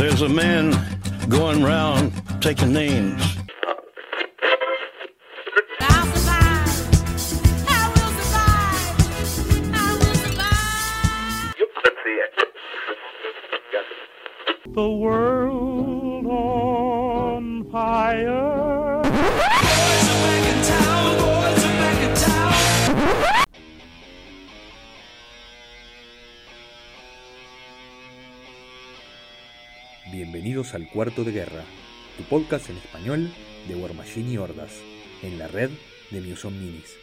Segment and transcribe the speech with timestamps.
[0.00, 0.72] There's a man
[1.28, 2.10] going round
[2.40, 3.22] taking names.
[5.78, 6.90] I'll survive.
[30.70, 31.64] Bienvenidos al Cuarto de Guerra,
[32.16, 33.32] tu podcast en español
[33.66, 34.70] de War Machine y Hordas,
[35.22, 35.70] en la red
[36.12, 36.96] de Muson Minis.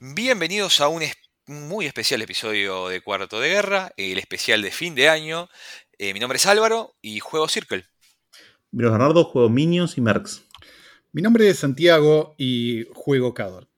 [0.00, 1.14] Bienvenidos a un es-
[1.46, 5.48] muy especial episodio de Cuarto de Guerra, el especial de fin de año.
[5.98, 7.84] Eh, mi nombre es Álvaro y juego Circle.
[8.70, 10.44] Bernardo, juego Minions y Mercs.
[11.12, 13.68] Mi nombre es Santiago y juego Cador.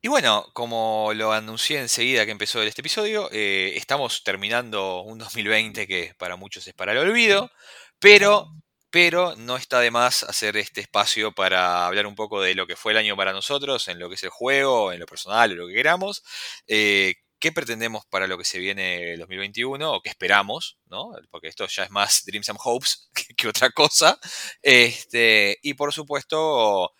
[0.00, 5.86] Y bueno, como lo anuncié enseguida que empezó este episodio, eh, estamos terminando un 2020
[5.86, 7.50] que para muchos es para el olvido,
[7.98, 8.48] pero,
[8.90, 12.76] pero no está de más hacer este espacio para hablar un poco de lo que
[12.76, 15.58] fue el año para nosotros, en lo que es el juego, en lo personal, en
[15.58, 16.22] lo que queramos.
[16.66, 20.78] Eh, ¿Qué pretendemos para lo que se viene el 2021 o qué esperamos?
[20.86, 21.10] ¿no?
[21.28, 24.16] Porque esto ya es más Dreams and Hopes que, otra cosa.
[24.62, 26.92] Este, y por supuesto,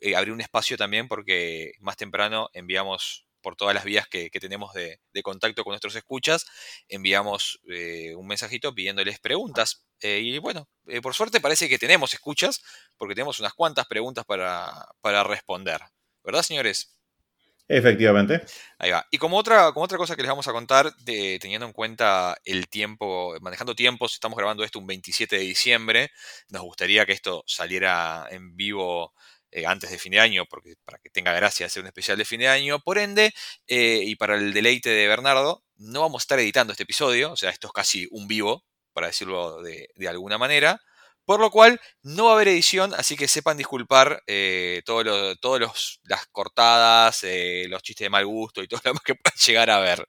[0.00, 4.74] eh, abrir un espacio también porque más temprano enviamos por todas las vías que, tenemos
[4.74, 6.46] de, contacto con nuestros escuchas,
[6.88, 9.86] enviamos eh, un mensajito pidiéndoles preguntas.
[10.00, 10.68] Eh, y bueno,
[11.00, 12.60] por suerte parece que tenemos escuchas
[12.96, 15.80] porque tenemos unas cuantas preguntas para, para responder.
[16.24, 16.95] ¿Verdad, señores?
[17.68, 18.42] Efectivamente.
[18.78, 19.06] Ahí va.
[19.10, 22.68] Y como otra, como otra cosa que les vamos a contar, teniendo en cuenta el
[22.68, 26.10] tiempo, manejando tiempos, estamos grabando esto un 27 de diciembre.
[26.48, 29.12] Nos gustaría que esto saliera en vivo
[29.50, 32.24] eh, antes de fin de año, porque para que tenga gracia hacer un especial de
[32.24, 32.78] fin de año.
[32.80, 33.34] Por ende,
[33.66, 37.36] eh, y para el deleite de Bernardo, no vamos a estar editando este episodio, o
[37.36, 40.80] sea, esto es casi un vivo, para decirlo de, de alguna manera.
[41.26, 45.36] Por lo cual, no va a haber edición, así que sepan disculpar eh, todo lo-
[45.36, 49.14] todos los, las cortadas, eh, los chistes de mal gusto y todo lo demás que
[49.16, 50.06] puedan llegar a ver.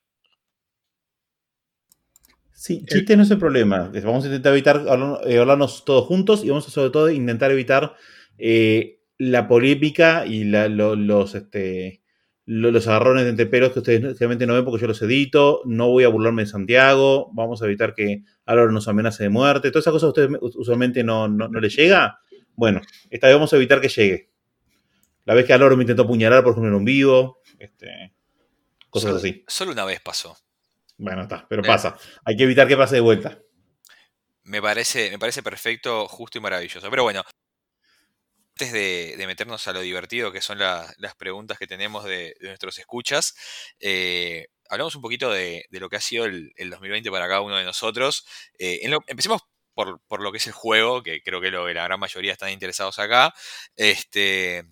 [2.52, 3.90] Sí, chiste no es el problema.
[4.04, 4.82] Vamos a intentar evitar
[5.26, 7.94] eh, hablarnos todos juntos y vamos a sobre todo intentar evitar
[8.36, 12.02] eh, la polémica y la- lo- los, este,
[12.50, 15.60] los agarrones de enteperos que ustedes realmente no ven porque yo los edito.
[15.66, 17.28] No voy a burlarme de Santiago.
[17.34, 19.70] Vamos a evitar que Álvaro nos amenace de muerte.
[19.70, 22.20] Todas esas cosas a ustedes usualmente no, no, no les llega.
[22.54, 24.30] Bueno, esta vez vamos a evitar que llegue.
[25.26, 27.42] La vez que Álvaro me intentó apuñalar, por ejemplo, en un vivo.
[27.58, 28.14] Este,
[28.88, 29.44] cosas Solo- así.
[29.46, 30.34] Solo una vez pasó.
[30.96, 31.66] Bueno, está, pero Eh.
[31.66, 31.96] pasa.
[32.24, 33.38] Hay que evitar que pase de vuelta.
[34.44, 36.88] Me parece, me parece perfecto, justo y maravilloso.
[36.88, 37.22] Pero bueno,
[38.58, 42.78] antes de, meternos a lo divertido que son la- las preguntas que tenemos de, nuestros
[42.78, 43.34] escuchas,
[43.78, 47.56] eh, hablamos un poquito de, lo que ha sido el, el 2020 para cada uno
[47.56, 48.26] de nosotros.
[48.58, 49.42] Eh, empecemos
[49.74, 52.98] por, lo que es el juego, que creo que lo la gran mayoría están interesados
[52.98, 53.32] acá.
[53.76, 54.64] Este,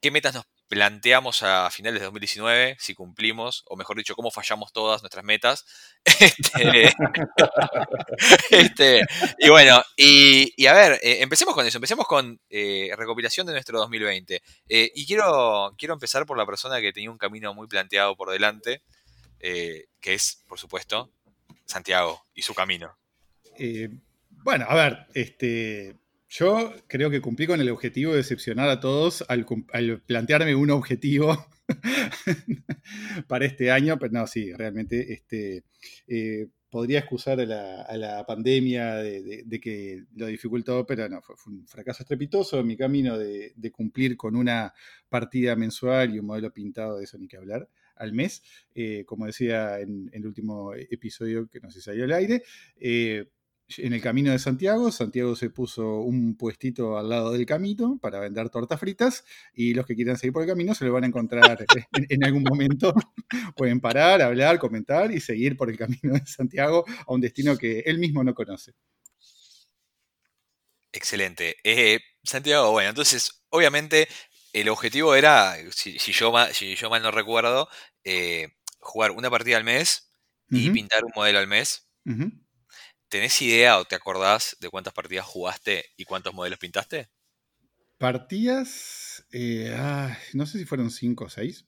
[0.00, 2.76] ¿Qué metas nos planteamos a finales de 2019?
[2.78, 5.64] Si cumplimos, o mejor dicho, cómo fallamos todas nuestras metas.
[6.20, 6.92] Este,
[8.50, 9.06] este,
[9.38, 13.78] y bueno, y, a ver, eh, empecemos con eso, empecemos con eh, recopilación de nuestro
[13.78, 14.42] 2020.
[14.68, 18.30] Eh, y quiero, quiero empezar por la persona que tenía un camino muy planteado por
[18.30, 18.82] delante,
[19.38, 21.10] que es, por supuesto,
[21.66, 22.96] Santiago y su camino.
[24.42, 25.96] Bueno, a ver, este,
[26.28, 29.46] yo creo que cumplí con el objetivo de decepcionar a todos al,
[30.06, 31.46] plantearme un objetivo
[33.28, 35.64] para este año, pero no, sí, realmente este,
[36.06, 42.02] eh, podría excusar a la, pandemia de, que lo dificultó, pero no, fue, un fracaso
[42.02, 44.74] estrepitoso en mi camino de, cumplir con una
[45.08, 48.42] partida mensual y un modelo pintado de eso ni que hablar al mes,
[48.74, 52.42] eh, como decía en, en el último episodio que no sé si salió al aire.
[52.78, 53.26] eh,
[53.76, 58.18] en el camino de Santiago, Santiago se puso un puestito al lado del camino para
[58.18, 61.08] vender tortas fritas y los que quieran seguir por el camino se lo van a
[61.08, 62.94] encontrar en, en algún momento.
[63.56, 67.80] Pueden parar, hablar, comentar y seguir por el camino de Santiago a un destino que
[67.80, 68.72] él mismo no conoce.
[70.92, 71.56] Excelente.
[71.64, 74.08] Eh, Santiago, bueno, entonces, obviamente,
[74.52, 77.68] el objetivo era, si, si yo, ma- si yo mal no recuerdo,
[78.04, 78.48] eh,
[78.80, 80.10] jugar una partida al mes
[80.50, 81.88] y pintar un modelo al mes.
[83.08, 87.08] ¿Tenés idea o te acordás de cuántas partidas jugaste y cuántos modelos pintaste?
[87.96, 91.66] Partidas, eh, ay, no sé si fueron 5 o 6,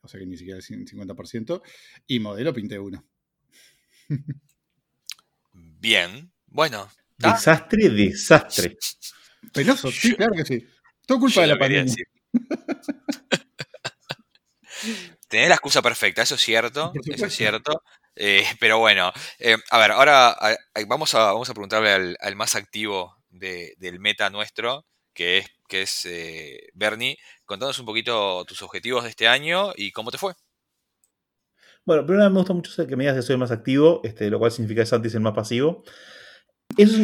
[0.00, 1.62] o sea que ni siquiera el 50%,
[2.06, 3.04] y modelo pinté uno.
[5.52, 6.32] Bien.
[6.46, 6.90] Bueno.
[7.18, 7.32] ¿tá?
[7.32, 8.76] Desastre, desastre.
[9.52, 10.66] Penoso, sí, claro que sí.
[11.06, 11.84] Todo culpa de la pandemia.
[11.84, 12.06] decir.
[15.28, 17.82] Tenés la excusa perfecta, eso es cierto, eso es cierto.
[18.16, 20.56] Eh, pero bueno, eh, a ver, ahora a-
[20.88, 25.46] vamos, a, vamos a preguntarle al, al más activo de- del meta nuestro, que es,
[25.68, 27.18] que es eh, Bernie.
[27.44, 30.34] Contanos un poquito tus objetivos de este año y cómo te fue.
[31.84, 34.38] Bueno, primero me gusta mucho que me digas que soy el más activo, este, lo
[34.38, 35.82] cual significa que Santi es el más pasivo.
[36.76, 36.96] Eso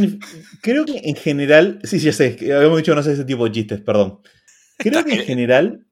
[0.63, 3.53] creo que en general, sí, sí, ya sé, habíamos dicho no sé ese tipo de
[3.53, 4.21] chistes, perdón.
[4.79, 5.87] Creo que en general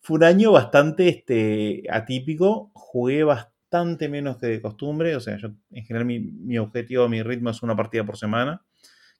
[0.00, 2.71] fue un año bastante este, atípico.
[2.92, 5.16] Jugué bastante menos que de costumbre.
[5.16, 8.62] O sea, yo en general mi, mi objetivo, mi ritmo es una partida por semana.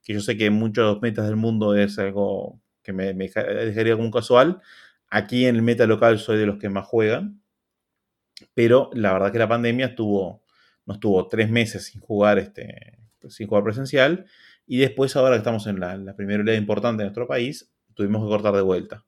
[0.04, 3.44] Que yo sé que en muchos metas del mundo es algo que me, me deja-
[3.44, 4.60] dejaría como casual.
[5.10, 7.42] Aquí en el meta local soy de los que más juegan.
[8.54, 10.42] Pero la verdad que la pandemia estuvo,
[10.86, 12.98] nos tuvo tres meses sin jugar, este,
[13.28, 14.26] sin jugar presencial.
[14.66, 18.22] Y después, ahora que estamos en la, la primera oleada importante de nuestro país, tuvimos
[18.24, 19.04] que cortar de vuelta.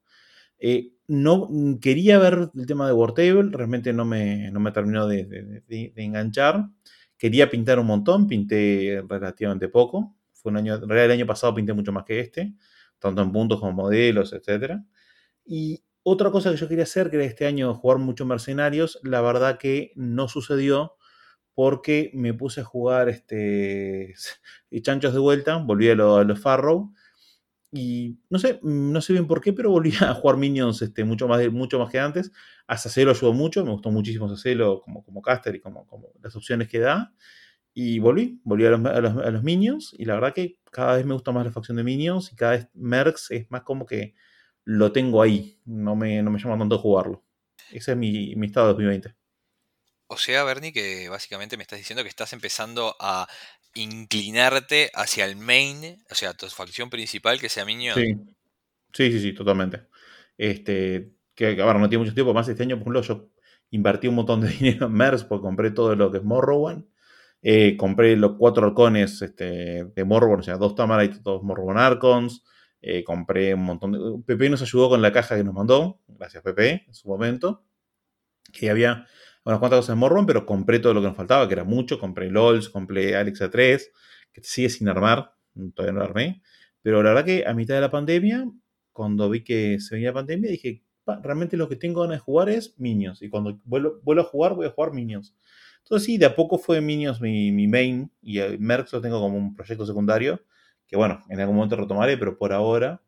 [0.67, 4.73] Eh, no mm, quería ver el tema de War Table, realmente no me, no me
[4.73, 5.63] terminó de,
[5.97, 6.71] enganchar.
[7.19, 10.17] Quería pintar un montón, pinté relativamente poco.
[10.33, 12.55] Fue un año, en el año pasado pinté mucho más que este,
[12.99, 14.85] tanto en puntos como modelos, etc.
[15.45, 19.21] Y otra cosa que yo quería hacer, que era este año jugar mucho mercenarios, la
[19.21, 20.97] verdad que no sucedió
[21.55, 24.15] porque me puse a jugar este,
[24.83, 26.93] chanchos de vuelta, volví a, lo- los Farrow
[27.77, 31.03] y no sé, mm, no sé bien por qué, pero volví a jugar Minions este,
[31.03, 32.31] mucho, más mucho más que antes.
[32.69, 36.37] A Sacelo ayudó mucho, me gustó muchísimo Sacelo como, como caster y como, como las
[36.37, 37.13] opciones que da.
[37.75, 40.95] Y volví, volví a los, a, los, a los Minions y la verdad que cada
[40.95, 43.85] vez me gusta más la facción de Minions y cada vez Mercs es más como
[43.85, 44.15] que
[44.65, 47.25] lo tengo ahí, no me, no me llama tanto jugarlo.
[47.73, 49.17] Ese es mi, mi estado de 2020.
[50.07, 53.27] O sea, Bernie, que básicamente me estás diciendo que estás empezando a
[53.75, 57.95] inclinarte hacia el main, o sea, tu facción principal que sea Minion.
[57.95, 58.15] Sí,
[58.93, 59.83] sí, sí, sí, totalmente.
[60.39, 63.31] Este, que, a ver, no tiene mucho tiempo, más este año, por ejemplo, yo
[63.71, 66.87] invertí un montón de dinero en MERS porque compré todo lo que es Morrowan.
[67.47, 72.43] Eh, compré los cuatro arcones este, de Morrowan, o sea, dos Tamarites, dos Morrowan Arcons.
[72.81, 73.99] Eh, compré un montón de.
[74.27, 77.65] Pepe nos ayudó con la caja que nos mandó, gracias Pepe, en su momento.
[78.53, 79.07] Que había
[79.45, 81.99] unas cuantas cosas en Morrowan, pero compré todo lo que nos faltaba, que era mucho.
[81.99, 83.93] Compré LOLs, compré Alexa 3,
[84.33, 85.33] que sigue sin armar,
[85.75, 86.43] todavía no lo armé.
[86.83, 88.51] Pero la verdad que a mitad de la pandemia,
[88.93, 92.21] cuando vi que se venía la pandemia, dije, "Pa, realmente lo que tengo ganas de
[92.21, 93.23] jugar es Minions.
[93.23, 95.35] Y cuando vuelvo, vuelvo a jugar, voy a jugar Minions.
[95.83, 99.37] Entonces sí, de a poco fue Minions mi, mi main y Mercs lo tengo como
[99.37, 100.41] un proyecto secundario,
[100.87, 103.03] que bueno, en algún momento retomaré, pero por ahora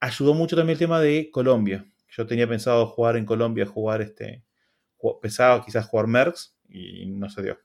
[0.00, 1.86] ayudó mucho también el tema de Colombia.
[2.10, 4.44] Yo tenía pensado jugar en Colombia, jugar este,
[5.20, 7.58] pensaba quizás jugar Mercs y no se dio,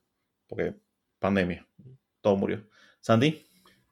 [0.48, 0.76] porque
[1.20, 1.68] pandemia,
[2.22, 2.68] todo murió.
[3.02, 3.46] Santi,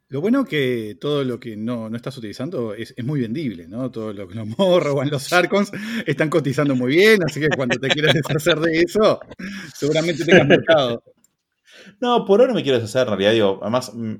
[0.09, 3.91] Lo bueno que todo lo que no, no estás utilizando es, es muy vendible, ¿no?
[3.91, 5.71] Todo lo que los morros o los arcons
[6.05, 9.19] están cotizando muy bien, así que cuando te quieras deshacer de eso,
[9.73, 11.03] seguramente tengas mercado.
[12.01, 14.15] no, por ahora me quiero deshacer, en realidad, digo, además mm,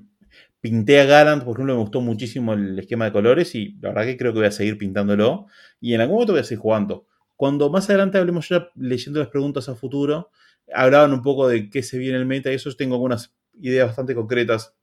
[0.61, 4.05] pinté a Garant, por ejemplo, me gustó muchísimo el esquema de colores y la verdad
[4.05, 5.47] que creo que voy a seguir pintándolo
[5.79, 7.07] y en algún momento voy a seguir jugando.
[7.41, 10.29] Cuando más adelante hablemos ya leyendo las preguntas a futuro,
[10.71, 13.87] hablaban un poco de qué se viene el meta y eso, yo tengo algunas ideas
[13.87, 14.75] bastante concretas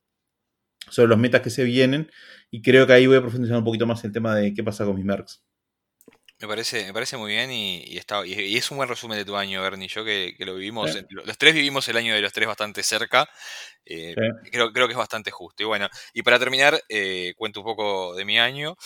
[0.90, 2.10] sobre los metas que se vienen
[2.50, 4.84] y creo que ahí voy a profundizar un poquito más el tema de qué pasa
[4.84, 5.40] con mis mercs.
[6.40, 9.16] Me parece, me parece muy bien y, y está, y, y es un buen resumen
[9.18, 9.86] de tu año, Bernie.
[9.86, 11.06] Yo que, que lo vivimos, Sí.
[11.10, 13.28] los tres vivimos el año de los tres bastante cerca.
[13.84, 14.50] eh, Sí.
[14.50, 15.62] creo, creo que es bastante justo.
[15.62, 18.76] Y bueno, y para terminar, eh, cuento un poco de mi año.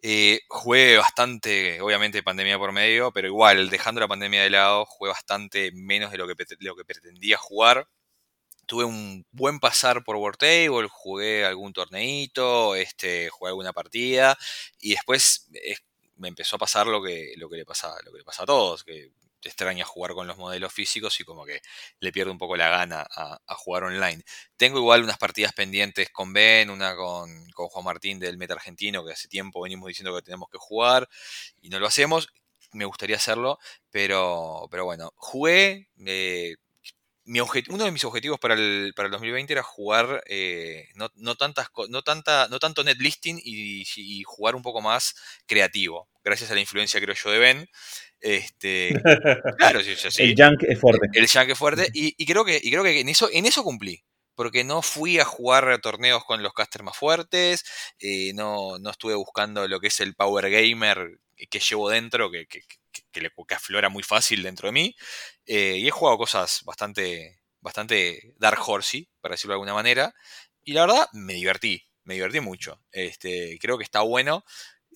[0.00, 5.10] Eh, jugué bastante, obviamente pandemia por medio, pero igual, dejando la pandemia de lado, jugué
[5.10, 7.88] bastante menos de lo que, lo que pretendía jugar.
[8.66, 14.38] Tuve un buen pasar por World Table, jugué algún torneito, este, jugué alguna partida,
[14.80, 15.76] y después eh,
[16.16, 18.46] me empezó a pasar lo que, lo que le pasa, lo que le pasa a
[18.46, 19.12] todos, que
[19.42, 21.60] extraña jugar con los modelos físicos y como que
[22.00, 24.22] le pierdo un poco la gana a, a jugar online.
[24.56, 29.04] Tengo igual unas partidas pendientes con Ben, una con, con Juan Martín del Meta Argentino,
[29.04, 31.08] que hace tiempo venimos diciendo que tenemos que jugar
[31.60, 32.28] y no lo hacemos.
[32.72, 33.58] Me gustaría hacerlo,
[33.90, 35.88] pero, pero bueno, jugué.
[36.06, 36.56] eh,
[37.28, 41.36] mi uno de mis objetivos para el, para el 2020 era jugar eh, no, no
[41.36, 45.14] tantas, no, tanta, no tanto netlisting y, y jugar un poco más
[45.46, 47.68] creativo, gracias a la influencia, creo yo, de Ben.
[48.20, 49.06] Este,
[49.56, 50.22] claro, sí, sí, sí.
[50.24, 51.08] El junk es fuerte.
[51.12, 51.88] El Jack es fuerte.
[51.92, 54.04] Y, y creo que, y creo que en eso, en eso cumplí.
[54.34, 57.64] Porque no fui a jugar torneos con los casters más fuertes.
[57.98, 61.18] eh, no, no estuve buscando lo que es el Power Gamer
[61.50, 64.94] que llevo dentro, que, que, que- que le- que aflora muy fácil dentro de mí.
[65.48, 70.14] Eh, y he jugado cosas bastante, bastante Dark Horsey, para decirlo de alguna manera.
[70.64, 71.84] Y la verdad, me divertí.
[72.04, 72.80] Me divertí mucho.
[72.92, 74.44] Este, creo que está bueno.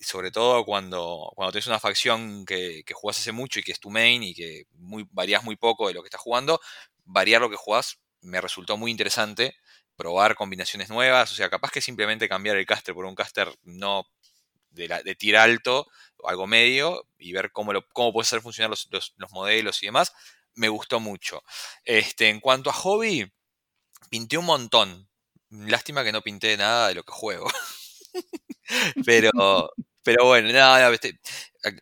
[0.01, 3.79] sobre todo cuando, cuando tenés una facción que, que jugás hace mucho y que es
[3.79, 6.59] tu main y que muy, variás muy poco de lo que estás jugando,
[7.05, 9.55] variar lo que jugás me resultó muy interesante.
[9.95, 14.05] Probar combinaciones nuevas, o sea, capaz que simplemente cambiar el caster por un caster no
[14.71, 18.69] de, la- tir alto o algo medio y ver cómo, lo, cómo puede hacer funcionar
[18.71, 20.13] los- los modelos y demás,
[20.55, 21.43] me gustó mucho.
[21.85, 23.31] Este, en cuanto a hobby,
[24.09, 25.09] pinté un montón.
[25.51, 27.47] Lástima que no pinté nada de lo que juego.
[29.05, 29.31] pero,
[30.03, 30.89] pero bueno, nada,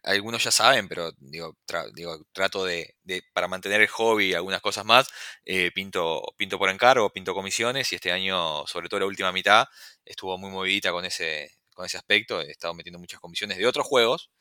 [0.04, 1.58] algunos ya saben, pero digo,
[1.94, 5.08] digo trato de, de- para mantener el hobby y algunas cosas más,
[5.46, 9.66] eh, pinto, pinto por encargo, pinto comisiones y este año, sobre todo la última mitad,
[10.06, 12.42] estuvo muy movidita con ese, con ese aspecto.
[12.42, 14.32] He estado metiendo muchas comisiones de otros juegos,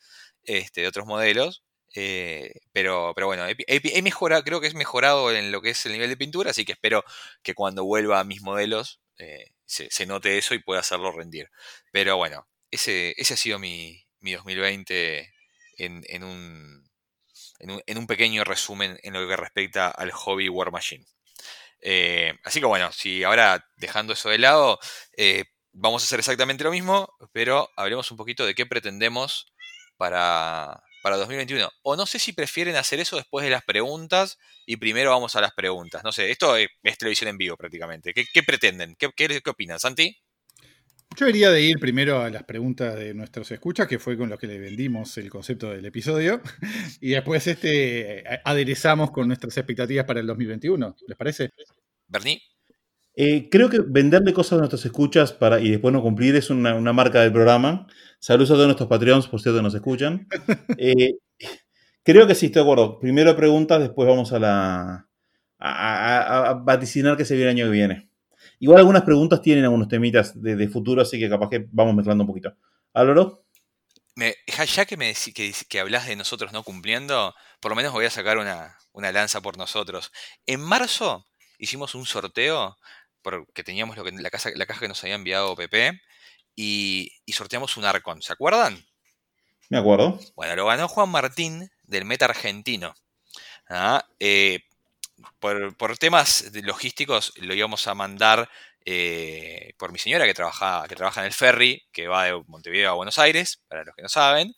[0.43, 1.63] este, de otros modelos.
[1.93, 5.91] Eh, pero, pero bueno, he, mejorado, creo que es mejorado en lo que es el
[5.93, 7.03] nivel de pintura, así que espero
[7.43, 11.49] que cuando vuelva a mis modelos eh, se, note eso y pueda hacerlo rendir.
[11.91, 15.33] Pero bueno, ese, ese ha sido mi, mi 2020
[15.77, 16.89] en, en un,
[17.59, 21.05] en, un, en un pequeño resumen en lo que respecta al hobby War Machine.
[21.81, 24.79] Eh, así que bueno, si ahora dejando eso de lado,
[25.73, 29.53] vamos a hacer exactamente lo mismo, pero hablemos un poquito de qué pretendemos
[29.97, 31.69] para, para 2021.
[31.83, 35.41] O no sé si prefieren hacer eso después de las preguntas y primero vamos a
[35.41, 36.03] las preguntas.
[36.03, 38.13] No sé, esto es, es televisión en vivo prácticamente.
[38.13, 38.95] ¿Qué, qué pretenden?
[38.97, 40.15] ¿Qué, qué, qué opinan, Santi?
[41.17, 44.39] Yo diría de ir primero a las preguntas de nuestros escuchas, que fue con los
[44.39, 46.41] que le vendimos el concepto del episodio,
[47.01, 50.95] y después este a- aderezamos con nuestras expectativas para el 2021.
[51.07, 51.49] ¿Les parece?
[52.07, 52.41] Bernie.
[53.15, 56.75] Eh, creo que venderle cosas a nuestros escuchas para, y después no cumplir es una,
[56.75, 57.87] una marca del programa.
[58.19, 60.27] Saludos a todos nuestros Patreons, por cierto, que nos escuchan.
[60.77, 61.15] Eh,
[62.03, 62.99] creo que sí, estoy de acuerdo.
[62.99, 65.07] Primero preguntas, después vamos a la
[65.59, 66.17] a,
[66.49, 68.09] a- a vaticinar que se viene el año que viene.
[68.59, 72.23] Igual algunas preguntas tienen algunos temitas de, de futuro, así que capaz que vamos mezclando
[72.23, 72.55] un poquito.
[72.93, 73.45] ¿Álvaro?
[74.15, 74.35] Me,
[74.67, 78.09] ya que, me que, que hablas de nosotros no cumpliendo, por lo menos voy a
[78.09, 80.11] sacar una, una lanza por nosotros.
[80.45, 81.27] En marzo
[81.57, 82.77] hicimos un sorteo
[83.21, 86.01] porque teníamos lo que, la, casa, la caja que nos había enviado PP
[86.55, 88.21] y, y sorteamos un Arcon.
[88.21, 88.85] ¿Se acuerdan?
[89.69, 90.19] Me acuerdo.
[90.35, 92.93] Bueno, lo ganó Juan Martín del Meta Argentino.
[93.69, 94.61] Ah, eh,
[95.39, 98.49] por, por temas logísticos lo íbamos a mandar
[98.85, 102.89] eh, por mi señora que trabaja, que trabaja en el ferry, que va de Montevideo
[102.91, 104.53] a Buenos Aires, para los que no saben.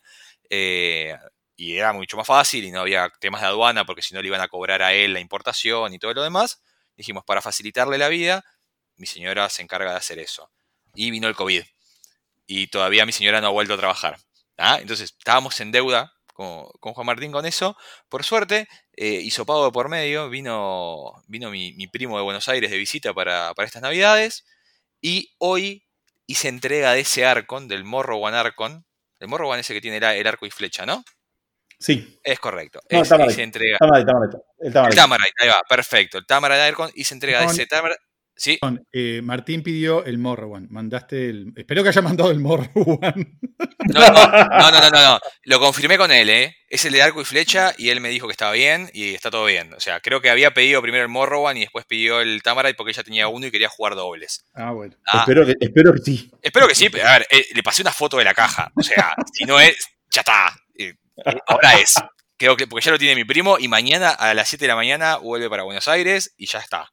[0.49, 1.17] eh,
[1.55, 4.27] y era mucho más fácil y no había temas de aduana porque si no le
[4.27, 6.63] iban a cobrar a él la importación y todo lo demás.
[6.97, 8.43] Dijimos, para facilitarle la vida,
[8.97, 10.49] mi señora se encarga de hacer eso.
[10.95, 11.63] Y vino el COVID.
[12.45, 14.17] Y todavía mi señora no ha vuelto a trabajar.
[14.57, 14.77] ¿ah?
[14.81, 17.75] Entonces estábamos en deuda con, con Juan Martín con eso.
[18.09, 20.29] Por suerte, eh, hizo pago de por medio.
[20.29, 24.45] Vino, vino mi, mi primo de Buenos Aires de visita para, para estas navidades.
[25.01, 25.85] Y hoy
[26.27, 28.85] hice entrega de ese Arcon, del Morro One Arcon.
[29.19, 31.03] El Morro One ese que tiene el, el arco y flecha, ¿no?
[31.79, 32.19] Sí.
[32.23, 32.81] Es correcto.
[32.89, 33.33] No, Es- Tamarite.
[33.33, 33.77] hice entrega.
[34.59, 34.95] El El.
[34.95, 36.17] Tamarite, ahí va, perfecto.
[36.17, 37.99] El Arcon hice entrega de ese Tamarite.
[38.35, 38.59] Sí,
[38.91, 40.67] Eh, Martín pidió el Morrowan.
[40.69, 41.53] Mandaste el.
[41.55, 43.39] Espero que haya mandado el Morrowan.
[43.85, 45.19] No, no, no, no, no, no, no.
[45.43, 46.55] Lo confirmé con él, ¿eh?
[46.69, 49.29] Es el de arco y flecha y él me dijo que estaba bien y está
[49.29, 49.73] todo bien.
[49.73, 52.91] O sea, creo que había pedido primero el Morrowan y después pidió el Tamarite porque
[52.91, 54.45] ella tenía uno y quería jugar dobles.
[54.53, 54.95] Ah, bueno.
[55.05, 56.31] Ah, Espero, que, espero que sí.
[56.41, 58.71] espero que sí, pero a ver, eh, le pasé una foto de la caja.
[58.73, 59.75] O sea, si no es,
[60.09, 60.55] ya está.
[60.79, 60.93] Eh,
[61.47, 61.95] ahora es.
[62.37, 64.75] Creo que, porque ya lo tiene mi primo y mañana a las 7 de la
[64.77, 66.92] mañana vuelve para Buenos Aires y ya está.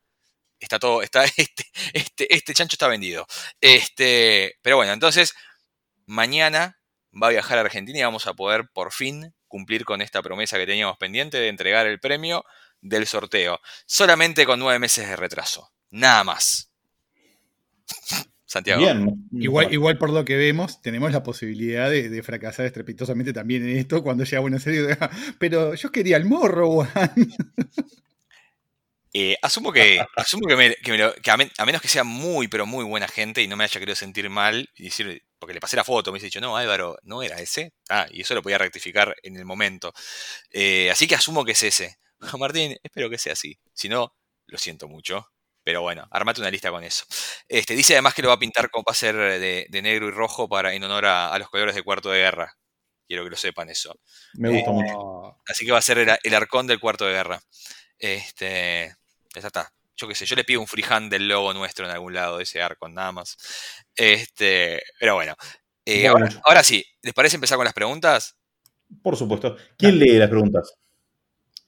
[0.60, 3.26] Está todo, está, este, este, este chancho está vendido.
[3.60, 5.34] Este, pero bueno, entonces,
[6.06, 6.78] mañana
[7.12, 10.58] va a viajar a Argentina y vamos a poder por fin cumplir con esta promesa
[10.58, 12.44] que teníamos pendiente de entregar el premio
[12.80, 13.60] del sorteo.
[13.86, 15.72] Solamente con nueve meses de retraso.
[15.90, 16.70] Nada más.
[18.46, 18.80] Santiago.
[18.80, 19.28] Bien.
[19.32, 23.76] Igual, igual por lo que vemos, tenemos la posibilidad de, de fracasar estrepitosamente también en
[23.76, 24.98] esto cuando llegue a Buenos Aires.
[25.38, 27.12] Pero yo quería el Morrowan.
[29.12, 31.88] Eh, asumo que, asumo que, me- que me lo- que a, men- a menos que
[31.88, 35.22] sea muy, pero muy buena gente y no me haya querido sentir mal y decir,
[35.38, 37.72] porque le pasé la foto, me dice dicho, no, Álvaro, no era ese.
[37.88, 39.92] Ah, y eso lo podía rectificar en el momento.
[40.50, 41.96] Eh, así que asumo que es ese.
[42.38, 43.58] Martín, espero que sea así.
[43.74, 44.14] Si no,
[44.46, 45.26] lo siento mucho.
[45.64, 47.04] Pero bueno, armate una lista con eso.
[47.48, 50.08] Este, dice además que lo va a pintar con va a ser de, de negro
[50.08, 52.56] y rojo para, en honor a, a los colores de cuarto de guerra.
[53.06, 53.94] Quiero que lo sepan eso.
[54.34, 54.94] Me gusta mucho.
[54.96, 57.42] Oh, Así que va a ser el, el arcón del cuarto de guerra.
[57.98, 58.94] Este.
[59.34, 59.72] Ya está.
[59.96, 62.44] Yo qué sé, yo le pido un freehand del logo nuestro en algún lado de
[62.44, 63.36] ese arcón, nada más.
[63.94, 64.82] Este.
[64.98, 65.34] Pero bueno.
[65.84, 66.26] Eh, Bueno.
[66.26, 68.36] ahora, ahora sí, ¿les parece empezar con las preguntas?
[69.02, 69.56] Por supuesto.
[69.78, 70.74] ¿Quién lee las preguntas?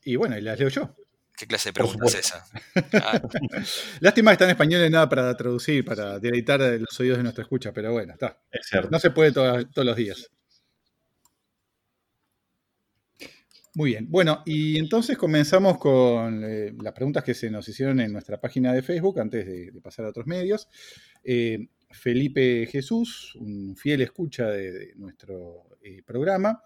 [0.04, 0.94] Y bueno, y las leo yo.
[1.36, 2.44] ¿Qué clase de pregunta es esa?
[2.94, 3.20] Ah,
[4.00, 7.42] Lástima que está en español y nada para traducir, para deleitar los oídos de nuestra
[7.42, 8.38] escucha, pero bueno, está.
[8.50, 8.90] Es cierto.
[8.90, 10.28] No se puede to- todos los días.
[13.74, 14.06] Muy bien.
[14.10, 18.72] Bueno, y entonces comenzamos con eh, las preguntas que se nos hicieron en nuestra página
[18.72, 20.68] de Facebook antes de, de pasar a otros medios.
[21.24, 26.62] Eh, Felipe Jesús, un fiel escucha de, de nuestro eh, programa,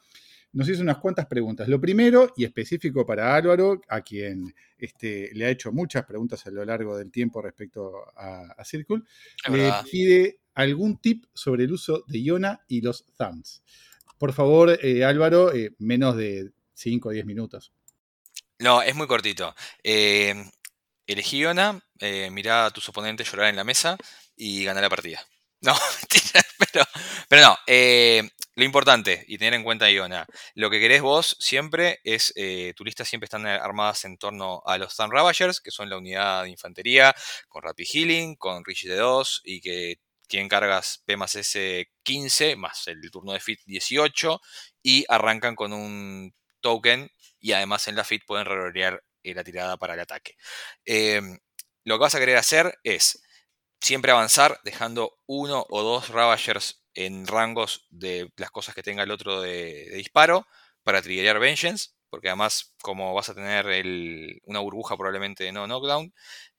[0.53, 1.69] nos hizo unas cuantas preguntas.
[1.69, 6.51] Lo primero, y específico para Álvaro, a quien este, le ha hecho muchas preguntas a
[6.51, 9.03] lo largo del tiempo respecto a, a Circle,
[9.53, 13.63] le pide algún tip sobre el uso de Iona y los thumbs.
[14.19, 17.73] Por favor, eh, Álvaro, eh, menos de 5 o 10 minutos.
[18.59, 19.55] No, es muy cortito.
[19.83, 20.35] Eh,
[21.07, 23.97] elegí Iona, eh, mirá a tus oponentes llorar en la mesa
[24.37, 25.21] y ganar la partida.
[25.63, 25.75] No,
[26.59, 26.85] pero,
[27.29, 27.57] pero no.
[27.67, 28.23] eh,
[28.55, 33.25] lo importante, y tener en cuenta Iona, lo que querés vos siempre es, eh, siempre
[33.25, 37.15] están armadas en torno a los Thumb Ravagers, que son la unidad de infantería,
[37.49, 42.57] con Rapid Healing, con Rigid de 2, y que tienen cargas P más S 15,
[42.57, 44.41] más el turno de Fit 18,
[44.83, 46.35] y arrancan con un
[46.67, 47.09] token
[47.39, 50.37] y además en la fit pueden rerolear eh, la tirada para el ataque.
[50.85, 51.23] Eh,
[51.85, 53.23] lo que vas a querer hacer es
[53.81, 59.13] siempre avanzar dejando uno o dos Ravagers en rangos de las cosas que tenga el
[59.13, 60.49] otro de, disparo
[60.83, 63.67] para triggerear Vengeance, porque además como vas a tener
[64.45, 66.13] una burbuja probablemente de no knockdown,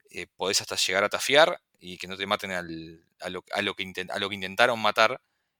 [0.10, 2.62] eh, podés hasta llegar a tafiar y que no te maten a
[3.62, 5.20] lo que intentaron matar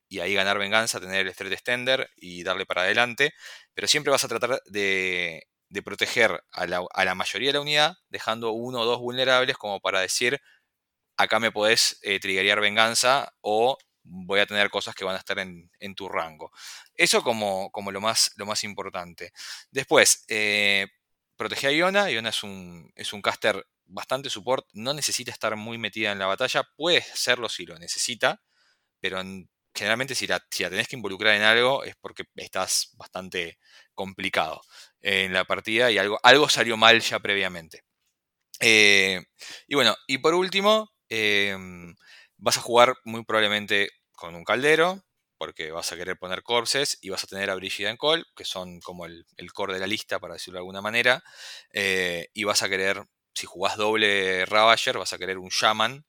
[0.10, 3.34] y ahí ganar venganza, tener el threat extender y darle para adelante
[3.78, 5.48] pero siempre vas a tratar de,
[5.86, 10.42] proteger a la, mayoría de la unidad, dejando uno o dos vulnerables como para decir,
[11.16, 12.20] acá me podés eh,
[12.60, 16.52] venganza o voy a tener cosas que van a estar en, tu rango.
[16.96, 19.32] Eso como, como lo, más, lo más importante.
[19.70, 20.88] Después, eh,
[21.36, 22.10] protege a Iona.
[22.10, 26.26] Iona es un, es un caster bastante support, no necesita estar muy metida en la
[26.26, 28.42] batalla, puede hacerlo si lo necesita,
[29.00, 29.22] pero
[29.78, 33.60] generalmente si la, si la tenés que involucrar en algo es porque estás bastante
[33.96, 34.62] complicado
[35.02, 37.84] en la partida y algo, algo salió mal ya previamente.
[38.60, 39.22] Eh,
[39.68, 41.96] y bueno, y por último, em,
[42.38, 45.04] vas a jugar muy probablemente con un caldero,
[45.38, 48.46] porque vas a querer poner corpses y vas a tener a Brigida en Call, que
[48.46, 51.24] son como el, el core de la lista, para decirlo de alguna manera,
[51.74, 56.06] eh, y vas a querer, si jugás doble Ravager, vas a querer un Shaman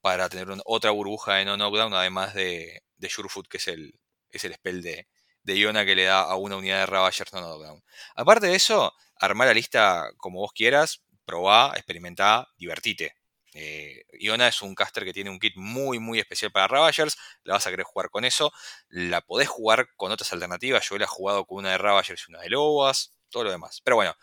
[0.00, 3.98] para tener un- otra burbuja de no knockdown, además de, de Surefoot, que es el,
[4.30, 5.08] es el spell de,
[5.42, 7.84] de Iona que le da a una unidad de Ravagers no knockdown.
[8.14, 13.16] Aparte de eso, armar la lista como vos quieras, probá, experimentá, divertite.
[13.54, 17.16] Eh, Iona es un caster que tiene un kit muy, muy especial para Ravagers.
[17.42, 18.52] La vas a querer jugar con eso.
[18.88, 20.88] La podés jugar con otras alternativas.
[20.88, 23.12] Yo la he jugado con una de Ravagers y una de Lobas.
[23.28, 23.80] Todo lo demás.
[23.84, 24.14] Pero bueno,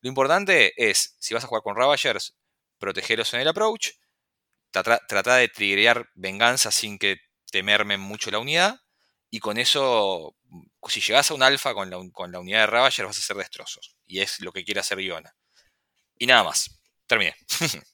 [0.00, 2.34] lo importante es, si vas a jugar con Ravagers,
[2.78, 3.90] protegeros en el approach.
[4.72, 7.18] Trata de triggerear venganza sin que
[7.52, 8.80] te mermen mucho la unidad.
[9.30, 10.36] Y con eso,
[10.88, 13.36] si llegas a un alfa con la, con la unidad de Ravager, vas a hacer
[13.36, 13.96] destrozos.
[14.06, 15.36] Y es lo que quiere hacer Iona.
[16.18, 16.80] Y nada más.
[17.06, 17.34] Terminé.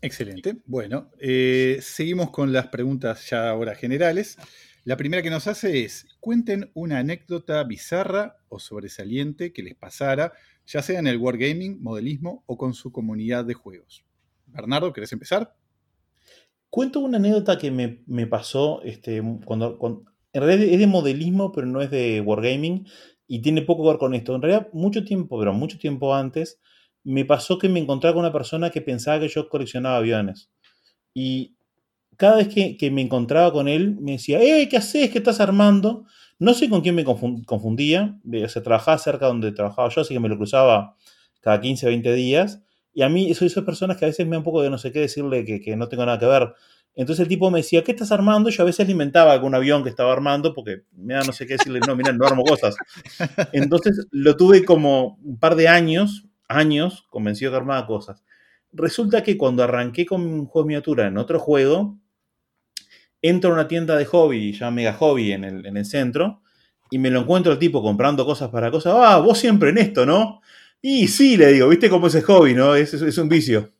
[0.00, 0.56] Excelente.
[0.66, 4.36] Bueno, eh, seguimos con las preguntas ya ahora generales.
[4.84, 10.32] La primera que nos hace es, cuenten una anécdota bizarra o sobresaliente que les pasara,
[10.66, 14.04] ya sea en el wargaming, modelismo o con su comunidad de juegos.
[14.46, 15.54] Bernardo, ¿querés empezar?
[16.70, 19.78] Cuento una anécdota que me, me pasó este, cuando,
[20.32, 22.86] En realidad es de modelismo, pero no es de Wargaming.
[23.26, 24.34] Y tiene poco que ver con esto.
[24.34, 26.60] En realidad, mucho tiempo, pero mucho tiempo antes,
[27.04, 30.50] me pasó que me encontraba con una persona que pensaba que yo coleccionaba aviones.
[31.14, 31.56] Y
[32.16, 35.10] cada vez que, que me encontraba con él, me decía, ¡eh, qué haces!
[35.10, 36.06] ¿Qué estás armando?
[36.38, 38.18] No sé con quién me confun- confundía.
[38.32, 40.96] eh, O sea, trabajaba cerca donde trabajaba yo, así que me lo cruzaba
[41.40, 42.62] cada 15, 20 días.
[42.98, 44.76] Y a mí, soy esas personas que a veces me da un poco de no
[44.76, 46.52] sé qué decirle que, que no tengo nada que ver.
[46.96, 48.50] Entonces el tipo me decía, ¿qué estás armando?
[48.50, 51.46] Yo a veces le inventaba algún avión que estaba armando porque me da no sé
[51.46, 52.74] qué decirle, no, mira, no armo cosas.
[53.52, 58.24] Entonces lo tuve como un par de años, años, convencido que armaba cosas.
[58.72, 62.00] Resulta que cuando arranqué con un juego de miniatura en otro juego,
[63.22, 66.42] entro a una tienda de hobby, ya Mega Hobby en el, en el centro,
[66.90, 68.94] y me lo encuentro el tipo comprando cosas para cosas.
[68.96, 70.40] Ah, vos siempre en esto, ¿no?
[70.82, 72.74] Y sí, le digo, ¿viste cómo es el hobby, no?
[72.74, 73.70] Es, es, un vicio.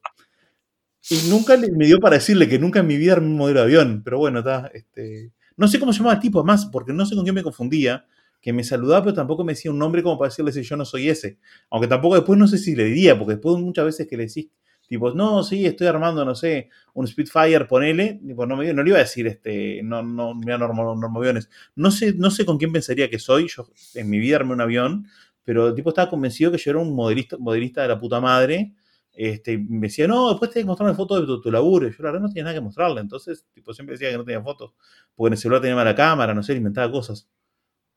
[1.11, 3.61] Y nunca le- me dio para decirle que nunca en mi vida armé un modelo
[3.61, 4.71] de avión, pero bueno, está.
[4.75, 7.43] Este, no sé cómo se llamaba el tipo, además, porque no sé con quién me
[7.43, 8.07] confundía,
[8.41, 10.85] que me saludaba, pero tampoco me decía un nombre como para decirle si yo no
[10.85, 11.39] soy ese.
[11.71, 14.49] Aunque tampoco después no sé si le diría, porque después muchas veces que le decís,
[14.87, 18.91] tipo, no, sí, estoy armando, no sé, un Spitfire, ponele, tipo, no, me, no le
[18.91, 21.49] iba a decir, este, no, no, mira, normo, aviones.
[21.75, 24.61] No sé, no sé con quién pensaría que soy, yo en mi vida armé un
[24.61, 25.07] avión,
[25.49, 28.75] pero el tipo estaba convencido que yo era un modelista, modelista de la puta madre,
[29.15, 31.89] este, me decía, no, después te que mostrar una foto de tu, tu laburo.
[31.89, 33.01] Y yo, la verdad, no tenía nada que mostrarle.
[33.01, 34.75] Entonces, tipo, siempre decía que no tenía fotos.
[35.17, 37.29] Porque en el celular tenía mala cámara, no sé, inventaba cosas.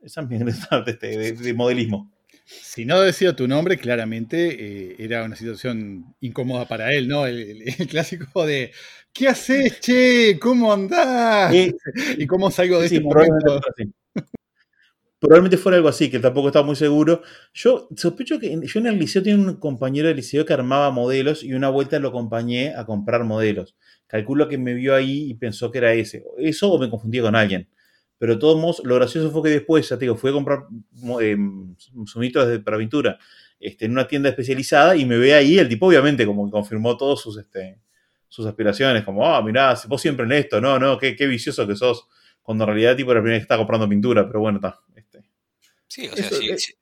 [0.01, 2.11] Esa es mi de, este, de, de modelismo.
[2.45, 7.25] Si no decía tu nombre, claramente eh, era una situación incómoda para él, ¿no?
[7.27, 8.71] El, el- el clásico de
[9.13, 10.39] ¿qué haces, che?
[10.39, 11.53] ¿Cómo andás?
[11.53, 11.71] Sí,
[12.17, 13.57] ¿Y cómo salgo de sí, este momento?
[13.69, 13.91] así.
[15.21, 17.21] Probablemente fuera algo así, que tampoco estaba muy seguro.
[17.53, 21.43] Yo sospecho que yo en el liceo tenía un compañero de liceo que armaba modelos
[21.43, 23.75] y una vuelta lo acompañé a comprar modelos.
[24.07, 26.23] Calculo que me vio ahí y pensó que era ese.
[26.39, 27.69] Eso o me confundí con alguien.
[28.17, 30.63] Pero de todos modos, lo gracioso fue que después, ya te digo, fui a comprar
[31.21, 31.37] eh,
[32.05, 33.17] sumitos de- para pintura
[33.59, 35.57] este, en una tienda especializada y me ve ahí.
[35.59, 37.79] El tipo, obviamente, como que confirmó todas sus, este,
[38.27, 39.03] sus aspiraciones.
[39.03, 42.07] Como, ah, mirá, vos siempre en esto, no, no, qué, qué vicioso que sos.
[42.41, 44.25] Cuando en realidad, tipo, era la primera vez que estaba comprando pintura.
[44.27, 44.79] Pero bueno, está.
[45.93, 46.57] Sí, o sea, Eso, si, eh.
[46.57, 46.73] si-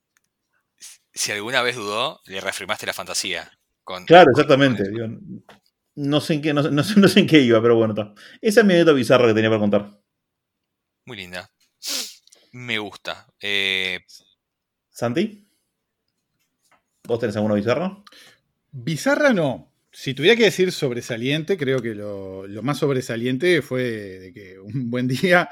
[1.13, 3.52] si alguna vez dudó, le reafirmaste la fantasía.
[3.84, 4.84] Con, Claro, exactamente.
[4.84, 4.93] con.
[4.93, 5.08] Digo,
[5.95, 7.93] no, sé en qué, no, sé- no sé, no sé en qué iba, pero bueno,
[7.93, 8.13] está.
[8.41, 10.00] Esa es mi anécdota bizarra que tenía para contar.
[11.06, 11.50] Muy linda.
[12.52, 13.28] Me gusta.
[13.41, 14.00] Eh,
[14.91, 15.48] ¿Santi?
[17.08, 18.04] ¿Vos tenés alguna bizarra?
[18.72, 19.69] Bizarra no.
[19.91, 24.71] Si tuviera que decir sobresaliente, creo que lo, lo más sobresaliente fue de que un
[24.91, 25.47] buen día,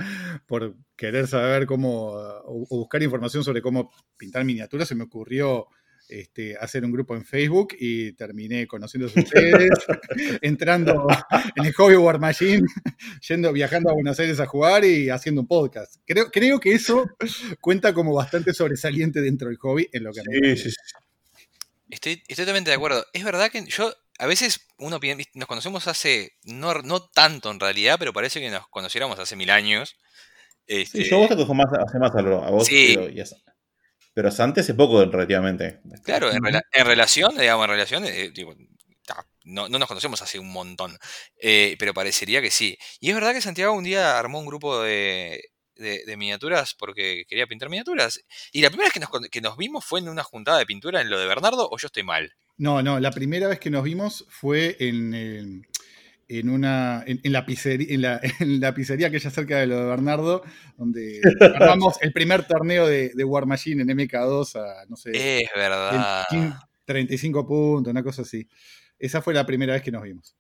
[0.45, 5.67] por querer saber cómo, o, o buscar información sobre cómo pintar miniaturas, se me ocurrió
[6.07, 9.69] este, hacer un grupo en Facebook y terminé conociendo a ustedes,
[10.41, 11.05] entrando
[11.55, 12.63] en el hobby War Machine,
[13.27, 15.97] yendo, viajando a Buenos Aires a jugar y haciendo un podcast.
[16.05, 17.09] Creo, creo que eso
[17.59, 20.75] cuenta como bastante sobresaliente dentro del hobby en lo que me sí, sí.
[21.89, 23.05] estoy, estoy totalmente de acuerdo.
[23.11, 27.59] Es verdad que yo, a veces uno piensa, nos conocemos hace, no, no tanto en
[27.59, 29.95] realidad, pero parece que nos conociéramos hace mil años.
[30.65, 32.67] Este, Sí, yo a vos te cojo más, hace más a, lo- a vos.
[32.67, 32.93] Sí.
[32.95, 33.25] Pero, y a-
[34.13, 35.79] pero a Santi hace poco, relativamente.
[36.03, 38.55] Claro, en, rela- en relación, digamos, en relación, eh, digo,
[39.05, 40.97] ta, no, no nos conocemos hace un montón,
[41.39, 42.77] eh, pero parecería que sí.
[42.99, 45.41] Y es verdad que Santiago un día armó un grupo de,
[45.75, 48.19] de- de miniaturas porque quería pintar miniaturas.
[48.51, 50.99] Y la primera vez que nos, que nos vimos fue en una juntada de pintura
[51.01, 52.33] en lo de Bernardo, o yo estoy mal.
[52.57, 55.61] No, no, la primera vez que nos vimos fue en, eh,
[56.27, 59.67] en una en, en la pizzería, en, la, en la pizzería que ya cerca de
[59.67, 60.43] lo de Bernardo,
[60.77, 61.21] donde
[61.55, 65.11] armamos el primer torneo de, de War Machine en MK2 a, no sé,
[65.43, 66.25] Es verdad.
[66.29, 68.47] 15, 35 puntos, una cosa así.
[68.97, 70.35] Esa fue la primera vez que nos vimos.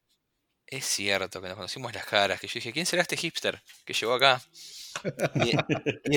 [0.65, 3.93] Es cierto que nos conocimos las caras, que yo dije, ¿quién será este hipster que
[3.93, 4.41] llegó acá?
[5.45, 5.51] Y,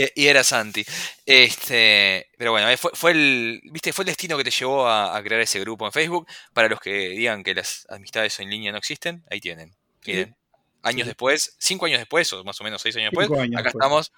[0.02, 0.84] y- y era Santi.
[1.26, 5.16] Este, pero bueno, eh, fue, fue el, viste, fue el destino que te llevó a,
[5.16, 6.26] a crear ese grupo en Facebook.
[6.52, 9.74] Para los que digan que las amistades en línea no existen, ahí tienen.
[10.06, 10.36] Miren,
[10.82, 11.08] años Sí.
[11.08, 13.74] después, cinco años después, o más o menos seis años después, años acá después.
[13.74, 14.12] estamos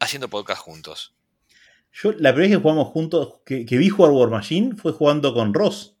[0.00, 1.14] haciendo podcast juntos.
[1.92, 5.34] Yo la primera vez que jugamos juntos, que, que vi jugar War Machine, fue jugando
[5.34, 5.96] con Ross.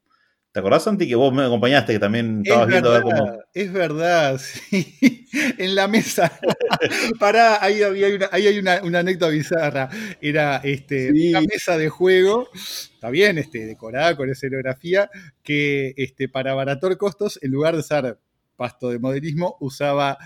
[0.52, 3.18] ¿Te acordás, Santi, que vos me acompañaste, que también estabas es viendo a verdad, ver
[3.26, 3.42] cómo...
[3.54, 4.38] es verdad,
[4.70, 5.17] sí.
[5.32, 6.38] En la mesa.
[7.18, 9.88] Pará, ahí, había una, ahí hay una, una anécdota bizarra.
[10.20, 11.30] Era este, Sí.
[11.30, 15.10] una mesa de juego, está bien, este, decorada con escenografía,
[15.42, 18.18] que este, para abaratar costos, en lugar de usar
[18.56, 20.18] pasto de modelismo, usaba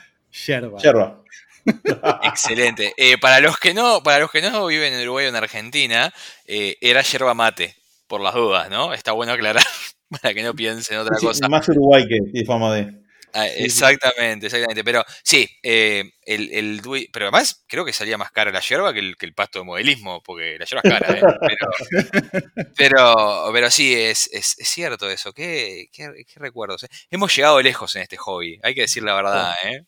[0.47, 0.79] yerba.
[0.81, 1.23] Yerba.
[2.25, 2.93] Excelente.
[2.97, 6.13] Eh, para los que no, para los que no viven en Uruguay o en Argentina,
[6.47, 8.93] eh, era yerba mate, por las dudas, ¿no?
[8.95, 9.63] Está bueno aclarar
[10.23, 11.49] para que no piensen otra Sí, cosa.
[11.49, 13.02] Más Uruguay que fama de...
[13.35, 14.85] Ah, exactamente, exactamente.
[14.85, 18.93] Pero sí, eh, el, el dui- pero además creo que salía más cara la yerba
[18.93, 21.27] que el, que el pasto de modelismo, porque la yerba es cara, ¿eh?
[21.45, 21.67] pero,
[22.77, 25.33] pero, pero sí, es, es, es cierto eso.
[25.33, 26.85] ¿Qué, qué, qué recuerdos?
[26.85, 26.89] eh?
[27.11, 29.55] Hemos llegado lejos en este hobby, hay que decir la verdad.
[29.65, 29.83] ¿eh?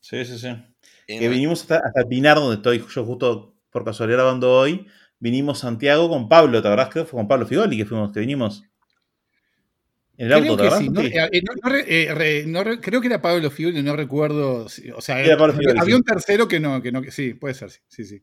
[0.00, 0.46] Sí, sí, sí.
[0.48, 4.86] En- Que vinimos hasta, hasta Pinar, donde estoy yo justo por casualidad grabando hoy.
[5.18, 6.88] Vinimos Santiago con Pablo, ¿te acordás?
[6.90, 8.62] Creo que fue con Pablo Figoli que fuimos, que vinimos.
[10.18, 12.80] En el Creo auto, ¿te que sí, no, eh, no- no eh, re- no re-
[12.80, 14.68] creo que era Pablo Fiori, no recuerdo.
[14.68, 15.98] si- O sea, Era había, Fiori, había sí.
[15.98, 18.22] un tercero que no, que no, que sí, puede ser, sí, sí, sí.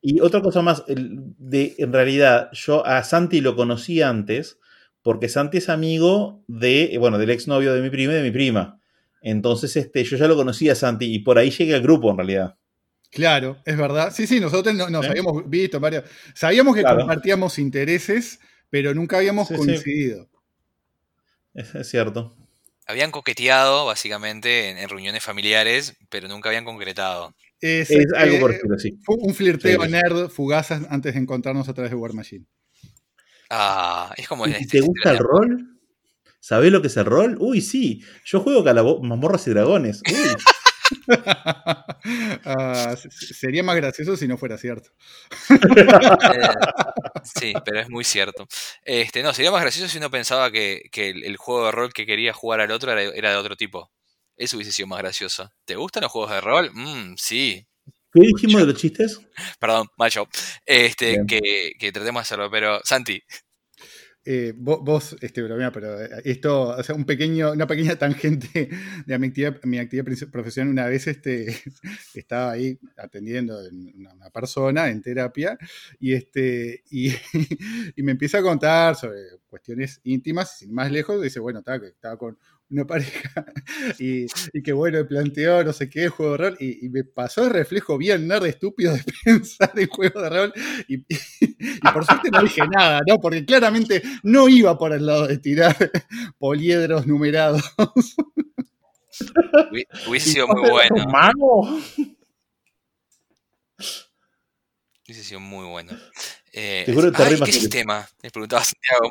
[0.00, 4.58] Y otra cosa más, de, en realidad, yo a Santi lo conocí antes,
[5.02, 8.30] porque Santi es amigo de, eh, bueno, del exnovio de mi prima y de mi
[8.30, 8.80] prima.
[9.20, 12.16] Entonces, este, yo ya lo conocía a Santi y por ahí llegué al grupo, en
[12.16, 12.56] realidad.
[13.10, 14.12] Claro, es verdad.
[14.14, 15.08] Sí, sí, nosotros no- nos ¿Eh?
[15.10, 16.04] habíamos visto varios.
[16.34, 17.00] Sabíamos que Claro.
[17.00, 18.38] compartíamos intereses,
[18.70, 20.14] pero nunca habíamos Sí, sí.
[21.54, 22.36] Es, es cierto.
[22.86, 27.34] Habían coqueteado, básicamente, en, en reuniones familiares, pero nunca habían concretado.
[27.60, 28.98] Es, Es algo eh, por el estilo, sí.
[29.02, 32.46] fue un flirteo Sí, nerd fugaz antes de encontrarnos a través de War Machine.
[33.50, 35.80] Ah, es como ¿Y este- ¿Te este gusta el rol?
[36.40, 37.36] ¿Sabés lo que es el rol?
[37.40, 38.02] Uy, sí.
[38.24, 40.02] Yo juego calabo- mazmorras y dragones.
[40.08, 40.14] Uy.
[42.44, 44.90] Ah, se- se- sería más gracioso si no fuera cierto.
[45.50, 46.48] Eh,
[47.24, 48.46] sí, pero es muy cierto.
[48.84, 51.92] Este, no, sería más gracioso si uno pensaba que, que el, el juego de rol
[51.92, 53.90] que quería jugar al otro era, era de otro tipo.
[54.36, 55.50] Eso hubiese sido más gracioso.
[55.64, 56.70] ¿Te gustan los juegos de rol?
[56.72, 57.66] Mm, sí.
[58.12, 59.20] ¿Qué dijimos de los chistes?
[59.58, 60.28] Perdón, macho.
[60.64, 63.20] Este, que, que tratemos de hacerlo, pero Santi,
[64.30, 68.68] Eh, vos, vos, este, bromea, pero eh, esto, o sea, un pequeño, una pequeña tangente
[69.06, 70.70] de mi actividad, mi actividad profesional.
[70.70, 71.46] Una vez este,
[72.14, 75.56] estaba ahí atendiendo a una, persona en terapia
[75.98, 77.10] y, este, y,
[78.02, 82.38] me empieza a contar sobre cuestiones íntimas, sin más lejos, dice, bueno, estaba, estaba con
[82.70, 83.46] una pareja
[83.98, 87.02] y, y que bueno, me planteó no sé qué juego de rol y, y me
[87.04, 90.52] pasó el reflejo bien nerd estúpido de pensar en juego de rol
[90.86, 91.06] y, y-
[91.40, 93.18] y por suerte no dije nada, ¿no?
[93.20, 95.76] Porque claramente no iba por el lado de tirar
[96.38, 97.62] poliedros numerados.
[99.70, 101.06] hubi- hubiese sido muy bueno.
[101.10, 101.78] ¡Mago!
[105.06, 105.92] Hubiese sido muy bueno.
[106.52, 108.06] Eh, Te juro que te ay, ¿Qué que- sistema?
[108.22, 109.10] Le preguntaba a Santiago.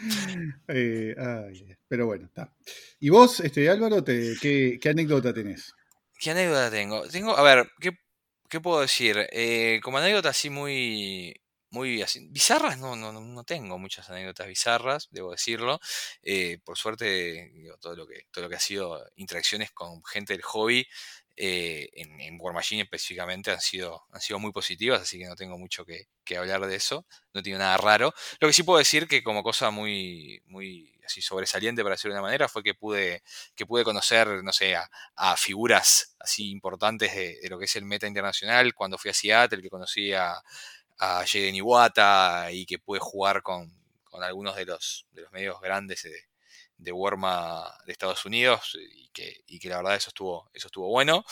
[0.68, 2.54] Eh, ay, pero bueno, está.
[3.00, 5.72] ¿Y vos, este, Álvaro, te- qué, qué anécdota tenés?
[6.18, 7.08] ¿Qué anécdota tengo?
[7.08, 7.90] Tengo, a ver, ¿qué,
[8.48, 9.26] qué puedo decir?
[9.32, 11.34] Eh, como anécdota así muy,
[11.70, 15.80] muy bizarras, no, no, no- tengo muchas anécdotas bizarras, debo decirlo.
[16.22, 20.42] Eh, por suerte, todo lo que, todo lo que ha sido interacciones con gente del
[20.42, 20.86] hobby,
[21.42, 25.34] eh, en, en War Machine específicamente, han sido, han sido muy positivas, así que no
[25.36, 27.06] tengo mucho que, que hablar de eso.
[27.32, 28.12] No tiene nada raro.
[28.40, 32.20] Lo que sí puedo decir que como cosa muy, muy así sobresaliente, para decirlo de
[32.20, 33.22] una manera, fue que pude,
[33.56, 38.06] que pude conocer, no sé, a, figuras así importantes de, lo que es el meta
[38.06, 38.74] internacional.
[38.74, 40.34] Cuando fui a Seattle, que conocí a,
[40.98, 43.72] a Jaden Iwata y que pude jugar con,
[44.04, 46.29] con algunos de los, de los medios grandes de,
[46.80, 50.88] de Warma de Estados Unidos y que, y que la verdad eso estuvo, eso estuvo
[50.88, 51.24] bueno.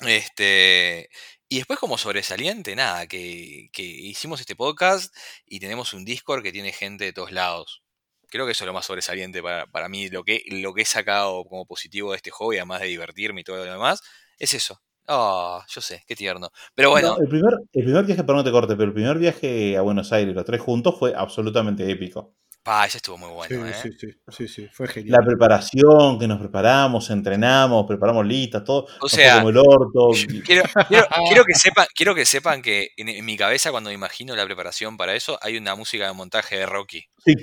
[0.00, 1.08] Este,
[1.48, 5.14] y después como sobresaliente, nada, que, que hicimos este podcast
[5.46, 7.82] y tenemos un Discord que tiene gente de todos lados.
[8.28, 10.86] Creo que eso es lo más sobresaliente para, para mí, lo que, lo que he
[10.86, 14.00] sacado como positivo de este hobby, además de divertirme y todo lo demás,
[14.38, 14.80] es eso.
[15.06, 16.50] Ah, yo sé, qué tierno.
[16.74, 19.18] Pero bueno, No, el, primer, el primer viaje, perdón que te corte, pero el primer
[19.18, 22.34] viaje a Buenos Aires, los tres juntos, fue absolutamente épico.
[22.64, 23.92] Pa, ese estuvo muy bueno, sí, ¿eh?
[24.00, 25.20] sí, sí, sí, sí, fue La genial.
[25.24, 28.86] preparación, que nos preparamos, entrenamos, preparamos listas, todo.
[29.00, 30.08] O sea, como el orto.
[30.44, 33.94] Quiero, quiero- quiero que sepan, quiero que sepan que en, en mi cabeza, cuando me
[33.94, 37.04] imagino la preparación para eso, hay una música de montaje de Rocky.
[37.24, 37.34] Sí.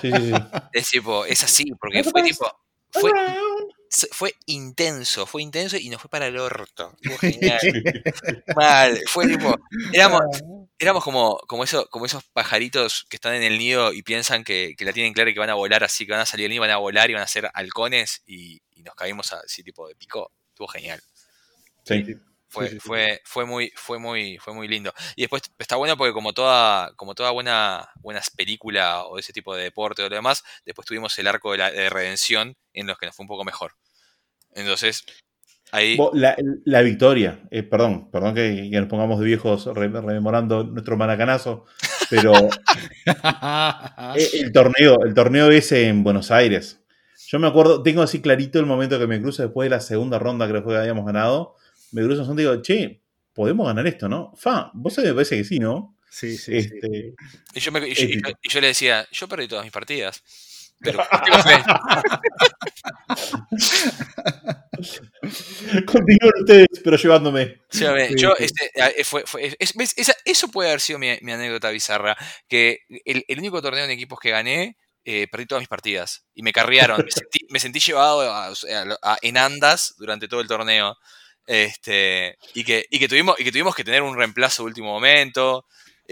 [0.00, 0.32] Sí, sí, sí.
[0.72, 2.50] Es tipo, es así, porque fue tipo.
[2.90, 3.10] Fue,
[4.10, 6.94] fue intenso, fue intenso y nos fue para el orto.
[7.02, 7.58] Fue genial.
[8.56, 8.98] Mal.
[9.06, 9.54] Fue tipo.
[9.92, 10.20] Éramos,
[10.82, 14.74] éramos como, como, eso, como esos pajaritos que están en el nido y piensan que,
[14.76, 16.50] que la tienen clara y que van a volar así, que van a salir del
[16.50, 19.88] nido, van a volar y van a ser halcones y, y nos caímos así tipo
[19.88, 20.32] de pico.
[20.48, 21.02] Estuvo genial.
[21.84, 22.04] Sí.
[22.48, 22.80] Fue, Sí, sí, sí.
[22.86, 24.92] fue, fue muy, fue muy, fue muy lindo.
[25.16, 29.54] Y después está bueno porque como toda, como toda buena, buena película o ese tipo
[29.56, 32.98] de deporte o lo demás, después tuvimos el arco de la de redención en los
[32.98, 33.74] que nos fue un poco mejor.
[34.54, 35.04] Entonces,
[35.72, 35.98] ahí.
[36.12, 40.96] La, la victoria, eh, perdón, perdón que, que nos pongamos de viejos re- rememorando nuestro
[40.96, 41.64] maracanazo,
[42.08, 42.32] pero
[44.16, 46.78] eh, el torneo, el torneo ese en Buenos Aires.
[47.26, 50.18] Yo me acuerdo, tengo así clarito el momento que me cruzo después de la segunda
[50.18, 51.56] ronda, creo que habíamos ganado.
[51.92, 54.32] Me cruzo en y digo, che, podemos ganar esto, ¿no?
[54.36, 55.96] Fa, vos sabés, me parece que sí, ¿no?
[56.10, 56.74] Sí, sí, sí.
[56.74, 57.14] Este,
[57.54, 58.30] Y yo, me- y yo- y yo- épico.
[58.42, 60.22] y yo le decía, yo perdí todas mis partidas.
[60.80, 60.98] Pero.
[65.86, 67.60] Continúen ustedes, pero llevándome.
[67.70, 68.44] Sí, a ver, Sí, yo, sí.
[68.44, 69.94] este, a- fue, fue- es- ¿ves?
[69.96, 72.16] Esa- eso puede haber sido mi, mi anécdota bizarra.
[72.48, 76.24] Que el, el único torneo en equipos que gané, eh, perdí todas mis partidas.
[76.34, 76.98] Y me carrearon.
[77.04, 78.48] me, sentí, me sentí llevado a-
[79.02, 80.96] a- en andas durante todo el torneo.
[81.46, 84.88] Este, y, que, y, que tuvimos, y que tuvimos que tener un reemplazo de último
[84.92, 85.66] momento.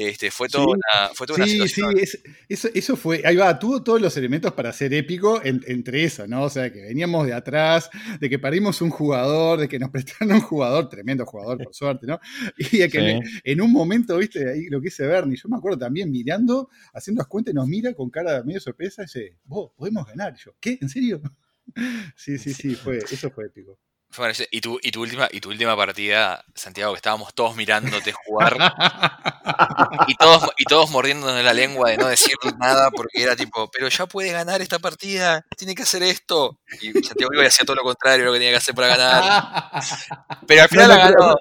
[0.09, 0.71] Este, fue toda Sí.
[0.71, 4.17] una, fue toda una Sí, sí, es- eso, eso fue, ahí va, tuvo todos los
[4.17, 6.45] elementos para ser épico en- entre eso, ¿no?
[6.45, 9.91] O sea, que veníamos de atrás, de que perdimos un jugador, de que nos
[10.31, 12.19] prestaron un jugador, tremendo jugador, por suerte, ¿no?
[12.57, 13.05] Y de que Sí.
[13.05, 16.71] le- en un momento, viste, ahí lo que dice Bernie, yo me acuerdo también mirando,
[16.95, 20.35] haciendo las cuentas, y nos mira con cara medio sorpresa y dice, vos, podemos ganar.
[20.35, 20.79] Y yo, ¿qué?
[20.81, 21.21] ¿En serio?
[22.17, 23.79] Sí, sí, sí, fue, eso fue épico.
[24.51, 28.57] Y, tu, y, tu última, y tu última partida, Santiago, que estábamos todos mirándote jugar.
[30.09, 33.89] y todos, y todos mordiéndonos la lengua de no decir nada porque era tipo, pero
[33.89, 36.59] ya puede ganar esta partida, tiene que hacer esto.
[36.83, 39.83] Y Santiago iba y hacía todo lo contrario lo que tenía que hacer para ganar.
[40.47, 41.37] Pero al final No, la ganó.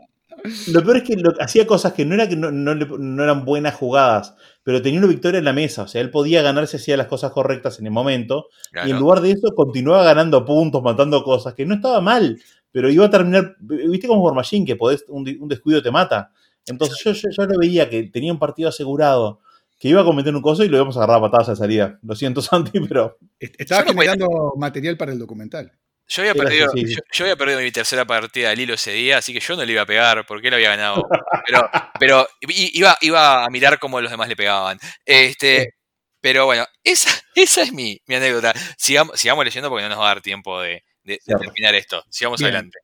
[0.68, 3.44] Lo peor es que lo- hacía cosas que no, era que no, no no eran
[3.44, 5.84] buenas jugadas, pero tenía una victoria en la mesa.
[5.84, 8.48] O sea, él podía ganar si hacía las cosas correctas en el momento.
[8.86, 12.90] Y en lugar de eso, continuaba ganando puntos, matando cosas, que no estaba mal, pero
[12.90, 13.56] iba a terminar.
[13.60, 16.32] ¿Viste como War Machine, que podés, un, descuido te mata?
[16.66, 19.40] Entonces yo, yo, yo lo veía que tenía un partido asegurado,
[19.80, 22.00] que iba a cometer un coso y lo íbamos a agarrar a patadas a salida.
[22.04, 23.18] Lo siento, Santi, pero.
[23.40, 25.72] Est- Estaba no generando material para el documental.
[26.12, 26.86] Yo había, perdido, sí.
[26.88, 29.64] yo, yo había perdido mi tercera partida del hilo ese día, así que yo no
[29.64, 31.08] le iba a pegar porque él había ganado.
[31.46, 34.80] Pero, pero iba, iba a mirar cómo los demás le pegaban.
[35.06, 35.76] Este,
[36.20, 38.54] pero bueno, esa, esa es mi, mi anécdota.
[38.76, 40.84] Sigamos, sigamos leyendo porque no nos va a dar tiempo de,
[41.16, 42.04] de- terminar esto.
[42.10, 42.52] Sigamos Bien.
[42.54, 42.80] adelante.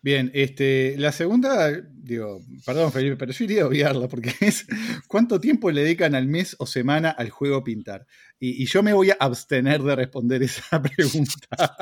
[0.00, 4.66] Bien, este, la segunda, digo, perdón Felipe, pero yo iría a obviarla porque es
[5.08, 8.06] cuánto tiempo le dedican al mes o semana al juego pintar.
[8.38, 11.74] Y, y yo me voy a abstener de responder esa pregunta.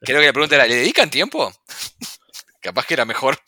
[0.00, 1.52] Creo que la pregunta era, ¿le dedican tiempo?
[2.60, 3.38] Capaz que era mejor.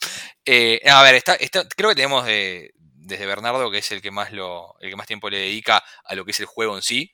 [0.45, 4.11] Eh, a ver, está, está- creo que tenemos de- desde Bernardo, que es el que
[4.11, 6.81] más lo, el que más tiempo le dedica a lo que es el juego en
[6.83, 7.11] sí.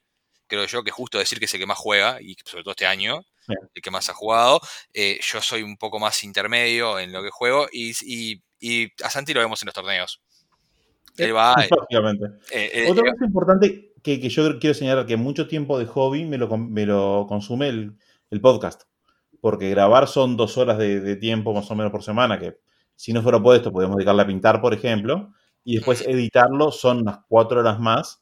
[0.48, 2.72] Creo yo que es justo decir que es el que más juega, y sobre todo
[2.72, 3.56] este año, Sí.
[3.76, 4.62] el que más ha jugado.
[4.94, 9.10] Eh, yo soy un poco más intermedio en lo que juego, y, y- y a
[9.10, 10.22] Santi lo vemos en los torneos.
[11.18, 11.56] Él va.
[11.64, 11.68] eh,
[12.52, 15.86] eh, eh, Otra eh, cosa importante que, que yo quiero señalar que mucho tiempo de
[15.86, 17.98] hobby me lo, me lo consume el,
[18.32, 18.84] el podcast.
[19.42, 22.58] Porque grabar son dos horas de, de tiempo más o menos por semana, que
[22.96, 25.34] si no fuera por esto podemos dedicarle a pintar, por ejemplo.
[25.64, 28.22] Y después editarlo son unas cuatro horas más,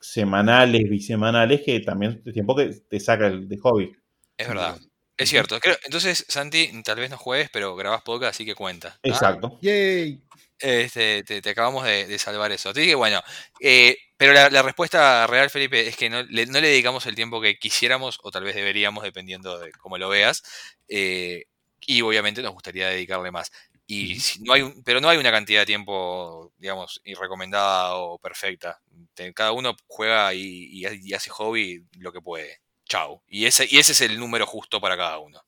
[0.00, 3.92] semanales, bisemanales, que también es tiempo que te saca el de hobby.
[4.42, 4.78] Es verdad.
[5.16, 5.60] Es cierto.
[5.60, 8.98] Creo- entonces, Santi, tal vez no juegues, pero grabás podcast, así que cuenta.
[9.02, 9.58] Exacto.
[9.62, 10.20] ¡Yay!
[10.58, 12.70] Este, te, te acabamos de, de salvar eso.
[12.70, 13.20] Así que bueno,
[13.60, 17.14] eh, pero la, la respuesta real, Felipe, es que no le, no le dedicamos el
[17.16, 20.42] tiempo que quisiéramos, o tal vez deberíamos, dependiendo de cómo lo veas.
[20.88, 21.44] eh,
[21.84, 23.50] y obviamente nos gustaría dedicarle más.
[23.88, 28.18] Y si no hay un- pero no hay una cantidad de tiempo, digamos, irrecomendada o
[28.20, 28.80] perfecta.
[29.14, 32.60] Te- cada uno juega y, y ha- y hace hobby lo que puede.
[32.84, 33.22] Chau.
[33.28, 35.40] Y ese, y ese es el número justo para cada uno.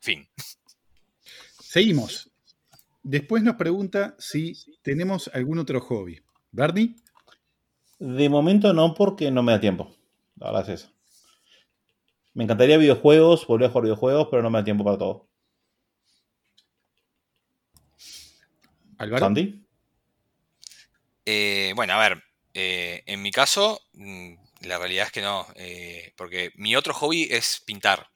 [0.00, 0.28] Fin.
[1.60, 2.30] Seguimos.
[3.02, 6.22] Después nos pregunta si tenemos algún otro hobby.
[6.50, 6.96] ¿Bernie?
[7.98, 9.94] De momento no, porque no me da tiempo.
[10.36, 10.92] La verdad es eso.
[12.34, 15.28] Me encantaría videojuegos, volver a jugar videojuegos, pero no me da tiempo para todo.
[18.98, 19.24] ¿Álvaro?
[19.24, 19.66] ¿Sandy?
[21.24, 22.22] Eh, bueno, a ver,
[22.54, 24.34] eh, en mi caso, mm,
[24.66, 28.10] la realidad es que no, eh, porque mi otro hobby es pintar.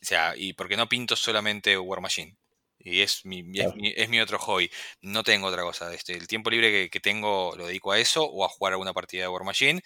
[0.00, 2.36] O sea, y porque no pinto solamente War Machine.
[2.78, 4.70] Y es mi, es mi, es mi otro hobby.
[5.02, 5.92] No tengo otra cosa.
[5.92, 8.92] Este, el tiempo libre que, que tengo lo dedico a eso o a jugar alguna
[8.92, 9.82] partida de War Machine.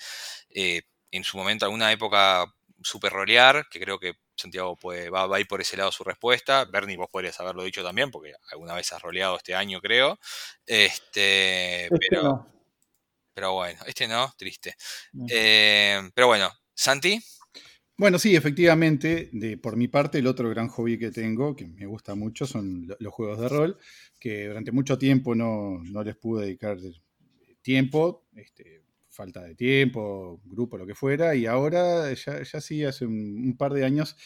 [0.50, 2.46] Eh, en su momento, alguna época
[2.82, 6.04] super rolear, que creo que Santiago puede, va, va a ir por ese lado su
[6.04, 6.64] respuesta.
[6.64, 10.18] Bernie, vos podrías haberlo dicho también, porque alguna vez has roleado este año, creo.
[10.66, 12.46] Este, Este pero.
[13.34, 14.74] Pero bueno, este no, triste.
[15.26, 17.18] Eh, pero bueno, Santi,
[17.96, 21.86] Bueno, sí, efectivamente, de, por mi parte, el otro gran hobby que tengo, que me
[21.86, 23.78] gusta mucho, son lo- los juegos de rol,
[24.18, 26.78] que durante mucho tiempo no, no les pude dedicar
[27.62, 33.06] tiempo, este, falta de tiempo, grupo, lo que fuera, y ahora ya, ya sí, hace
[33.06, 33.14] un,
[33.46, 34.16] un par de años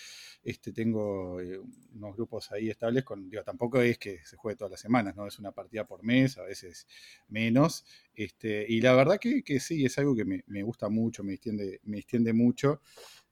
[0.47, 1.59] este, tengo eh,
[1.95, 5.27] unos grupos ahí estables, con, digo, tampoco es que se juegue todas las semanas, ¿no?
[5.27, 6.87] Es una partida por mes, a veces
[7.29, 11.25] menos, este, y la verdad que, que sí, es algo que me, me gusta mucho,
[11.25, 12.81] me extiende, me extiende mucho.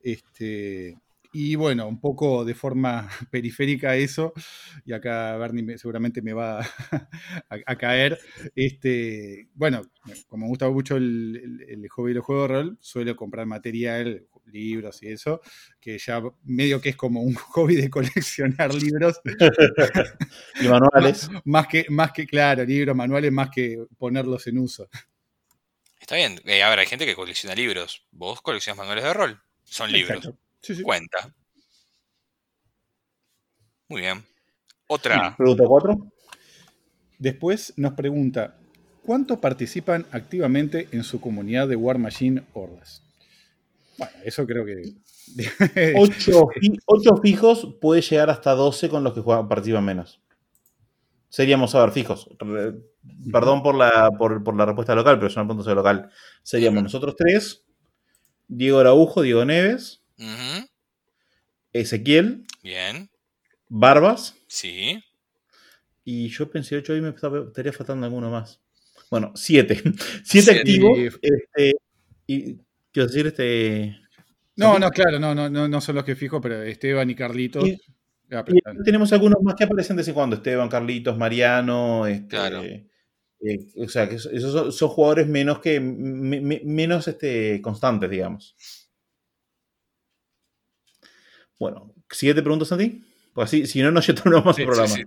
[0.00, 0.98] Este,
[1.33, 4.33] y bueno, un poco de forma periférica eso,
[4.85, 6.61] y acá Bernie me- seguramente me va
[7.66, 8.18] a, caer.
[8.55, 9.83] Este, bueno,
[10.29, 14.27] como me gusta mucho el, el- el hobby del juego de rol, suelo comprar material,
[14.46, 15.40] libros y eso,
[15.80, 19.20] que ya medio que es como un hobby de coleccionar libros,
[20.61, 21.28] Y manuales.
[21.44, 24.88] más que, más que, claro, libros, manuales, más que ponerlos en uso.
[26.00, 26.40] está bien.
[26.44, 28.07] Eh, a ver, hay gente que colecciona libros.
[28.11, 29.42] Vos coleccionas manuales de rol.
[29.64, 30.18] Son libros.
[30.18, 30.38] Exacto.
[30.61, 30.83] Sí, sí.
[30.83, 31.35] Cuenta.
[33.88, 34.24] Muy bien.
[34.87, 35.37] Otra.
[35.37, 36.12] Pregunta 4.
[37.18, 38.57] Después nos pregunta,
[39.02, 43.03] ¿cuánto participan activamente en su comunidad de War Machine Hordas?
[43.98, 44.83] Bueno, eso creo que...
[45.96, 46.50] 8,
[47.22, 50.20] fijos puede llegar hasta 12 con los que juegan, participan menos.
[51.28, 52.28] Seríamos, a ver, fijos.
[53.33, 56.11] Perdón por la, por, por la respuesta local, pero es una pregunta sobre local.
[56.42, 57.64] Seríamos nosotros tres,
[58.47, 60.03] Diego Araujo, Diego Neves,
[61.72, 63.11] Ezequiel, Bien.
[63.68, 65.03] Barbas, Sí.
[66.05, 68.61] y yo pensé 8 y me estaría faltando alguno más.
[69.11, 69.82] Bueno, 7.
[69.82, 70.51] 7 Siete.
[70.53, 70.99] activos.
[71.20, 71.76] Este,
[72.26, 72.59] y
[72.95, 73.99] quiero decir, este.
[74.57, 77.66] No, no, claro, no, no, no, no son los que fijo, pero Esteban y Carlitos...
[77.66, 77.78] Y-
[78.30, 80.36] ah, Y pero- tenemos algunos más que aparecen de vez en cuando.
[80.36, 82.07] Esteban, Carlitos, Mariano.
[82.07, 82.62] Este, Claro.
[82.62, 82.86] eh,
[83.76, 88.57] o sea, que esos son, son jugadores menos que me- me- menos este, constantes, digamos.
[91.59, 93.03] Bueno, siguiente pregunta, Santi.
[93.32, 94.95] Pues así, si no, no ya terminamos más Sí, el sí, programa.
[94.97, 95.03] sí.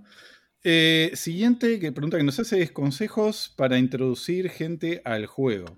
[0.64, 5.78] Eh, siguiente que pregunta que nos hace es consejos para introducir gente al juego.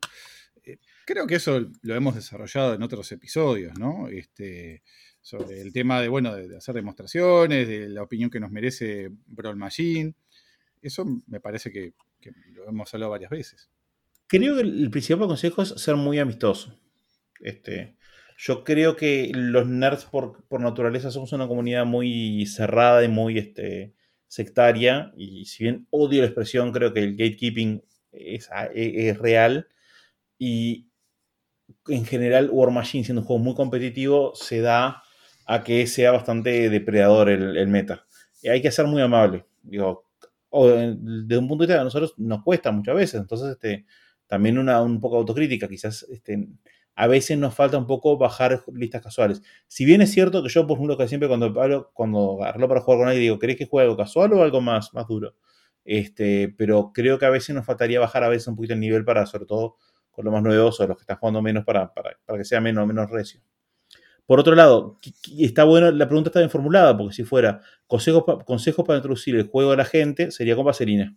[1.10, 4.10] Creo que eso lo hemos desarrollado en otros episodios, ¿no?
[4.10, 4.84] Este,
[5.20, 9.55] sobre el tema de, bueno, de, hacer demostraciones, de la opinión que nos merece Brawl
[9.55, 10.14] Machine.
[10.84, 11.93] Eso me parece que,
[12.53, 13.72] lo hemos hablado varias veces.
[14.28, 16.80] Creo que el principal consejo es ser muy amistoso.
[17.39, 17.95] Este,
[18.38, 23.39] yo creo que los nerds por, por naturaleza somos una comunidad muy cerrada y muy
[23.39, 23.95] este,
[24.28, 25.12] sectaria.
[25.18, 29.70] Y si bien odio la expresión, creo que el gatekeeping es, es real.
[30.38, 30.89] Y
[31.88, 35.03] en general, War Machine, siendo un juego muy competitivo, se da
[35.45, 38.05] a que sea bastante depredador el, meta.
[38.41, 39.45] Y hay que ser muy amable.
[39.61, 40.05] Digo,
[40.51, 43.22] un punto de vista a nosotros nos cuesta muchas veces.
[43.22, 43.86] Entonces, este,
[44.28, 45.67] también una, un poco autocrítica.
[45.67, 46.47] Quizás este,
[46.95, 49.41] a veces nos falta un poco bajar listas casuales.
[49.67, 52.82] Si bien es cierto que yo, por ejemplo, que siempre cuando hablo, cuando agarro para
[52.82, 55.34] jugar con alguien, digo, ¿querés que juegue algo casual o algo más, más duro?
[55.86, 59.05] Este, pero creo que a veces nos faltaría bajar a veces un poquito el nivel
[59.05, 59.78] para, sobre todo,
[60.20, 62.59] con los más nuevos o los que están jugando menos para, para, para que sea
[62.59, 63.41] menos, menos recio.
[64.26, 64.99] Por otro lado,
[65.39, 69.47] está bueno, la pregunta está bien formulada, porque si fuera consejos, consejos para introducir el
[69.47, 71.15] juego a la gente, sería con vaselina.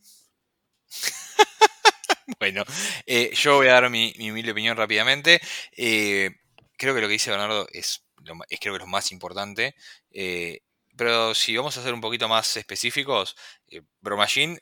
[2.39, 2.63] bueno,
[3.05, 5.41] eh, yo voy a dar mi, mi humilde opinión rápidamente.
[5.77, 6.31] Eh,
[6.79, 9.75] creo que lo que dice Bernardo es, lo, creo que lo más importante.
[10.13, 10.61] Eh,
[11.03, 13.35] pero si vamos a ser un poquito más específicos,
[13.67, 13.83] eh,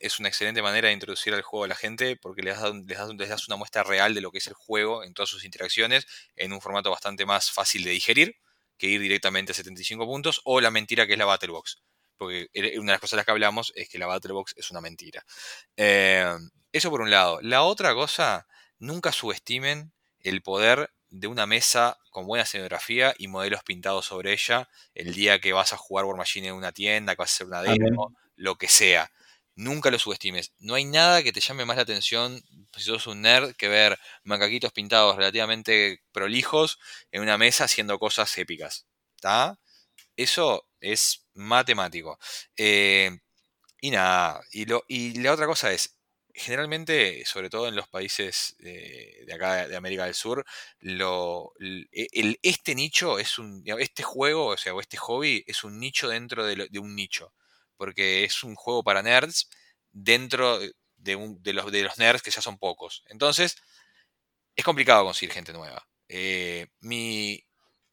[0.00, 3.56] es una excelente manera de introducir al juego a la gente porque les das, una
[3.56, 6.90] muestra real de lo que es el juego en todas sus interacciones en un formato
[6.90, 8.36] bastante más fácil de digerir
[8.78, 11.82] que ir directamente a 75 puntos o la mentira que es la Battle Box.
[12.16, 14.70] Porque una de las cosas de las que hablamos es que la Battle Box es
[14.70, 15.22] una mentira.
[15.76, 16.24] Eh,
[16.72, 17.38] eso por un lado.
[17.42, 18.46] La otra cosa,
[18.78, 24.68] nunca subestimen el poder de una mesa con buena escenografía y modelos pintados sobre ella
[24.94, 27.46] el día que vas a jugar War Machine en una tienda, que vas a hacer
[27.46, 29.10] una demo, lo que sea.
[29.56, 30.52] Nunca lo subestimes.
[30.58, 32.42] No hay nada que te llame más la atención
[32.76, 36.78] si sos un nerd que ver macaquitos pintados relativamente prolijos
[37.10, 38.86] en una mesa haciendo cosas épicas.
[39.16, 39.58] ¿Está?
[40.16, 42.18] Eso es matemático.
[42.56, 43.18] Eh,
[43.80, 45.99] y nada, y, lo, y la otra cosa es,
[46.34, 50.44] generalmente, sobre todo en los países de, de acá de América del Sur,
[50.80, 53.62] lo, el, este nicho es un.
[53.78, 56.94] Este juego, o sea, o este hobby es un nicho dentro de, lo, de un
[56.96, 57.32] nicho.
[57.76, 59.48] Porque es un juego para nerds
[59.92, 60.58] dentro
[60.96, 63.04] de, un, de, los, de los nerds que ya son pocos.
[63.08, 63.56] Entonces,
[64.56, 65.86] es complicado conseguir gente nueva.
[66.08, 67.42] Eh, mi,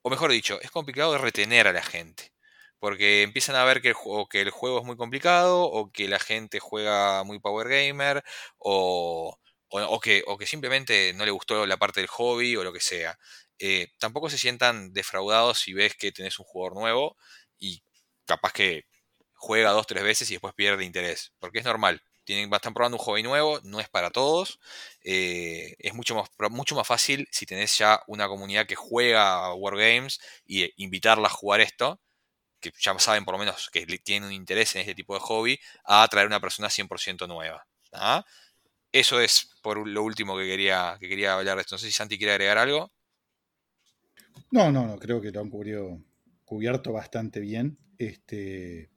[0.02, 2.32] o mejor dicho, es complicado retener a la gente
[2.80, 6.08] porque empiezan a ver que el, juego, que el juego es muy complicado o que
[6.08, 8.24] la gente juega muy power gamer
[8.58, 9.38] o,
[9.70, 12.80] o, que, o que, simplemente no le gustó la parte del hobby o lo que
[12.82, 13.18] sea.
[13.60, 17.18] Eh, tampoco se sientan defraudados si ves que tenés un jugador nuevo
[17.60, 17.84] y
[18.26, 18.86] capaz que
[19.34, 22.02] juega dos, tres veces y después pierde interés, porque es normal.
[22.26, 24.60] Tienen, están probando un hobby nuevo, no es para todos.
[25.02, 30.20] Eh, es mucho más, mucho más fácil si tenés ya una comunidad que juega Wargames
[30.46, 32.02] y eh, invitarla a jugar esto,
[32.60, 35.60] que ya saben por lo menos que tienen un interés en este tipo de hobby,
[35.86, 37.66] a atraer una persona 100% nueva.
[37.94, 38.26] ¿ah?
[38.92, 41.76] Eso es por lo último que quería, que quería hablar de esto.
[41.76, 42.92] No sé si Santi quiere agregar algo.
[44.52, 46.02] No, no, no, creo que lo han cubrido,
[46.46, 47.78] cubierto bastante bien.
[47.98, 48.90] Este,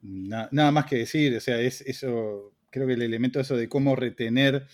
[0.00, 3.68] na, nada más que decir, o sea, es eso, creo que el elemento eso de
[3.68, 4.66] cómo retener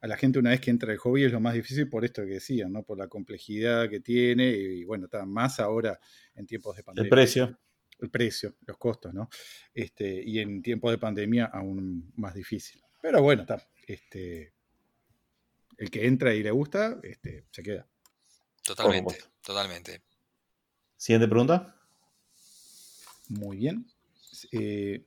[0.00, 2.22] a la gente una vez que entra el hobby es lo más difícil por esto
[2.22, 2.82] que decían, ¿no?
[2.82, 5.98] Por la complejidad que tiene y, bueno, está más ahora
[6.34, 7.06] en tiempos de pandemia.
[7.06, 7.58] El precio
[8.00, 9.28] el precio, los costos, ¿no?
[9.72, 12.80] Este, y en tiempos de pandemia aún más difícil.
[13.00, 13.66] Pero bueno, está.
[13.86, 14.52] Este,
[15.78, 17.86] el que entra y le gusta, este, se queda.
[18.62, 20.02] Totalmente, totalmente.
[20.96, 21.76] Siguiente pregunta.
[23.28, 23.86] Muy bien.
[24.52, 25.04] Eh,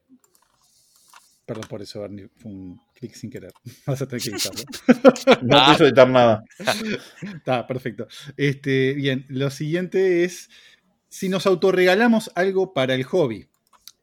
[1.45, 3.51] perdón por eso, Bernie, fue un clic sin querer.
[3.85, 4.63] Vas a tener que editarlo.
[5.41, 6.43] no quiso editar nada.
[7.35, 8.07] Está, perfecto.
[8.37, 10.49] Este, bien, lo siguiente es
[11.09, 13.47] si nos autorregalamos algo para el hobby.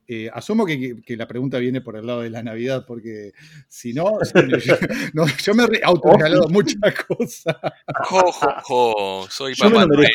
[0.08, 3.32] Eh, asumo que, que, la pregunta viene por el lado de la Navidad, porque
[3.68, 4.18] si no,
[4.64, 4.76] yo,
[5.14, 7.56] no, yo me he autorregalado muchas cosas.
[8.04, 10.10] Jo, jo, jo, soy yo papá Noel.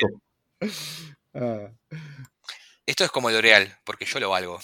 [1.34, 1.72] Ah.
[2.86, 4.60] Esto es como el L'Oreal, porque yo lo valgo.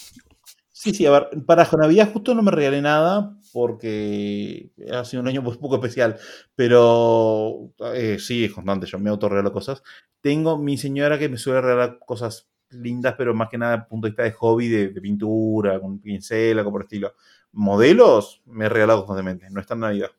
[0.80, 5.26] Sí, sí, a ver, para Navidad justo no me regalé nada porque ha sido un
[5.26, 6.16] año un poco especial,
[6.54, 9.82] pero eh, sí, es constante, yo me autorregalo cosas.
[10.20, 13.88] Tengo mi señora que me suele regalar cosas lindas, pero más que nada desde el
[13.88, 17.14] punto de vista de hobby, de, pintura, con pincel, algo por el estilo.
[17.50, 20.10] Modelos me he regalado constantemente, no está en Navidad.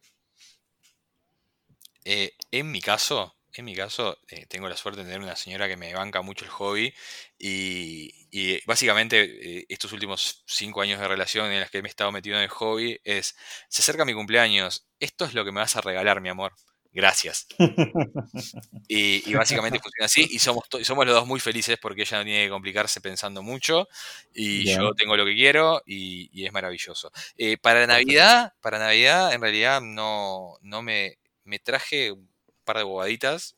[2.04, 5.68] Eh, en mi caso, en mi caso, eh, tengo la suerte de tener una señora
[5.68, 6.94] que me banca mucho el hobby
[7.38, 11.92] y, y básicamente eh, estos últimos cinco años de relación en las que me he
[11.92, 13.36] estado metido en el hobby es,
[13.70, 16.54] se acerca mi cumpleaños, esto es lo que me vas a regalar, mi amor.
[16.92, 17.48] Gracias.
[18.88, 20.28] Y, y básicamente funciona así.
[20.32, 23.44] Y somos, y somos los dos muy felices porque ella no tiene que complicarse pensando
[23.44, 23.88] mucho.
[24.34, 27.12] Y yo tengo lo que quiero y, y es maravilloso.
[27.38, 32.14] Eh, para Navidad, para Navidad, en realidad no, no me, me traje
[32.74, 33.56] par de bobaditas.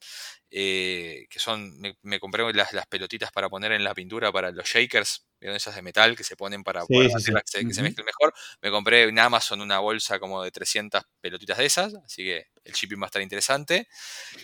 [0.52, 4.52] eh, que son, me, me compré las, las pelotitas para poner en la pintura para
[4.52, 7.66] los shakers, ¿vieron esas de metal que se ponen para Sí, poder sí, hacer sí.
[7.68, 8.34] que se, mezclen mejor.
[8.62, 12.74] Me compré en Amazon una bolsa como de 300 pelotitas de esas, así que el
[12.74, 13.88] shipping va a estar interesante.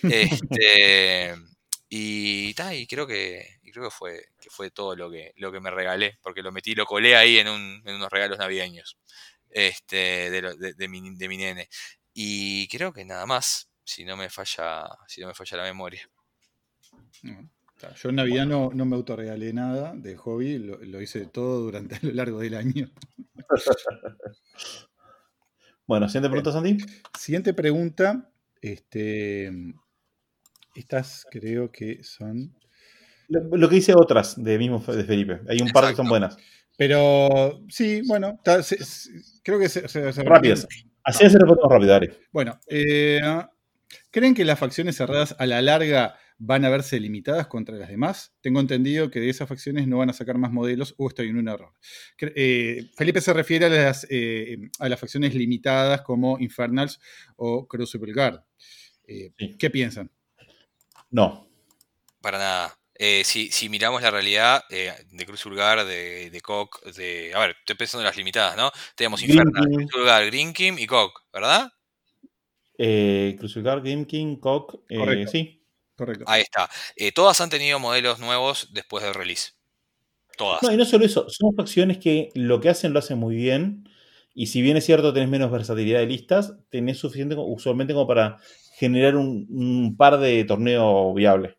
[0.07, 1.35] Este,
[1.89, 5.51] y, ta, y creo que y creo que fue que fue todo lo que lo
[5.51, 8.97] que me regalé, porque lo metí, lo colé ahí en, un- en unos regalos navideños
[9.51, 11.69] este, de, lo- de- de mi, de mi nene.
[12.13, 16.01] Y creo que nada más, si no me falla, si no me falla la memoria.
[17.23, 17.49] No.
[17.95, 21.95] Yo en Navidad no, no me autorregalé nada de hobby, lo, lo hice todo durante
[21.95, 22.89] a lo largo del año.
[25.85, 26.77] Bueno, siguiente pregunta, Santi.
[27.17, 28.29] Siguiente pregunta.
[28.61, 29.49] Este,
[30.75, 32.53] estas creo que son.
[33.29, 35.39] Lo, lo que dice otras de mismo de Felipe.
[35.47, 36.35] Hay un par que son buenas.
[36.77, 39.11] Pero sí, bueno, ta- se- se-
[39.43, 40.67] creo que se, se- se- Rápidas.
[41.03, 42.19] Así es, respondemos rápido, dale.
[42.33, 43.21] Bueno, eh,
[44.11, 48.33] ¿creen que las facciones cerradas a la larga van a verse limitadas contra las demás?
[48.41, 51.37] Tengo entendido que de esas facciones no van a sacar más modelos o estoy en
[51.37, 51.73] un error.
[52.19, 56.99] Eh, Felipe se refiere a las, eh, a las facciones limitadas como Infernals
[57.35, 58.41] o Crucible Guard.
[59.07, 59.55] Eh, Sí.
[59.57, 60.11] ¿Qué piensan?
[61.09, 61.47] No.
[62.21, 62.79] Para nada.
[62.99, 67.31] Eh, si, si miramos la realidad eh, de Cruz Ulgar, de, de Koch, de.
[67.35, 68.71] A ver, estoy pensando en las limitadas, ¿no?
[68.95, 69.67] Tenemos Infernal.
[69.67, 71.71] Cruz Ulgar, Green Kim y Koch, ¿verdad?
[72.77, 74.81] Eh, Crucial Game King, Cock.
[74.89, 75.31] eh, Correcto.
[75.31, 75.63] sí.
[75.95, 76.25] Correcto.
[76.27, 76.69] Ahí está.
[76.95, 79.53] Eh, todas han tenido modelos nuevos después del release.
[80.37, 80.61] Todas.
[80.61, 81.27] No, y no solo eso.
[81.29, 83.89] Son facciones que lo que hacen lo hacen muy bien.
[84.35, 88.37] Y si bien es cierto, tenés menos versatilidad de listas, tenés suficiente usualmente como para
[88.77, 91.57] generar un, un par de torneo viable.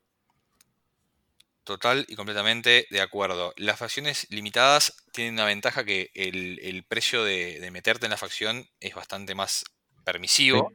[1.65, 3.53] Total y completamente de acuerdo.
[3.57, 8.17] Las facciones limitadas tienen una ventaja que el, el precio de, de meterte en la
[8.17, 9.65] facción es bastante más
[10.13, 10.73] permisivo.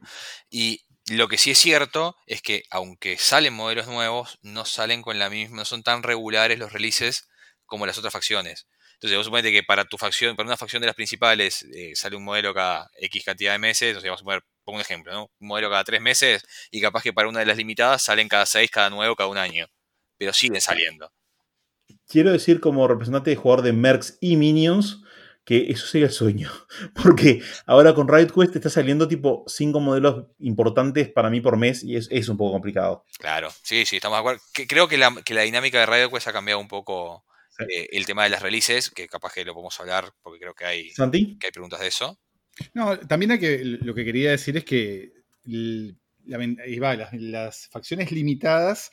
[0.48, 0.80] Y
[1.10, 5.28] lo que sí es cierto es que aunque salen modelos nuevos, no salen con la
[5.30, 7.28] misma, no son tan regulares los releases
[7.66, 8.66] como las otras facciones.
[8.94, 12.16] Entonces, vos suponete que para tu facción, para una facción de las principales, eh, sale
[12.16, 15.24] un modelo cada X cantidad de meses, entonces vamos a poner, pongo un ejemplo, ¿no?
[15.40, 18.46] Un modelo cada tres meses, y capaz que para una de las limitadas salen cada
[18.46, 19.66] seis, cada nueve, cada un año.
[20.16, 21.12] Pero siguen saliendo.
[22.06, 25.03] Quiero decir, como representante de jugador de Mercs y Minions,
[25.44, 26.50] que eso sería el sueño.
[27.02, 31.82] Porque ahora con Riot Quest está saliendo tipo cinco modelos importantes para mí por mes
[31.84, 33.04] y es, es un poco complicado.
[33.18, 34.40] Claro, sí, sí, estamos de acuerdo.
[34.54, 37.24] Que- creo que la, que la dinámica de Radio Quest ha cambiado un poco
[37.56, 37.64] Sí.
[37.70, 40.64] eh, el tema de las releases, que capaz que lo podemos hablar porque creo que
[40.64, 41.38] hay, Santi.
[41.38, 42.18] que hay preguntas de eso.
[42.72, 45.12] No, también hay que, lo que quería decir es que
[46.24, 46.38] la
[47.12, 48.90] las facciones limitadas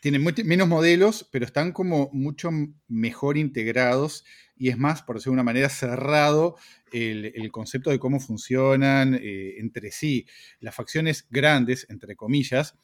[0.00, 2.50] tienen menos modelos, pero están como mucho
[2.86, 4.24] mejor integrados
[4.56, 6.56] y es más, por decirlo de una manera, cerrado
[6.92, 10.26] el, concepto de cómo funcionan eh, entre sí.
[10.60, 12.74] Las facciones grandes, entre comillas,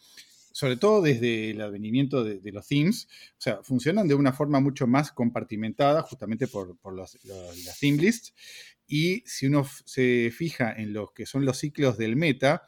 [0.53, 4.87] sobre todo desde el advenimiento de, los themes, o sea, funcionan de una forma mucho
[4.87, 8.33] más compartimentada, justamente por, por los- las theme lists.
[8.87, 12.62] Y si uno se fija en los que son los ciclos del meta,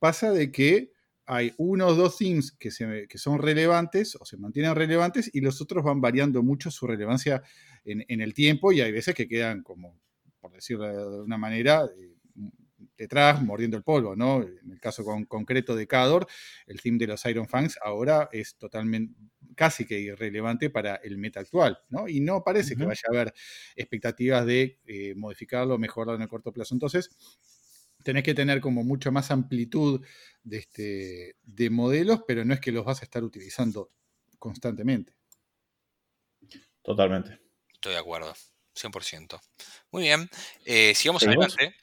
[0.00, 0.92] pasa de que
[1.32, 5.40] hay uno o dos themes que, se- que son relevantes o se mantienen relevantes y
[5.40, 7.42] los otros van variando mucho su relevancia
[7.84, 9.98] en, en el tiempo y hay veces que quedan como,
[10.40, 12.14] por decirlo de una manera, eh,
[12.96, 14.42] detrás mordiendo el polvo, ¿no?
[14.42, 16.26] En el caso con- concreto de Cador,
[16.66, 19.14] el theme de los Iron Fangs ahora es totalmente,
[19.56, 22.08] casi que irrelevante para el meta actual, ¿no?
[22.08, 23.34] Y no parece que vaya a haber
[23.76, 26.74] expectativas de eh, modificarlo, mejorarlo en el corto plazo.
[26.74, 27.10] Entonces,
[28.02, 30.04] tenés que tener como mucho más amplitud
[30.42, 33.92] de, este, de modelos, pero no es que los vas a estar utilizando
[34.38, 35.14] constantemente.
[36.82, 37.38] Totalmente.
[37.72, 38.32] Estoy de acuerdo,
[38.74, 39.40] 100%.
[39.92, 40.28] Muy bien,
[40.64, 41.74] eh, sigamos adelante.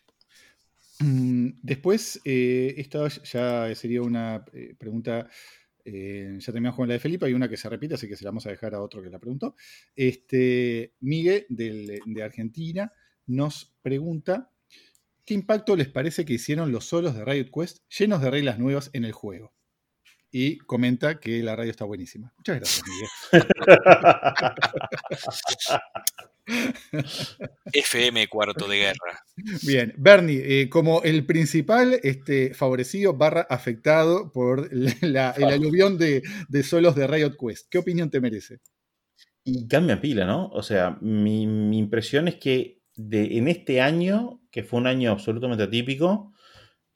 [1.00, 5.30] Mm, Después, eh, esta ya sería una eh, pregunta,
[5.86, 8.24] eh, ya terminamos con la de Felipe, hay una que se repite, así que se
[8.24, 9.56] la vamos a dejar a otro que la preguntó.
[9.96, 12.92] Este, Miguel, del- de Argentina,
[13.28, 14.52] nos pregunta,
[15.28, 18.90] ¿qué impacto les parece que hicieron los solos de Riot Quest llenos de reglas nuevas
[18.94, 19.54] en el juego?
[20.32, 22.34] Y comenta que la radio está buenísima.
[22.38, 23.48] Muchas gracias, Miguel.
[27.74, 29.22] FM Cuarto de Guerra.
[29.64, 36.24] Bien, Bernie, eh, como el principal este, favorecido barra afectado por la- el aluvión de,
[36.48, 38.60] de solos de Riot Quest, ¿qué opinión te merece?
[39.44, 40.48] Y cambia pila, ¿no?
[40.50, 45.12] O sea, mi, mi impresión es que de, en este año, que fue un año
[45.12, 46.34] absolutamente atípico,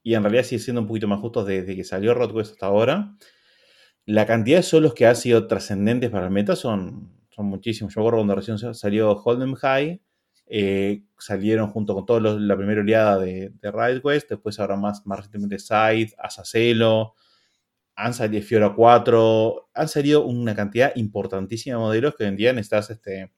[0.02, 2.66] y en realidad sigue siendo un poquito más justo desde que salió Road Quest hasta
[2.66, 3.16] ahora.
[4.08, 7.94] La cantidad de solos que ha sido trascendentes para el meta son, son muchísimos.
[7.94, 10.02] Yo recuerdo cuando recién salió Hold'em High,
[10.48, 15.60] eh, salieron junto con toda la primera oleada de, de después ahora más, más recientemente
[15.60, 17.14] Side, Asacelo,
[17.96, 22.54] han salido Fiora 4, han salido una cantidad importantísima de modelos que hoy en día
[22.54, 23.32] necesitas, este,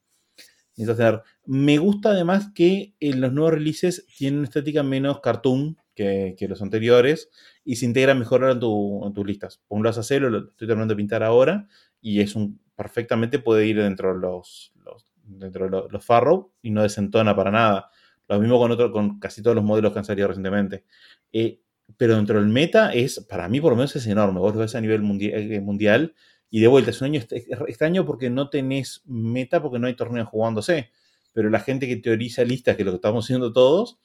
[1.46, 6.48] Me gusta además que en los nuevos releases tienen una estética menos cartoon que, que
[6.48, 7.30] los anteriores
[7.64, 9.62] y se integra mejor en, tu- tus listas.
[9.68, 11.68] Por lado Asacelo, lo estoy terminando de pintar ahora
[12.02, 16.72] y es un perfectamente puede ir dentro de los, los- dentro de los, Farrow y
[16.72, 17.90] no desentona para nada.
[18.28, 20.86] Lo mismo con otro, con casi todos los modelos que han salido recientemente.
[21.32, 21.60] Eh,
[21.98, 24.40] pero dentro del meta es, para mí por lo menos es enorme.
[24.40, 26.16] Vos lo ves a nivel eh, mundial
[26.54, 27.20] y de vuelta es un año
[27.68, 30.92] extraño porque no tenés meta, porque no hay torneos jugándose.
[31.32, 33.98] Pero la gente que teoriza listas, que es lo que estamos haciendo todos,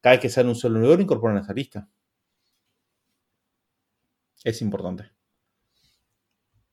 [0.00, 1.88] cada vez que sale un solo lo incorporan a esa lista.
[4.42, 5.12] Es importante.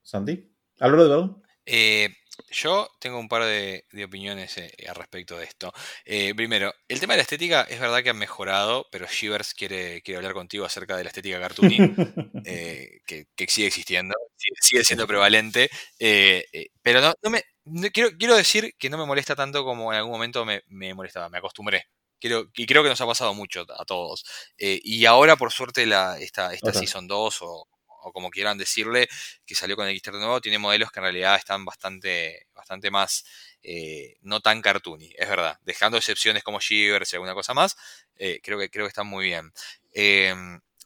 [0.01, 0.49] Santi,
[0.79, 1.37] Álvaro, de verdad.
[1.63, 2.09] Eh,
[2.51, 5.73] yo tengo un par de, de opiniones eh, al respecto de esto.
[6.05, 10.01] Eh, primero, el tema de la estética es verdad que ha mejorado, pero Shivers quiere,
[10.01, 11.83] quiere hablar contigo acerca de la estética cartoony,
[12.43, 15.69] eh, que, que sigue existiendo, sigue, sigue siendo prevalente.
[15.99, 19.63] eh, eh, pero no, no me, no- quiero, quiero decir que no me molesta tanto
[19.63, 21.85] como en algún momento me, me molestaba, me acostumbré.
[22.19, 24.25] Quiero, y creo que nos ha pasado mucho a todos.
[24.57, 26.77] Eh, y ahora, por suerte, la, esta, esta Ok.
[26.77, 27.67] Season 2 o,
[28.03, 29.07] o como quieran decirle,
[29.45, 33.25] que salió con el Kickstarter nuevo, tiene modelos que en realidad están bastante, bastante más,
[33.63, 35.57] eh, no tan cartoony, es verdad.
[35.63, 37.75] Dejando excepciones como Shivers y alguna cosa más,
[38.15, 39.51] eh, creo, que, creo que están muy bien.
[39.93, 40.33] Eh,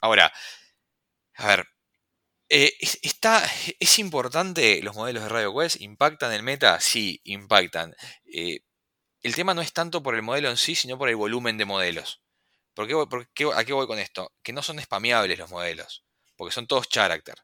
[0.01, 0.31] ahora,
[1.35, 1.67] a ver,
[2.49, 3.43] eh, es, está,
[3.79, 5.81] ¿es importante los modelos de Radio Quest?
[5.81, 6.79] ¿Impactan el meta?
[6.81, 7.95] Sí, impactan.
[9.23, 11.65] El tema no es tanto por el modelo en sí, sino por el volumen de
[11.65, 12.21] modelos.
[12.75, 14.33] ¿Por por qué- ¿A qué voy con esto?
[14.43, 16.05] Que no son spameables los modelos,
[16.35, 17.35] porque son todos character.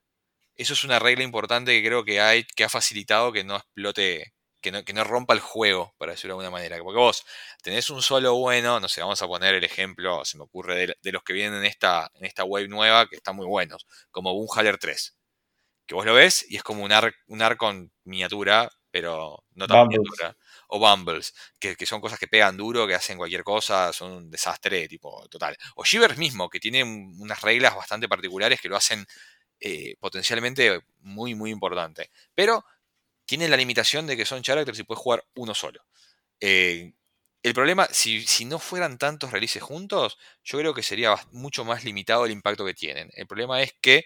[0.55, 4.33] Eso es una regla importante que creo que, hay, que ha facilitado que no explote,
[4.61, 6.77] que no, que no rompa el juego, para decirlo de alguna manera.
[6.83, 7.25] Porque vos
[7.63, 10.95] tenés un solo bueno, no sé, vamos a poner el ejemplo, se me ocurre, de,
[11.01, 14.33] de los que vienen en esta, en esta wave nueva, que están muy buenos, como
[14.33, 15.15] Boomhaller 3.
[15.87, 19.67] Que vos lo ves y es como un arc, un arco en miniatura, pero no
[19.67, 20.35] tan miniatura.
[20.71, 24.87] O Bumbles, que, son cosas que pegan duro, que hacen cualquier cosa, son un desastre,
[24.87, 25.57] tipo, total.
[25.75, 29.05] O Shivers mismo, que tiene un- unas reglas bastante particulares que lo hacen
[29.61, 32.11] eh, potencialmente muy, muy importante.
[32.35, 32.65] Pero
[33.25, 35.85] tienen la limitación de que son characters y puedes jugar uno solo.
[36.41, 36.93] Eh,
[37.43, 41.83] el problema, si, si no fueran tantos releases juntos, yo creo que sería mucho más
[41.85, 43.09] limitado el impacto que tienen.
[43.15, 44.05] El problema es que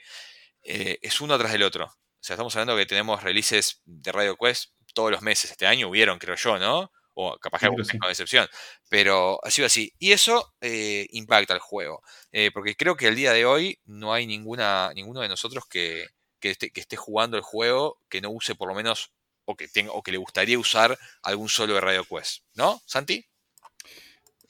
[0.64, 1.86] eh, es uno tras del otro.
[1.88, 5.52] O sea, estamos hablando que tenemos releases de Radio Quest todos los meses.
[5.52, 6.92] Este año hubieron, creo yo, ¿no?
[7.16, 7.98] O capaz que Sí, sí.
[8.00, 8.48] con excepción.
[8.90, 9.94] Pero ha sido así.
[10.00, 12.02] Y eso eh, impacta al juego.
[12.32, 16.08] Eh, porque creo que el día de hoy no hay ninguna, ninguno de nosotros que,
[16.40, 19.12] que esté, que esté jugando el juego que no use por lo menos
[19.46, 22.44] o que, tenga, o que le gustaría usar algún solo de Radio Quest.
[22.56, 23.26] ¿No, Santi?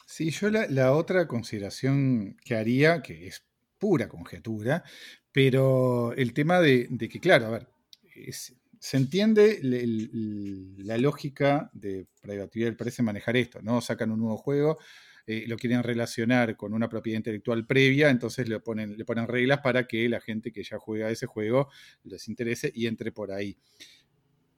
[0.06, 3.44] Sí, yo la, la otra consideración que haría, que es
[3.80, 4.84] pura conjetura,
[5.32, 7.68] pero el tema de, de que, claro, a ver,
[8.16, 8.54] es-
[8.84, 13.80] se entiende la lógica de Private parece manejar esto, ¿no?
[13.80, 14.78] Sacan un nuevo juego,
[15.26, 19.62] eh, lo quieren relacionar con una propiedad intelectual previa, entonces le ponen, le ponen reglas
[19.62, 21.70] para que la gente que ya juega ese juego
[22.04, 23.58] les interese y entre por ahí.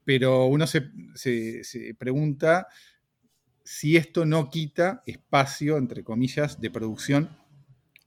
[0.06, 0.90] Pero uno se
[1.96, 2.68] pregunta
[3.64, 7.30] si esto no quita espacio, entre comillas, de producción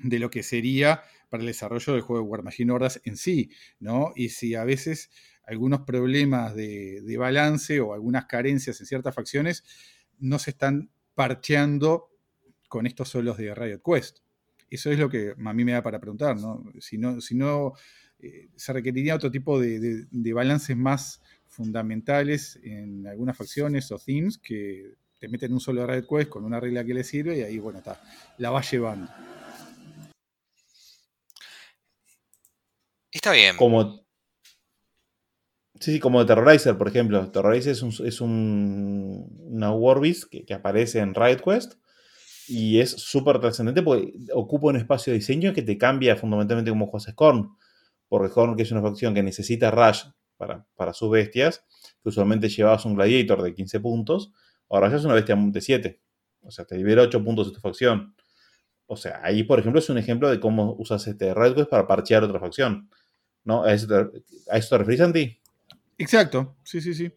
[0.00, 3.50] de lo que sería para el desarrollo del juego de War Machine Hordas en sí,
[3.78, 4.12] ¿no?
[4.16, 5.10] Y si a veces
[5.48, 9.64] algunos problemas de, de balance o algunas carencias en ciertas facciones
[10.18, 12.10] no se están parcheando
[12.68, 14.18] con estos solos de Riot Quest.
[14.70, 16.62] Eso es lo que a mí me da para preguntar, ¿no?
[16.80, 17.72] Si no, si no
[18.18, 23.98] eh, se requeriría otro tipo de, de- de balances más fundamentales en algunas facciones o
[23.98, 27.42] themes que te meten un solo Riot Quest con una regla que le sirve y
[27.42, 28.00] ahí, bueno, está,
[28.36, 29.10] la vas llevando.
[33.10, 33.56] Está bien.
[33.56, 34.06] Como.
[35.80, 37.30] Sí, sí, como Terrorizer, por ejemplo.
[37.30, 41.74] Terrorizer es, un, es un, una Warbeast que, que aparece en Riot Quest
[42.48, 46.86] y es súper trascendente porque ocupa un espacio de diseño que te cambia fundamentalmente cómo
[46.86, 47.50] juegas Scorn.
[48.08, 50.04] Porque Scorn, que es una facción que necesita Rush
[50.36, 51.64] para, para sus bestias,
[52.02, 54.32] que usualmente llevabas un Gladiator de 15 puntos,
[54.70, 56.00] ahora ya es una bestia de 7.
[56.40, 58.14] O sea, te libera 8 puntos de tu facción.
[58.86, 61.86] O sea, ahí, por ejemplo, es un ejemplo de cómo usas este Riot Quest para
[61.86, 62.88] parchear otra facción.
[63.44, 63.64] ¿No?
[63.64, 63.94] ¿A eso te,
[64.50, 64.78] a eso?
[65.98, 67.12] Exacto, sí, sí, sí.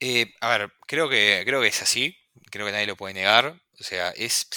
[0.00, 2.16] Eh, a ver, creo que, creo que es así.
[2.50, 3.60] Creo que nadie lo puede negar.
[3.78, 4.48] O sea, es.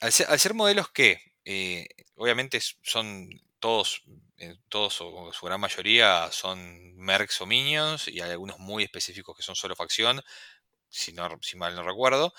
[0.00, 1.86] al ser, modelos que eh,
[2.16, 4.02] obviamente son todos,
[4.38, 9.36] eh, todos o su gran mayoría son mercs o minions y hay algunos muy específicos
[9.36, 10.20] que son solo facción,
[10.88, 12.34] si, no, si mal no recuerdo.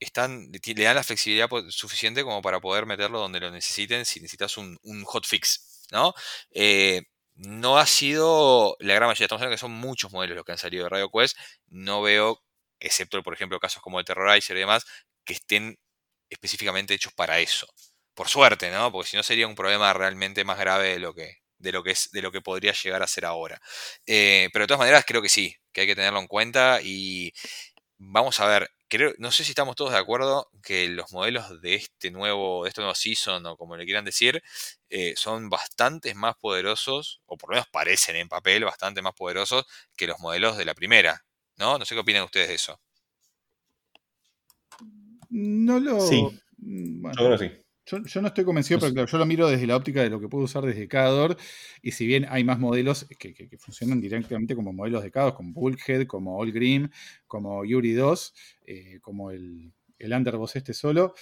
[0.00, 4.56] están, le dan la flexibilidad suficiente como para poder meterlo donde lo necesiten si necesitas
[4.56, 6.14] un, un hotfix, ¿no?
[6.52, 7.02] Eh,
[7.34, 10.58] no ha sido la gran mayoría, estamos hablando que son muchos modelos los que han
[10.58, 11.36] salido de Radio Quest,
[11.68, 12.42] no veo,
[12.80, 14.84] excepto por ejemplo casos como el Terrorizer y demás,
[15.24, 15.78] que estén
[16.30, 17.66] específicamente hechos para eso.
[18.14, 18.90] Por suerte, ¿no?
[18.92, 21.92] Porque si no sería un problema realmente más grave de lo que, de lo que,
[21.92, 23.60] es, de lo que podría llegar a ser ahora.
[24.06, 27.32] Eh, pero de todas maneras creo que sí, que hay que tenerlo en cuenta y
[27.98, 31.76] vamos a ver, creo, no sé si estamos todos de acuerdo que los modelos de
[31.76, 34.42] este nuevo, de este nuevo season o como le quieran decir,
[34.90, 39.66] eh, son bastante más poderosos, o por lo menos parecen en papel bastante más poderosos
[39.96, 41.24] que los modelos de la primera,
[41.56, 41.78] ¿no?
[41.78, 42.80] No sé qué opinan ustedes de eso.
[45.30, 46.00] No lo.
[46.00, 46.22] Sí.
[46.58, 47.67] mm, bueno, Yo creo que sí.
[47.90, 50.20] Yo, yo no estoy convencido, pero claro, yo lo miro desde la óptica de lo
[50.20, 51.36] que puedo usar desde Cador.
[51.82, 55.34] Y si bien hay más modelos que, que- que funcionan directamente como modelos de Cador,
[55.34, 56.88] como Bulkhead, como All Grim,
[57.26, 58.34] como Yuri 2,
[58.66, 61.14] eh, como el, el Underboss este solo,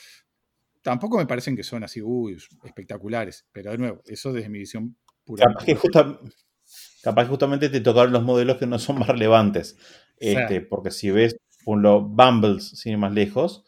[0.83, 3.47] tampoco me parecen que son así, uy, espectaculares.
[3.53, 5.45] Pero de nuevo, eso desde mi visión pura.
[5.47, 6.21] Capaz que, justa-
[7.03, 9.77] capaz que justamente te tocaron los modelos que no son más relevantes.
[10.19, 13.65] Este, porque si ves, por Bumbles, sin ir más lejos,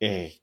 [0.00, 0.40] eh,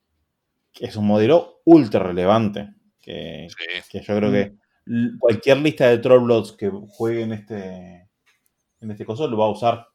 [0.74, 2.70] que es un modelo ultra relevante.
[3.02, 3.82] Que, Sí.
[3.90, 4.34] que yo creo Mm.
[4.34, 4.40] que
[4.88, 8.08] l- cualquier lista de Trollblots que juegue en este,
[8.82, 9.88] en este coso lo va a usar.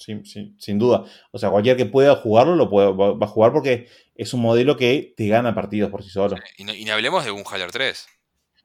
[0.00, 1.04] Sin, sin- sin duda.
[1.32, 4.40] O sea, cualquier que pueda jugarlo lo puede, va, va a jugar porque es un
[4.40, 6.36] modelo que te gana partidos por sí solo.
[6.56, 8.06] Y, no, y ni hablemos de un Haller 3.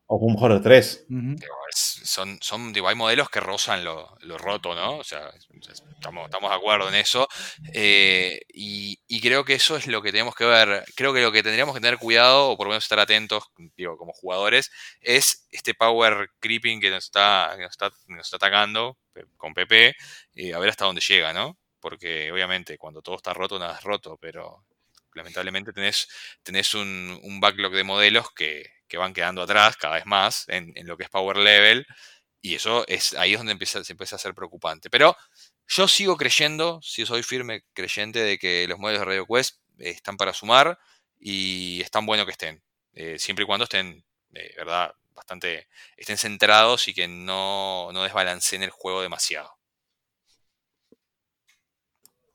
[0.07, 1.05] O un Horror 3.
[1.09, 1.35] Ujú.
[1.35, 4.97] Digo, es- son, son, digo, hay modelos que rozan lo, lo roto, ¿no?
[4.97, 5.47] O sea, es-
[5.93, 7.27] estamos, estamos de acuerdo en eso.
[7.73, 10.83] Eh, y, y creo que eso es lo que tenemos que ver.
[10.95, 13.45] Creo que lo que tendríamos que tener cuidado, o por lo menos estar atentos,
[13.77, 18.25] digo, como jugadores, es este power creeping que nos está, que nos está, que nos
[18.27, 19.95] está atacando eh, con PP,
[20.35, 21.57] y a ver hasta dónde llega, ¿no?
[21.79, 24.65] Porque obviamente cuando todo está roto, nada es roto, pero
[25.15, 26.07] lamentablemente tenés,
[26.43, 30.71] tenés un, un backlog de modelos que, que van quedando atrás cada vez más en,
[30.75, 31.85] en lo que es power level.
[32.41, 34.89] Y eso es ahí es donde empieza, se empieza a ser preocupante.
[34.89, 35.15] Pero
[35.67, 39.91] yo sigo creyendo, si soy firme creyente de que los modelos de Radio Quest eh,
[39.91, 40.77] están para sumar
[41.19, 42.61] y es tan bueno que estén.
[42.93, 44.03] eh, siempre y cuando estén,
[44.33, 44.93] eh, ¿verdad?
[45.13, 49.57] Bastante, estén centrados y que no, no desbalanceen el juego demasiado.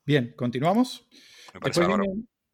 [0.05, 1.07] Bien, continuamos.
[1.53, 2.01] Me parece Después.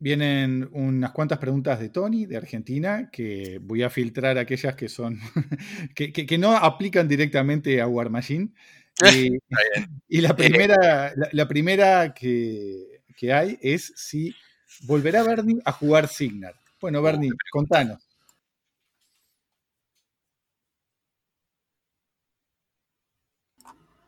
[0.05, 5.19] Vienen, unas cuantas preguntas de Tony, de Argentina, que voy a filtrar aquellas que son
[5.95, 8.51] que, que- que no aplican directamente a War Machine.
[9.01, 9.39] Y,
[10.09, 14.35] y la primera, la, la primera que, que hay es si
[14.87, 16.55] volverá Bernie a jugar Signar.
[16.81, 17.99] Bueno, Bernie, contanos.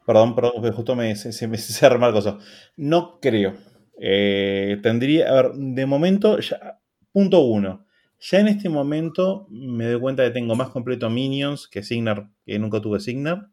[0.06, 2.38] Perdón, perdón, justo me, se, se me se arma el coso.
[2.76, 3.54] No creo.
[4.00, 6.80] Eh, tendría, a ver, de momento, ya-
[7.12, 7.86] punto uno.
[8.20, 12.58] Ya en este momento me doy cuenta que tengo más completo Minions que Signar, que
[12.58, 13.48] nunca tuve Signar.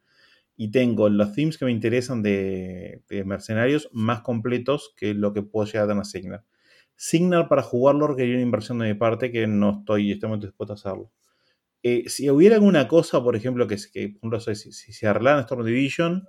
[0.57, 5.65] Y tengo los themes que me interesan de, mercenarios más completos que lo que puedo
[5.67, 6.45] llegar a tener Signar.
[6.95, 10.47] Signar para jugarlo requería una inversión de mi parte que no estoy en este momento
[10.47, 11.11] dispuesto a hacerlo.
[11.83, 15.37] Eh, si hubiera alguna cosa, por ejemplo, que, que por ejemplo, si, si se arreglara
[15.39, 16.27] en Storm Division,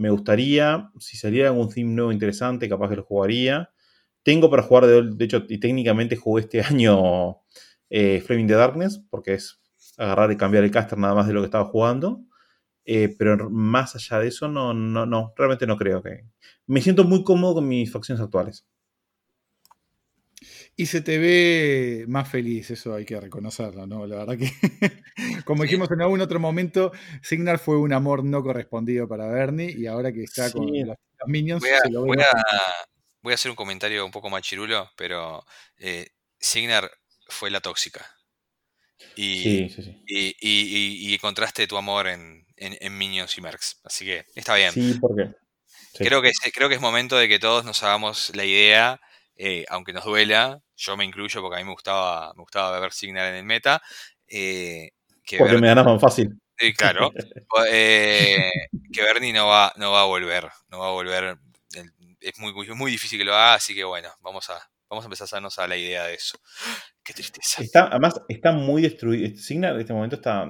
[0.00, 3.70] me gustaría, si saliera algún theme nuevo interesante, capaz que lo jugaría.
[4.22, 7.36] Tengo para jugar, de, de hecho, y técnicamente jugué este año
[7.90, 9.60] eh, Flaming the Darkness, porque es
[9.98, 12.22] agarrar y cambiar el caster nada más de lo que estaba jugando.
[12.86, 16.24] Eh, pero más allá de eso, no, no, no, realmente no creo que.
[16.66, 18.66] Me siento muy cómodo con mis facciones actuales.
[20.80, 24.06] Y se te ve más feliz, eso hay que reconocerlo, ¿no?
[24.06, 24.50] La verdad que,
[25.44, 26.90] como dijimos en algún otro momento,
[27.22, 30.96] Signar fue un amor no correspondido para Bernie y ahora que está con los, los
[31.28, 32.86] Minions Voy a, se lo ve voy más a-
[33.20, 35.44] voy a hacer un comentario un poco machirulo, pero
[35.76, 36.06] eh,
[36.38, 36.90] Signar
[37.28, 38.06] fue la tóxica.
[39.16, 40.02] Y, Sí, sí, sí.
[40.06, 43.80] y, y- y- encontraste tu amor en, en- en Minions y Mercs.
[43.84, 44.72] Así que está bien.
[44.72, 45.28] Sí, porque.
[45.98, 48.98] Creo, que, es- creo que es momento de que todos nos hagamos la idea,
[49.36, 52.92] eh, aunque nos duela, yo me incluyo porque a mí me gustaba, me gustaba ver
[52.92, 53.82] Signar en el meta,
[54.26, 56.40] eh, que Porque Bernie- me ganaban fácil.
[56.56, 57.12] Sí, claro.
[57.70, 58.50] eh,
[58.92, 60.48] que Bernie no va, no va a volver.
[60.68, 61.38] No va a volver.
[62.20, 64.58] Es muy, muy, muy difícil que lo haga, así que bueno, vamos a,
[64.88, 66.38] vamos a empezar a hacernos a la idea de eso.
[67.02, 67.62] Qué tristeza.
[67.62, 69.36] Está, además, está muy destruido.
[69.36, 70.48] Signar en este momento está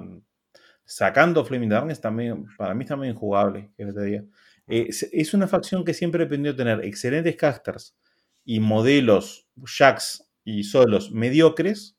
[0.84, 4.24] sacando Flaming Darkness también, para mí está muy injugable, que te diga.
[4.66, 7.96] Eh, es, una facción que siempre dependió de tener excelentes casters
[8.44, 11.96] y modelos, jacks y solos mediocres,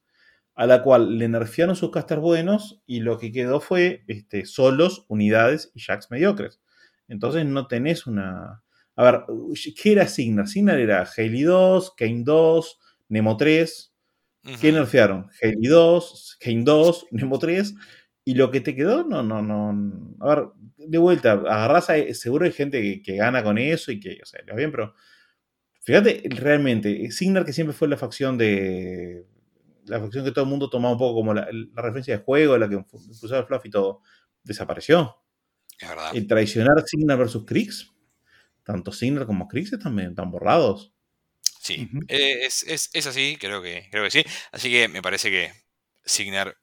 [0.56, 5.06] a la cual le nerfearon sus casters buenos y lo que quedó fue este, solos,
[5.08, 6.62] unidades y jacks mediocres.
[7.08, 8.64] Entonces no tenés una...
[8.96, 9.22] A ver,
[9.82, 10.48] ¿qué era Signar?
[10.48, 12.80] Signar era Haley 2, Kane 2,
[13.10, 13.94] Nemo 3.
[14.60, 14.78] ¿Qué Ujú.
[14.78, 15.30] nerfearon?
[15.42, 17.74] Haley 2, Kane 2, Nemo 3.
[18.26, 20.16] Y lo que te quedó, no, no, no.
[20.20, 20.46] A ver,
[20.78, 21.96] de vuelta, agarrás a.
[22.14, 24.94] Seguro hay gente que, que gana con eso y que, o sea, va bien, pero.
[25.84, 29.26] Fíjate, realmente, Signar, que siempre fue la facción de.
[29.86, 32.58] La facción que todo el mundo tomaba un poco como la, la referencia de juego,
[32.58, 34.02] la que usaba el fluff y todo,
[34.44, 35.18] desapareció.
[35.80, 36.12] Es verdad.
[36.16, 37.92] El traicionar Signar versus Kriegs,
[38.64, 40.94] tanto Signar como Kriegs están, están borrados.
[41.60, 44.24] Sí, eh, es, es- es así, creo que, creo que sí.
[44.52, 45.52] Así que me parece que
[46.06, 46.56] Signar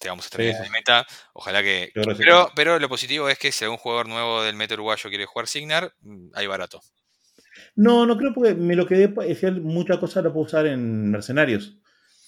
[0.00, 1.06] te vamos a tener Sí, meta.
[1.34, 1.90] Ojalá que.
[2.18, 5.46] Pero, pero lo positivo es que si algún jugador nuevo del meta uruguayo quiere jugar
[5.48, 6.80] Signar, mm, hay barato.
[7.76, 11.10] No, no creo porque me lo quedé, es que mucha cosa la puedo usar en
[11.10, 11.78] Mercenarios.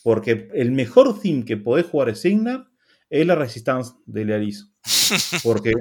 [0.02, 2.66] Porque el mejor theme que podés jugar en Signar
[3.10, 4.68] es la Resistance de Lealis.
[5.44, 5.72] Porque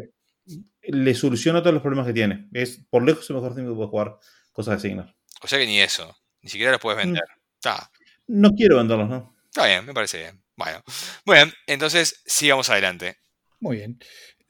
[0.83, 2.47] le soluciona todos los problemas que tiene.
[2.53, 4.17] Es por lejos el mejor theme que podés jugar
[4.51, 5.15] cosas de Signar.
[5.41, 6.15] O sea que ni eso.
[6.41, 7.07] Ni siquiera los puedes Mm.
[7.07, 7.23] vender.
[7.55, 7.89] Está,
[8.27, 9.35] No quiero venderlos, ¿no?
[9.45, 10.41] está bien, me parece bien.
[10.55, 10.83] Bueno,
[11.25, 13.17] bueno, entonces sigamos adelante.
[13.59, 13.99] Muy bien.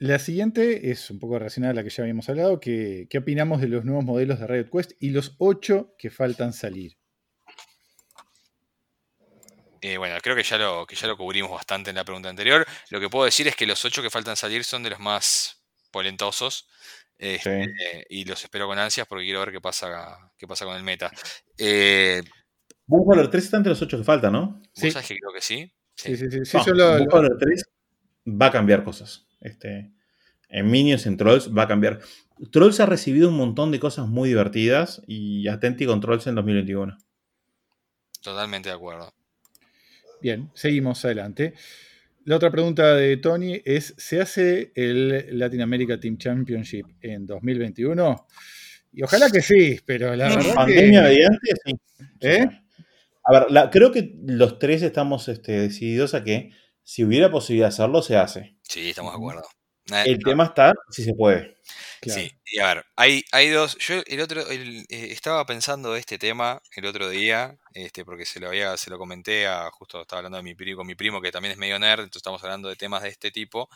[0.02, 2.58] La siguiente es un poco relacionada a la que ya habíamos hablado.
[2.58, 6.52] que- ¿Qué opinamos de los nuevos modelos de Riot Quest y los ocho que faltan
[6.52, 6.96] salir?
[9.80, 12.66] Eh, bueno, creo que ya, lo, que ya lo cubrimos bastante en la pregunta anterior.
[12.90, 15.62] Lo que puedo decir es que los ocho que faltan salir son de los más
[15.92, 16.68] polentosos.
[17.18, 17.72] este,
[18.08, 21.12] y los espero con ansias porque quiero ver qué pasa, qué pasa con el meta.
[21.56, 22.20] Eh,
[22.86, 24.46] Bullhauler 3 está entre los 8 que faltan, ¿no?
[24.58, 24.90] ¿Vos Sí.
[24.90, 25.72] sabés que creo que sí?
[25.94, 26.44] Sí, sí, sí.
[26.44, 27.64] sí, No, yo lo- lo- Bullhauler 3
[28.26, 29.24] va a cambiar cosas.
[29.42, 29.92] Este,
[30.48, 32.00] en Minions, en Trolls, va a cambiar.
[32.50, 36.96] Trolls ha recibido un montón de cosas muy divertidas y atenti con Trolls en 2021.
[38.22, 39.12] Totalmente de acuerdo.
[40.20, 41.54] Bien, seguimos adelante.
[42.24, 48.26] La otra pregunta de Tony es: ¿se hace el Latin America Team Championship en 2021?
[48.92, 51.08] Y ojalá que sí, pero la verdad Pandemia que.
[51.08, 51.72] mediante, sí.
[52.20, 52.46] ¿Eh?
[53.24, 56.50] A ver, la- creo que los tres estamos este, decididos a que
[56.84, 58.56] si hubiera posibilidad de hacerlo, se hace.
[58.72, 59.42] Sí, estamos de acuerdo.
[60.04, 61.56] El no, tema está si se puede.
[62.00, 62.20] Claro.
[62.20, 63.76] Sí, y a ver, hay, hay dos.
[63.78, 68.38] Yo el otro el, eh, estaba pensando este tema el otro día, este, porque se
[68.40, 71.20] lo había, se lo comenté a, justo estaba hablando de mi primo, con mi primo
[71.20, 73.68] que también es medio nerd, entonces estamos hablando de temas de este tipo.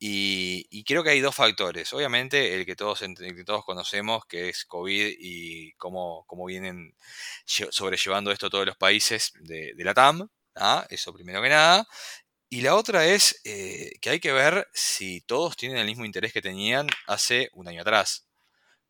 [0.00, 1.92] Y, y creo que hay dos factores.
[1.92, 6.44] Obviamente, el que todos, ent- el que todos conocemos, que es COVID y cómo, cómo
[6.46, 6.94] vienen
[7.46, 10.28] lle- sobrellevando esto todos los países de, de la TAM.
[10.56, 10.86] ¿ah?
[10.90, 11.86] Eso primero que nada.
[12.50, 16.32] Y la otra es eh, que hay que ver si todos tienen el mismo interés
[16.32, 18.26] que tenían hace un año atrás.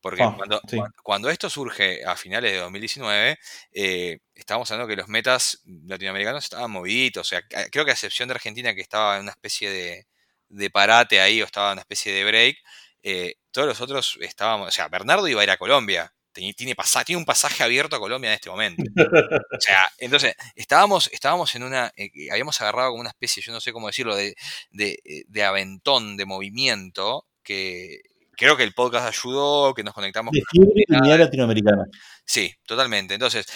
[0.00, 0.78] Porque Ah, cuando, sí.
[1.02, 3.38] cuando esto surge a finales de 2019,
[3.72, 7.26] eh, estábamos hablando que los metas latinoamericanos estaban moviditos.
[7.26, 10.06] O sea, creo que a excepción de Argentina, que estaba en una especie de,
[10.48, 12.58] de parate ahí, o estaba en una especie de break,
[13.02, 14.68] eh, todos los otros estábamos.
[14.68, 16.12] O sea, Bernardo iba a ir a Colombia.
[16.56, 18.82] Tiene, pasa- tiene un pasaje abierto a Colombia en este momento.
[19.58, 21.92] O sea, entonces, estábamos, estábamos en una.
[21.96, 24.34] eh, habíamos agarrado como una especie, yo no sé cómo decirlo, de,
[24.70, 28.00] de, eh, de aventón, de movimiento, que
[28.36, 31.84] creo que el podcast ayudó, que nos conectamos De con la fiebre mundial latinoamericana.
[32.24, 33.14] Sí, totalmente.
[33.14, 33.46] Entonces,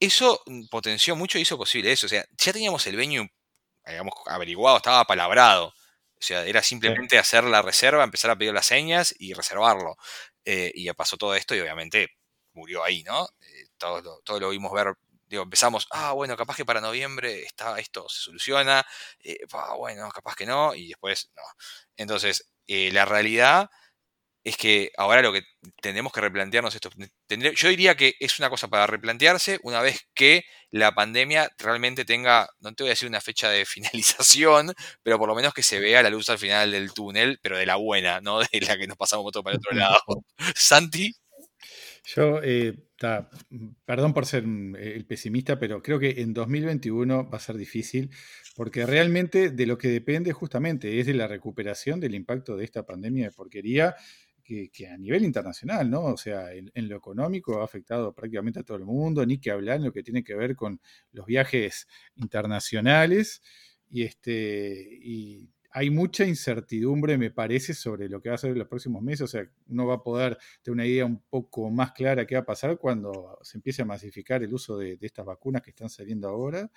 [0.00, 2.06] eso potenció mucho y hizo posible eso.
[2.06, 3.30] O sea, ya teníamos el venue,
[3.84, 5.66] habíamos averiguado, estaba palabrado.
[5.68, 9.96] O sea, era simplemente hacer la reserva, empezar a pedir las señas y reservarlo.
[10.44, 12.08] Eh, y ya pasó todo esto y obviamente
[12.56, 13.24] murió ahí, ¿no?
[13.42, 14.94] Eh, todos, lo, todos lo vimos ver.
[15.28, 18.84] Digo, empezamos, ah, bueno, capaz que para noviembre está, esto se soluciona.
[19.24, 20.74] eh, ah, bueno, capaz que no.
[20.74, 21.42] Y después, no.
[21.96, 23.70] Entonces, eh, la realidad
[24.44, 25.42] es que ahora lo que
[25.82, 26.90] tenemos que replantearnos esto.
[27.28, 32.04] tendré- yo diría que es una cosa para replantearse una vez que la pandemia realmente
[32.04, 35.62] tenga, no te voy a decir una fecha de finalización, pero por lo menos que
[35.64, 38.76] se vea la luz al final del túnel, pero de la buena, no de la
[38.78, 40.00] que nos pasamos todo para el otro lado.
[40.54, 41.12] Santi,
[42.08, 42.78] Yo, eh,
[43.84, 48.10] perdón por ser mm, el pesimista, pero creo que en 2021 va a ser difícil,
[48.54, 52.86] porque realmente de lo que depende justamente es de la recuperación del impacto de esta
[52.86, 53.96] pandemia de porquería
[54.44, 56.04] que, a nivel internacional, ¿no?
[56.04, 59.50] O sea, en, en lo económico ha afectado prácticamente a todo el mundo, ni que
[59.50, 60.80] hablar en lo que tiene que ver con
[61.10, 63.42] los viajes internacionales.
[63.90, 68.58] Y, este, y hay mucha incertidumbre, me parece, sobre lo que va a ser en
[68.58, 69.20] los próximos meses.
[69.22, 72.40] O sea, uno va a poder tener una idea un poco más clara qué va
[72.40, 75.90] a pasar cuando se empiece a masificar el uso de, de estas vacunas que están
[75.90, 76.70] saliendo ahora.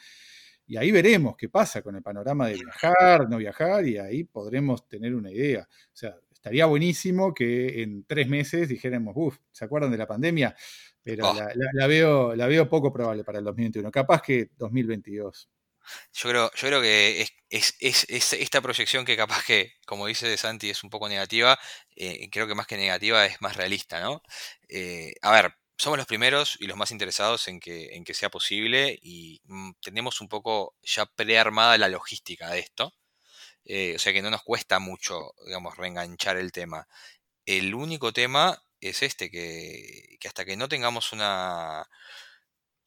[0.68, 4.88] Y ahí veremos qué pasa con el panorama de viajar, no viajar, y ahí podremos
[4.90, 5.62] tener una idea.
[5.70, 10.56] O sea, estaría buenísimo que en tres meses dijéramos, uff, ¿se acuerdan de la pandemia?
[11.02, 11.34] Pero Oh.
[11.34, 13.90] la, la- la veo, la veo poco probable para el 2021.
[13.92, 15.50] Capaz que 2022.
[16.14, 20.08] Yo creo, yo creo que es, es- es- es esta proyección que capaz que, como
[20.08, 21.60] dice Santi, es un poco negativa,
[21.96, 24.22] eh, creo que más que negativa es más realista, ¿no?
[24.70, 28.30] Eh, a ver, somos los primeros y los más interesados en que, en que sea
[28.30, 32.94] posible y mm, tenemos un poco ya prearmada la logística de esto.
[33.66, 36.88] eh, o sea que no nos cuesta mucho, digamos, reenganchar el tema.
[37.46, 41.88] El único tema es este, que, que hasta que no tengamos una...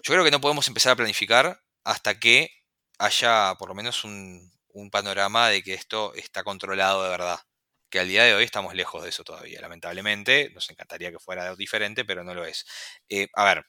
[0.02, 2.50] Yo creo que no podemos empezar a planificar hasta que
[2.98, 4.50] haya por lo menos un,
[4.90, 7.40] panorama de que esto está controlado de verdad.
[7.90, 10.50] Que al día de hoy estamos lejos de eso todavía, lamentablemente.
[10.54, 12.64] Nos encantaría que fuera diferente, pero no lo es.
[13.08, 13.66] Eh, a ver,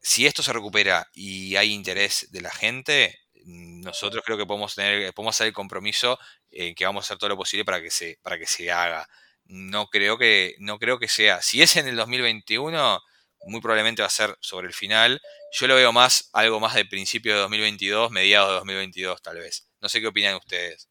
[0.00, 4.74] si esto se recupera y hay interés de la gente, mm, nosotros creo que podemos
[4.74, 6.18] tener, podemos hacer el compromiso
[6.50, 9.08] en que vamos a hacer todo lo posible para que se, para que se haga.
[9.44, 11.42] No creo que, no creo que sea.
[11.42, 13.02] Si es en el 2021,
[13.46, 15.20] muy probablemente va a ser sobre el final.
[15.52, 19.68] Yo lo veo más, algo más de principio de 2022, mediados de 2022 tal vez.
[19.80, 20.88] No sé qué opinan ustedes.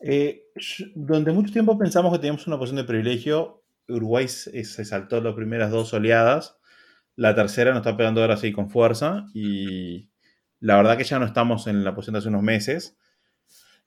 [0.00, 0.44] Eh,
[0.94, 3.64] durante mucho tiempo pensamos que teníamos una posición de privilegio.
[3.88, 6.56] Uruguay se, se saltó las primeras dos oleadas.
[7.14, 9.26] La tercera nos está pegando ahora sí con fuerza.
[9.34, 10.10] Y
[10.60, 12.96] la verdad que ya no estamos en la posición de hace unos meses.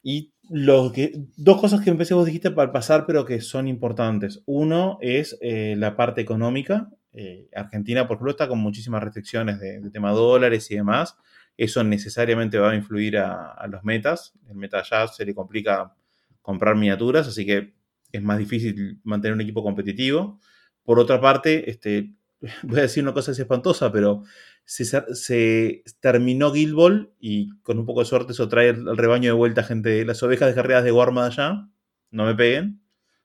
[0.02, 0.92] Y lo
[1.36, 4.42] dos cosas que empecé vos dijiste para pasar, pero que son importantes.
[4.46, 6.90] Uno es eh, la parte económica.
[7.14, 11.18] Eh, Argentina, por ejemplo, está con muchísimas restricciones de, tema dólares y demás.
[11.58, 14.34] Eso necesariamente va a influir a, a los metas.
[14.50, 15.94] El meta ya se le complica
[16.42, 17.74] comprar miniaturas, así que
[18.12, 20.40] es más difícil mantener un equipo competitivo.
[20.84, 22.14] Por otra parte, este,
[22.64, 24.24] voy a decir una cosa así espantosa, pero
[24.66, 29.30] se, se terminó Guild Ball y con un poco de suerte eso trae al rebaño
[29.30, 31.68] de vuelta gente, las ovejas descarriadas de Warma allá,
[32.12, 32.82] no me peguen.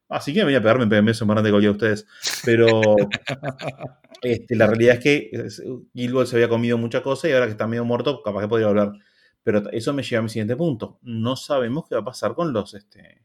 [0.09, 2.43] Así que me voy a pegar, me peguen eso más grande que cualquiera de ustedes.
[2.45, 2.81] Pero
[4.23, 5.49] este, la realidad es que
[5.93, 8.49] Guild Ball se había comido mucha cosa y ahora que está medio muerto, capaz que
[8.49, 8.93] podría hablar.
[9.43, 10.99] Pero eso me lleva a mi siguiente punto.
[11.03, 13.25] No sabemos qué va a pasar con los, este,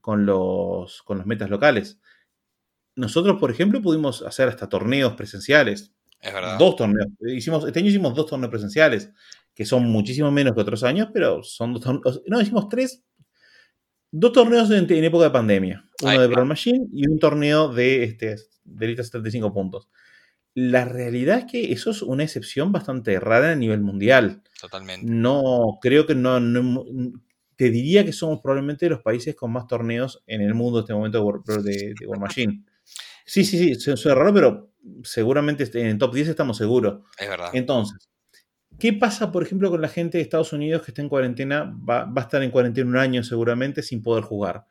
[0.00, 1.98] con los, con los metas locales.
[2.96, 5.92] Nosotros, por ejemplo, pudimos hacer hasta torneos presenciales.
[6.20, 6.58] Es verdad.
[6.58, 7.08] Dos torneos.
[7.20, 9.10] Hicimos, este año hicimos dos torneos presenciales,
[9.54, 12.22] que son muchísimo menos que otros años, pero son dos torneos.
[12.26, 13.02] No, hicimos tres.
[14.16, 15.88] Dos torneos en, en época de pandemia.
[16.02, 16.26] Uno de.
[16.28, 19.88] Brawl Machine y un torneo de, este, de listas 75 puntos.
[20.54, 24.42] La realidad es que eso es una excepción bastante rara a nivel mundial.
[24.60, 25.10] Totalmente.
[25.10, 26.84] No, creo que no, no-
[27.56, 30.94] te diría que somos probablemente los países con más torneos en el mundo en este
[30.94, 32.64] momento de, de, de War Machine.
[33.24, 34.70] Sí, sí, sí, su- suena raro, pero
[35.02, 37.02] seguramente en el top 10 estamos seguros.
[37.18, 37.50] Es verdad.
[37.52, 38.08] Entonces,
[38.78, 41.64] ¿qué pasa, por ejemplo, con la gente de Estados Unidos que está en cuarentena?
[41.88, 44.66] Va, a estar en cuarentena un año seguramente sin poder jugar.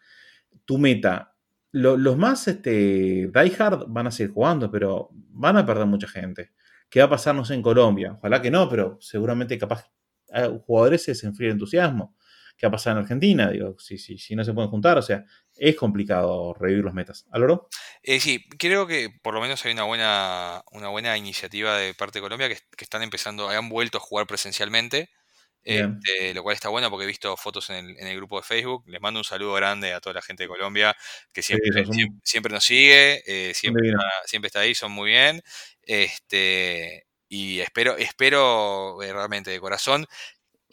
[0.65, 1.35] Tu meta,
[1.71, 6.51] lo- los más este, diehard van a seguir jugando, pero van a perder mucha gente.
[6.89, 8.13] ¿Qué va a pasar, no sé, en Colombia?
[8.19, 9.91] Ojalá que no, pero seguramente capaz
[10.33, 12.15] a jugadores se desenfría el entusiasmo.
[12.57, 13.49] ¿Qué va a pasar en Argentina?
[13.51, 15.23] Digo, si, si, si no se pueden juntar, o sea,
[15.55, 17.25] es complicado revivir los metas.
[17.31, 17.67] ¿Aloro?
[18.01, 22.19] Eh, sí, creo que por lo menos hay una buena, una buena iniciativa de parte
[22.19, 25.09] de Colombia que, que están empezando, han vuelto a jugar presencialmente,
[25.63, 28.43] este, lo cual está bueno porque he visto fotos en el, en el grupo de
[28.43, 28.83] Facebook.
[28.87, 30.95] Les mando un saludo grande a toda la gente de Colombia
[31.31, 35.41] que siempre, son- siempre nos sigue, eh, siempre, está, siempre está ahí, son muy bien.
[35.83, 40.05] Este, y espero, espero eh, realmente de corazón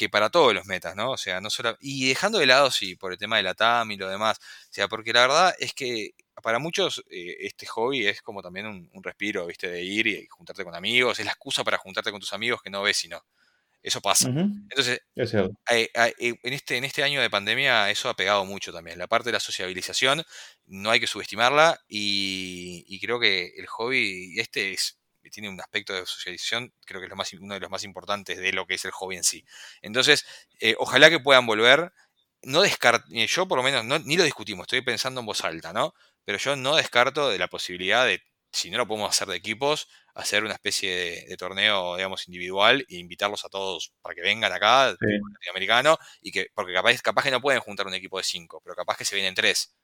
[0.00, 1.12] que para todos los metas, ¿no?
[1.12, 1.76] O sea, no solo.
[1.80, 4.38] Y dejando de lado, sí, por el tema de la TAM y lo demás.
[4.40, 8.66] O sea, porque la verdad es que para muchos eh, este hobby es como también
[8.66, 9.68] un, un respiro, ¿viste?
[9.68, 11.18] De ir y juntarte con amigos.
[11.18, 13.22] Es la excusa para juntarte con tus amigos que no ves sino.
[13.82, 14.34] Eso pasa.
[14.70, 15.34] Entonces, Es
[15.70, 18.98] eh, eh, eh, en, este, en este año de pandemia eso ha pegado mucho también.
[18.98, 20.24] La parte de la sociabilización
[20.66, 24.99] no hay que subestimarla y, y creo que el hobby este es,
[25.30, 28.38] tiene un aspecto de socialización, creo que es lo más, uno de los más importantes
[28.38, 29.44] de lo que es el hobby en sí.
[29.82, 30.24] Entonces,
[30.60, 31.92] eh, ojalá que puedan volver.
[32.42, 35.72] No descarto, yo por lo menos no- ni lo discutimos, estoy pensando en voz alta,
[35.74, 35.94] ¿no?
[36.24, 38.22] Pero yo no descarto de la posibilidad de,
[38.52, 42.86] si no lo podemos hacer de equipos, hacer una especie de, de torneo, digamos, individual
[42.88, 45.06] e invitarlos a todos para que vengan acá, Sí.
[45.34, 48.74] latinoamericano, y que, porque capaz, capaz que no pueden juntar un equipo de cinco, pero
[48.74, 49.76] capaz que se vienen tres,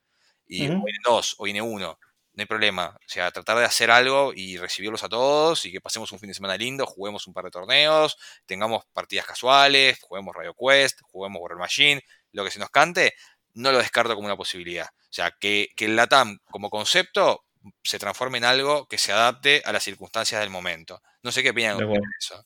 [0.46, 0.74] y, Ujú.
[0.76, 1.98] o vienen dos, o viene uno,
[2.36, 2.94] no hay problema.
[2.94, 6.28] O sea, tratar de hacer algo y recibirlos a todos y que pasemos un fin
[6.28, 11.40] de semana lindo, juguemos un par de torneos, tengamos partidas casuales, juguemos Radio Quest, juguemos
[11.40, 13.14] Warrior Machine, lo que se nos cante,
[13.54, 14.86] no lo descarto como una posibilidad.
[14.86, 17.46] O sea, que, que el LATAM como concepto
[17.82, 21.02] se transforme en algo que se adapte a las circunstancias del momento.
[21.22, 22.44] No sé qué opinan De eso.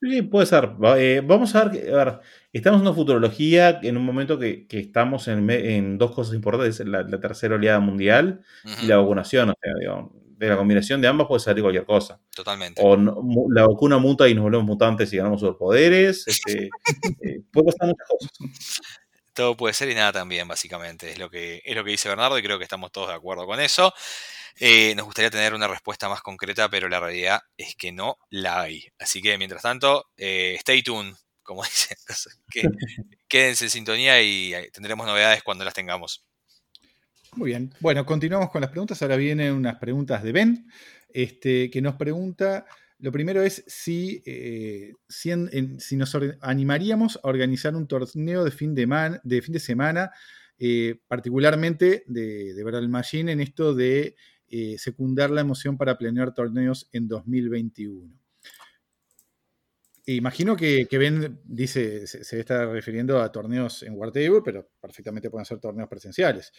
[0.00, 0.70] Sí, puede ser.
[0.96, 2.20] Eh, vamos a ver, a ver,
[2.52, 7.02] estamos en una futurología en un momento que, que estamos en, dos cosas importantes, la,
[7.02, 8.40] la tercera oleada mundial
[8.82, 9.50] y la vacunación.
[9.50, 12.18] O sea, digo, de la combinación de ambas puede salir cualquier cosa.
[12.34, 12.80] Totalmente.
[12.82, 16.26] O no- la vacuna muta y nos volvemos mutantes y ganamos superpoderes.
[16.26, 16.70] Este,
[17.20, 18.30] eh, puede pasar muchas cosas.
[19.32, 21.10] Todo puede ser y nada también, básicamente.
[21.10, 23.46] Es lo que, es lo que dice Bernardo y creo que estamos todos de acuerdo
[23.46, 23.92] con eso.
[24.58, 28.62] Eh, nos gustaría tener una respuesta más concreta, pero la realidad es que no la
[28.62, 28.84] hay.
[28.98, 31.96] Así que, mientras tanto, eh, stay tuned, como dicen.
[33.28, 36.24] Quédense en sintonía y eh, tendremos novedades cuando las tengamos.
[37.32, 37.72] Muy bien.
[37.80, 39.00] Bueno, continuamos con las preguntas.
[39.02, 40.70] Ahora vienen unas preguntas de Ben,
[41.12, 42.66] este, que nos pregunta.
[43.00, 48.50] Lo primero es si, eh, si, en- si nos animaríamos a organizar un torneo de
[48.50, 50.10] fin de, man- de, fin de semana,
[50.58, 54.16] eh, particularmente de, de Machine, en esto de
[54.48, 58.19] eh, secundar la emoción para planear torneos en 2021.
[60.16, 64.68] Imagino que, que Ben dice, se, se está refiriendo a torneos en War Table, pero
[64.80, 66.52] perfectamente pueden ser torneos presenciales.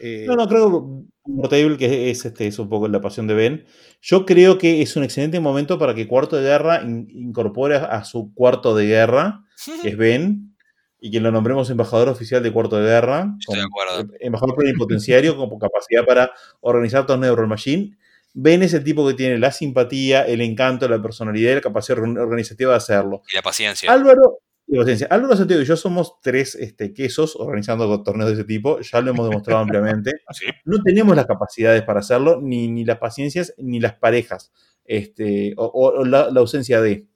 [0.00, 3.34] Eh, No, no, creo que Portable, que es, este, es un poco la pasión de
[3.34, 3.64] Ben.
[4.00, 7.84] Yo creo que es un excelente momento para que Cuarto de Guerra in- incorpore a,
[7.86, 9.44] a su cuarto de guerra,
[9.82, 10.56] que es Ben,
[10.98, 14.00] y que lo nombremos embajador oficial de Cuarto de Guerra, Estoy de acuerdo.
[14.14, 16.30] eh, embajador plenipotenciario con capacidad para
[16.60, 17.96] organizar torneos de Roll Machine.
[18.38, 21.98] Ben es el tipo que tiene la simpatía, el encanto, la personalidad y la capacidad
[21.98, 23.22] organ- organizativa de hacerlo.
[23.32, 23.90] Y la paciencia.
[23.90, 25.06] Álvaro, y paciencia.
[25.10, 29.10] Álvaro Santiago y yo somos tres este, quesos organizando torneos de ese tipo, ya lo
[29.12, 30.10] hemos demostrado ampliamente.
[30.32, 30.46] Sí.
[30.66, 34.52] No tenemos las capacidades para hacerlo, ni, ni las paciencias, ni las parejas,
[34.84, 37.06] este, o, la, la ausencia de.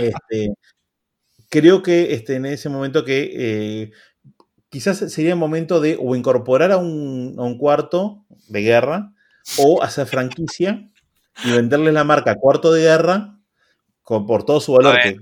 [0.00, 0.54] Este,
[1.48, 3.92] creo que este, en ese momento que eh,
[4.68, 9.13] quizás sería el momento de o incorporar a un, a un cuarto de guerra
[9.58, 10.88] o hacer franquicia
[11.44, 13.38] y venderle la marca cuarto de guerra
[14.02, 15.16] con, por todo su valor, que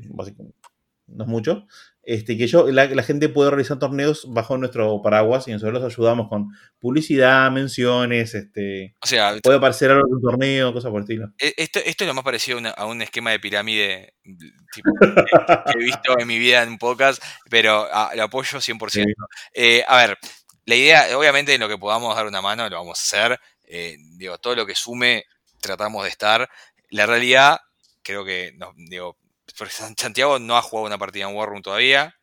[1.07, 1.67] no es mucho.
[2.05, 5.93] Este, que yo, la, la gente puede realizar torneos bajo nuestro paraguas y nosotros los
[5.95, 6.49] ayudamos con
[6.81, 11.29] publicidad, menciones, este, O sea, puede aparecer algo en un torneo, cosas por el estilo.
[11.39, 14.15] e- esto, esto es lo más parecido a, una- a un esquema de pirámide
[14.73, 18.91] tipo, que, he visto en mi vida en un podcast, pero ah, lo apoyo 100%.
[18.91, 19.05] Sí.
[19.55, 20.19] Eh, a ver,
[20.67, 23.41] la idea, obviamente en lo que podamos dar una mano lo vamos a hacer.
[23.65, 25.25] Eh, digo, todo lo que sume
[25.61, 26.49] tratamos de estar.
[26.91, 27.61] La realidad,
[28.03, 29.17] creo que, no, digo,
[29.57, 32.15] porque San- Santiago no ha jugado una partida en War Room todavía.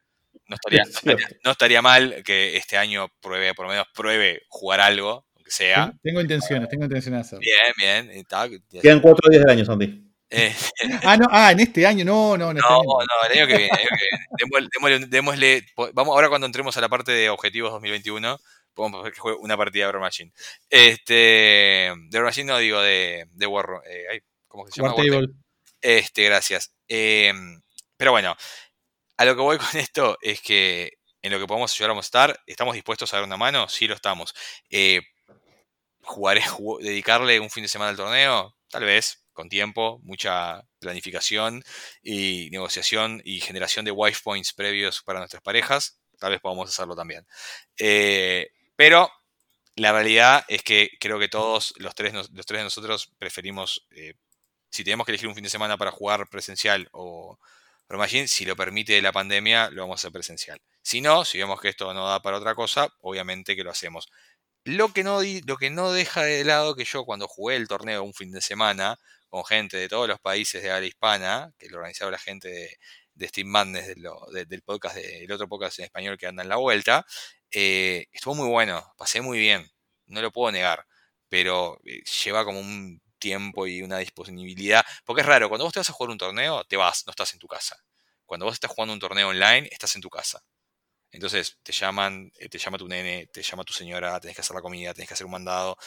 [0.48, 1.36] No estaría, Es no estaría- cierto.
[1.44, 5.94] no estaría mal que este año pruebe, por lo menos pruebe jugar algo, aunque sea.
[6.04, 7.42] Tengo intenciones, tengo intenciones de hacerlo.
[7.78, 8.26] Bien, bien.
[8.26, 8.62] tal.
[8.82, 10.06] Quedan cuatro días del año, Santi.
[10.32, 10.54] Eh,
[11.04, 12.60] Ah, no, ah, en este año, no, no, no.
[12.60, 13.66] este No, año no, el año que viene.
[13.74, 14.26] el año que viene.
[14.38, 18.40] Démosle, démosle- démosle- po- vamos, ahora cuando entremos a la parte de objetivos 2021,
[18.74, 20.32] podemos hacer que juegue una partida de War Machine.
[20.70, 24.94] Este, de War Machine no digo de, de War, eh, ay, ¿cómo se llama?
[24.96, 25.28] War Table.
[25.82, 26.74] Este, gracias.
[26.88, 27.34] Eh,
[27.98, 28.36] pero bueno,
[29.18, 32.40] a lo que voy con esto es que en lo que podamos ayudar a mostrar,
[32.48, 33.68] ¿estamos dispuestos a dar una mano?
[33.68, 34.34] Sí lo estamos.
[34.70, 35.02] Eh,
[36.02, 38.56] ¿Jugaré, jug- dedicarle un fin de semana al torneo?
[38.70, 41.64] Tal vez, con tiempo, mucha planificación
[42.04, 46.00] y negociación y generación de wife points previos para nuestras parejas.
[46.20, 47.26] Tal vez podamos hacerlo también.
[47.78, 48.50] Eh,
[48.80, 49.12] pero
[49.76, 54.14] la realidad es que creo que todos los tres, los tres de nosotros preferimos, eh,
[54.70, 57.38] si tenemos que elegir un fin de semana para jugar presencial o
[57.88, 60.62] Pro si lo permite la pandemia, lo vamos a hacer presencial.
[60.82, 64.08] Si no, si vemos que esto no da para otra cosa, obviamente que lo hacemos.
[64.64, 68.02] Lo que no, lo que no deja de lado que yo cuando jugué el torneo
[68.04, 71.80] un fin de semana con gente de todos los países de habla hispana, que lo
[71.80, 72.78] organizaba la gente de,
[73.20, 76.44] de Steam Madness, de lo- de- del podcast, del otro podcast en español que anda
[76.44, 77.06] en la vuelta,
[77.52, 79.70] eh, estuvo muy bueno, pasé muy bien,
[80.08, 80.86] no lo puedo negar,
[81.30, 85.80] pero eh, lleva como un tiempo y una disponibilidad, porque es raro, cuando vos te
[85.80, 87.76] vas a jugar un torneo, te vas, no estás en tu casa.
[88.26, 90.42] Cuando vos estás jugando un torneo online, estás en tu casa.
[91.12, 94.56] Entonces te llaman, eh, te llama tu nene, te llama tu señora, tenés que hacer
[94.56, 95.78] la comida, tenés que hacer un mandado.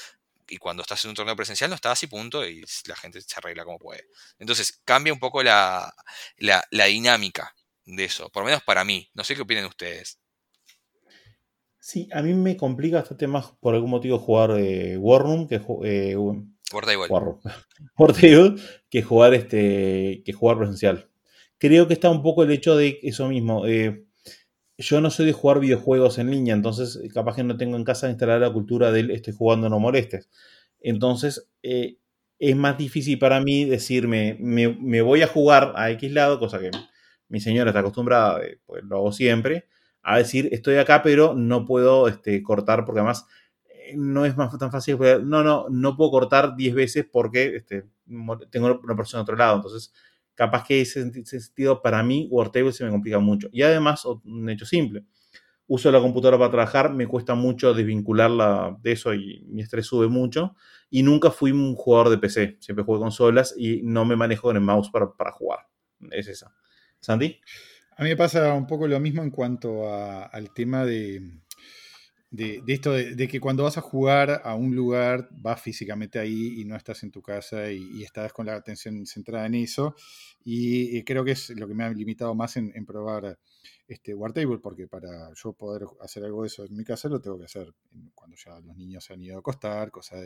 [0.49, 3.35] Y cuando estás en un torneo presencial no estás y punto, y la gente se
[3.37, 4.05] arregla como puede.
[4.39, 5.93] Entonces cambia un poco la,
[6.39, 7.55] la, la dinámica
[7.85, 9.11] de eso, por lo menos para mí.
[9.15, 10.19] No sé qué opinan ustedes.
[11.79, 15.61] Sí, a mí me complica bastante más por algún motivo jugar eh, War Room que
[15.85, 16.17] eh.
[16.17, 17.41] War Room.
[18.89, 21.11] Que jugar este que jugar presencial.
[21.59, 23.67] Creo que está un poco el hecho de eso mismo.
[23.67, 24.05] eh,
[24.83, 28.11] yo no soy de jugar videojuegos en línea, entonces capaz que no tengo en casa
[28.11, 30.29] instalada la cultura del estoy jugando, no molestes.
[30.81, 31.99] Entonces eh,
[32.39, 36.71] es más difícil para mí decirme, me, voy a jugar a X lado, cosa que
[37.29, 39.69] mi señora está acostumbrada, eh, pues lo hago siempre,
[40.03, 43.27] a decir estoy acá, pero no puedo este, cortar porque además
[43.67, 44.99] eh, no es más tan fácil.
[45.25, 47.85] No, no, no puedo cortar 10 veces porque este,
[48.51, 49.57] tengo una persona a otro lado.
[49.57, 49.93] Entonces
[50.35, 53.49] capaz que ese, sentido para mí, Wordtable se me complica mucho.
[53.53, 55.05] Y además, un hecho simple.
[55.67, 60.09] Uso la computadora para trabajar, me cuesta mucho desvincularla de eso y mi estrés sube
[60.09, 60.55] mucho.
[60.91, 64.57] Y nunca fui un jugador de PC, siempre jugué consolas y no me manejo con
[64.57, 65.61] el mouse para, para jugar.
[66.11, 66.55] Es esa.
[67.01, 67.41] Santi.
[67.97, 71.42] A mí me pasa un poco lo mismo en cuanto a- al tema de,
[72.33, 76.65] de, esto de, que cuando vas a jugar a un lugar, vas físicamente ahí y
[76.65, 79.95] no estás en tu casa y, estás con la atención centrada en eso.
[80.45, 83.39] Y, eh, creo que es lo que me ha limitado más en probar
[83.93, 87.39] este Wartable, porque para yo poder hacer algo de eso en mi casa lo tengo
[87.39, 87.73] que hacer
[88.15, 90.17] cuando ya los niños se han ido a acostar, cosa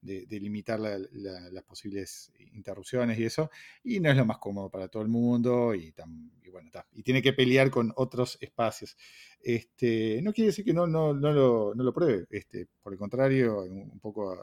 [0.00, 3.50] de, limitar la- la- las posibles interrupciones y eso
[3.84, 7.02] y no es lo más cómodo para todo el mundo y, tam- y bueno, y
[7.02, 8.96] tiene que pelear con otros espacios.
[9.40, 12.98] Este, no quiere decir que no, no, no, lo, no lo pruebe, este, por el
[12.98, 14.36] contrario, un poco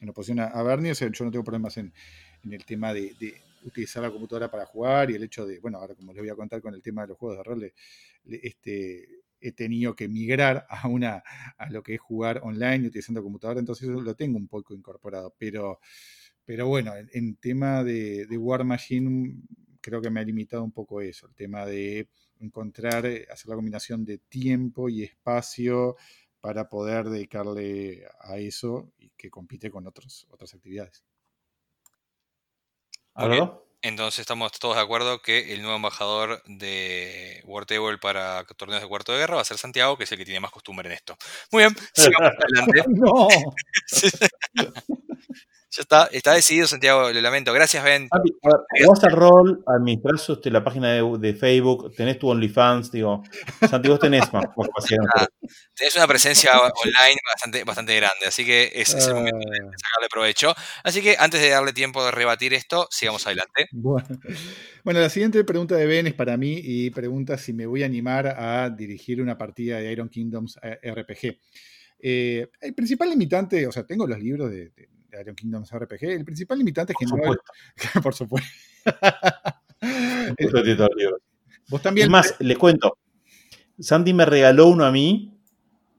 [0.00, 1.92] en oposición a, a Bernie, o sea, yo no tengo problemas en,
[2.44, 3.14] en el tema de
[3.66, 6.36] utilizar la computadora para jugar y el hecho de, bueno, ahora como les voy a
[6.36, 7.72] contar con el tema de los juegos de rol,
[8.24, 9.08] este,
[9.40, 11.22] he tenido que migrar a, una,
[11.58, 15.80] a lo que es jugar online utilizando computadora, entonces lo tengo un poco incorporado, pero...
[16.48, 19.34] Pero bueno, en, en tema de, de War Machine,
[19.80, 22.08] creo que me ha limitado un poco eso, el tema de
[22.40, 25.96] encontrar, eh, hacer la combinación de tiempo y espacio
[26.40, 31.04] para poder dedicarle a eso y que compite con otros, otras actividades.
[33.16, 33.66] ¿Algo?
[33.82, 39.12] Entonces estamos todos de acuerdo que el nuevo embajador de Wordtable para torneos de cuarto
[39.12, 41.16] de guerra va a ser Santiago, que es el que tiene más costumbre en esto.
[41.52, 42.84] Muy bien, sigamos adelante.
[42.88, 43.28] ¡No!
[45.76, 47.52] Ya está, está decidido Santiago, lo lamento.
[47.52, 48.08] Gracias, Ben.
[48.10, 48.32] A ver,
[48.82, 53.22] jugás al rol, administrás este, la página de, de Facebook, tenés tu OnlyFans, digo.
[53.68, 54.86] Santi, vos tenés más, más.
[55.14, 55.26] Ah,
[55.74, 60.08] Tenés una presencia online bastante, bastante grande, así que es, es el momento de sacarle
[60.10, 60.54] provecho.
[60.82, 63.68] Así que antes de darle tiempo de rebatir esto, sigamos adelante.
[63.86, 64.08] Bueno.
[64.82, 67.86] Bueno, la siguiente pregunta de Ben es para mí y pregunta si me voy a
[67.86, 71.38] animar a dirigir una partida de Iron Kingdoms eh, RPG.
[71.98, 74.72] Eh, el principal limitante, o sea, tengo los libros de
[75.20, 77.24] Iron Kingdoms RPG, el principal limitante es que Por no...
[77.24, 77.52] supuesto.
[78.02, 78.48] por supuesto.
[80.38, 80.62] Supuesto,
[80.96, 81.20] libros.
[81.68, 82.06] Vos también...
[82.06, 82.98] Es más, les cuento.
[83.78, 85.32] Santi me regaló uno a mí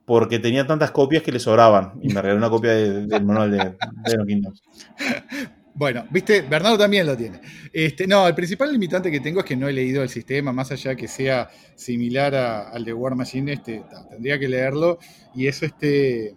[0.06, 1.94] porque tenía tantas copias que le sobraban.
[2.02, 4.62] Y me regaló una copia de- del manual de, de Iron Kingdoms.
[5.80, 7.40] Bueno, viste, Bernardo también lo tiene.
[7.72, 10.72] Este, no, el principal limitante que tengo es que no he leído el sistema, más
[10.72, 14.98] allá que sea similar a- al de War Machine, este, tendría que leerlo
[15.36, 16.34] y eso este,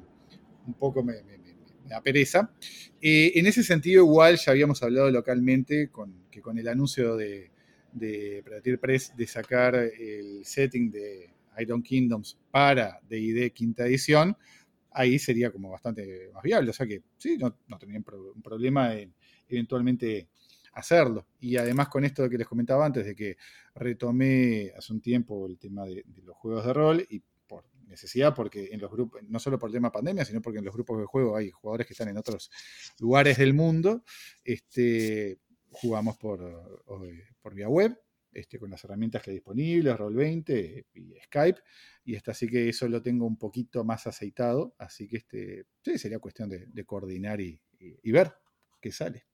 [0.66, 1.14] un poco me,
[1.94, 2.52] da pereza.
[3.00, 7.50] Eh, en ese sentido, igual ya habíamos hablado localmente con, que con el anuncio de,
[7.92, 14.36] de Predator Press de sacar el setting de Iron Kingdoms para D&D quinta edición,
[14.92, 16.70] ahí sería como bastante más viable.
[16.70, 19.14] O sea que sí, no, no un, pro- un problema en
[19.48, 20.28] eventualmente
[20.72, 21.26] hacerlo.
[21.40, 23.36] Y además con esto que les comentaba antes, de que
[23.74, 27.22] retomé hace un tiempo el tema de, de los juegos de rol y
[27.90, 30.74] necesidad, porque en los grupos, no solo por el tema pandemia, sino porque en los
[30.74, 32.50] grupos de juego hay jugadores que están en otros
[32.98, 34.02] lugares del mundo,
[34.44, 35.38] este,
[35.70, 36.82] jugamos por,
[37.40, 38.00] por vía web.
[38.32, 41.60] Este, con las herramientas que hay disponibles, Roll20 y Skype,
[42.04, 45.66] y está así que eso lo tengo un poquito más aceitado, así que este,
[45.98, 48.32] sería cuestión de, coordinar y- y ver
[48.80, 49.26] qué sale.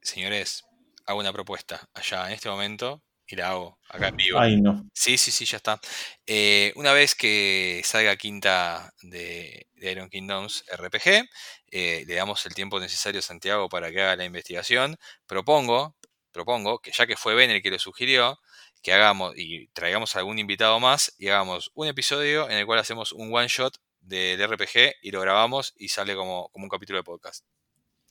[0.00, 0.64] Señores,
[1.06, 4.38] hago una propuesta allá en este momento y la hago acá en vivo.
[4.38, 4.84] Ay, no.
[4.92, 5.80] Sí, sí, sí, ya está.
[6.26, 11.26] Eh, una vez que salga quinta de, de Iron Kingdoms RPG,
[11.70, 14.96] eh, le damos el tiempo necesario a Santiago para que haga la investigación.
[15.26, 15.96] Propongo,
[16.30, 18.38] propongo que ya que fue Ben el que lo sugirió,
[18.82, 22.80] que hagamos y traigamos a algún invitado más y hagamos un episodio en el cual
[22.80, 26.98] hacemos un one shot del RPG y lo grabamos y sale como, como un capítulo
[26.98, 27.46] de podcast.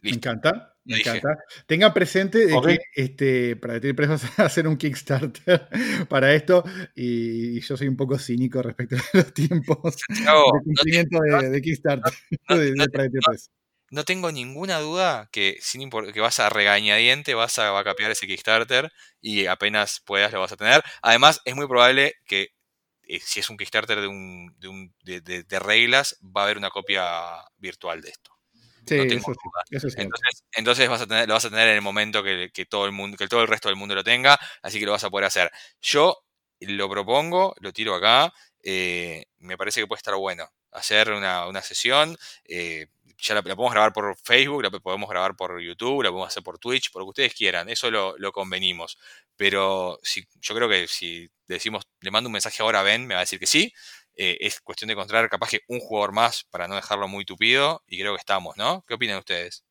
[0.02, 1.10] Me encanta, me Lo dije.
[1.10, 1.38] encanta.
[1.68, 3.76] Tengan presente que este, para
[4.38, 5.68] a hacer un Kickstarter
[6.10, 6.64] para esto
[6.96, 11.62] y, yo soy un poco cínico respecto a los tiempos Santiago, de cumplimiento de, de
[11.62, 12.14] Kickstarter
[12.50, 12.74] no- de, de
[14.06, 15.82] tengo ninguna duda que, sin
[16.14, 20.58] que vas a regañadiente, vas a vacapear ese Kickstarter y apenas puedas lo vas a
[20.58, 20.82] tener.
[21.02, 22.50] Además, es muy probable que
[23.04, 26.44] eh, si es un Kickstarter de, un, de, un- de- de- de reglas, va a
[26.46, 27.04] haber una copia
[27.58, 28.32] virtual de esto.
[28.86, 29.64] Sí, no tengo eso, duda.
[29.70, 30.18] eso es cierto.
[30.18, 32.86] Entonces, entonces vas a tener, lo vas a tener en el momento que, que todo
[32.86, 35.10] el mundo, que todo el resto del mundo lo tenga, así que lo vas a
[35.10, 35.52] poder hacer.
[35.82, 36.18] Yo
[36.60, 38.34] lo propongo, lo tiro acá,
[38.64, 40.48] eh, me parece que puede estar bueno.
[40.72, 42.88] Hacer una, una sesión, eh,
[43.18, 46.44] ya la, la podemos grabar por Facebook, la podemos grabar por YouTube, la podemos hacer
[46.44, 48.98] por Twitch, por lo que ustedes quieran, eso lo, lo convenimos.
[49.36, 53.06] Pero si, yo creo que si le decimos, le mando un mensaje ahora a Ben,
[53.06, 53.74] me va a decir que sí.
[54.16, 57.84] Eh, es cuestión de encontrar capaz que un jugador más para no dejarlo muy tupido
[57.88, 58.84] y creo que estamos, ¿no?
[58.88, 59.64] ¿Qué opinan ustedes?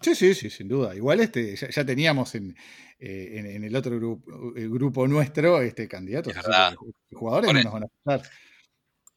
[0.00, 0.94] Sí, sí, sí, sin duda.
[0.94, 2.56] Igual este, ya, ya teníamos en,
[2.98, 6.34] eh, en, en el otro grupo, el grupo nuestro este candidatos.
[6.34, 6.44] Es
[7.12, 8.22] jugadores no nos van a.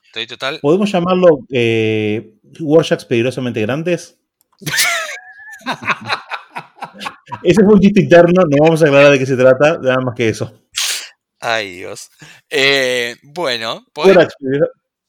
[0.03, 0.59] Estoy total.
[0.61, 4.19] ¿Podemos llamarlo eh, Warsharks peligrosamente grandes?
[7.43, 10.15] Ese fue un chiste interno, no vamos a aclarar de qué se trata, nada más
[10.15, 10.67] que eso.
[11.39, 12.09] Ay, Dios.
[12.49, 13.85] Eh, bueno,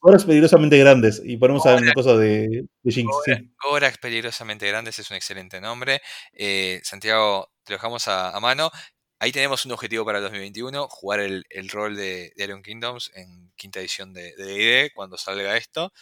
[0.02, 1.20] Warsharks peligrosamente grandes.
[1.24, 1.94] Y ponemos a una Gorax.
[1.94, 3.14] cosa de, de Jinx.
[3.24, 3.32] sí.
[3.68, 6.00] Gorax peligrosamente grandes es un excelente nombre.
[6.32, 8.70] Eh, Santiago, te lo dejamos a, a mano.
[9.18, 13.10] Ahí tenemos un objetivo para el 2021, jugar el, el rol de, de Iron Kingdoms
[13.14, 15.92] en quinta edición de de D&D cuando salga esto.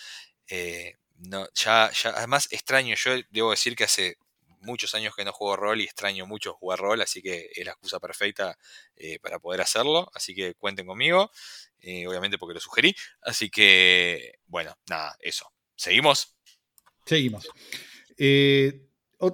[0.49, 4.17] Eh, no, ya, ya, además extraño, yo debo decir que hace
[4.61, 7.73] muchos años que no juego rol y extraño mucho jugar rol, así que es la
[7.73, 8.59] excusa perfecta
[8.97, 11.31] eh, para poder hacerlo, así que cuenten conmigo,
[11.81, 15.53] eh, obviamente porque lo sugerí, así que bueno, nada, eso.
[15.77, 16.37] ¿Seguimos?
[17.05, 17.49] Seguimos.
[18.17, 18.89] Eh,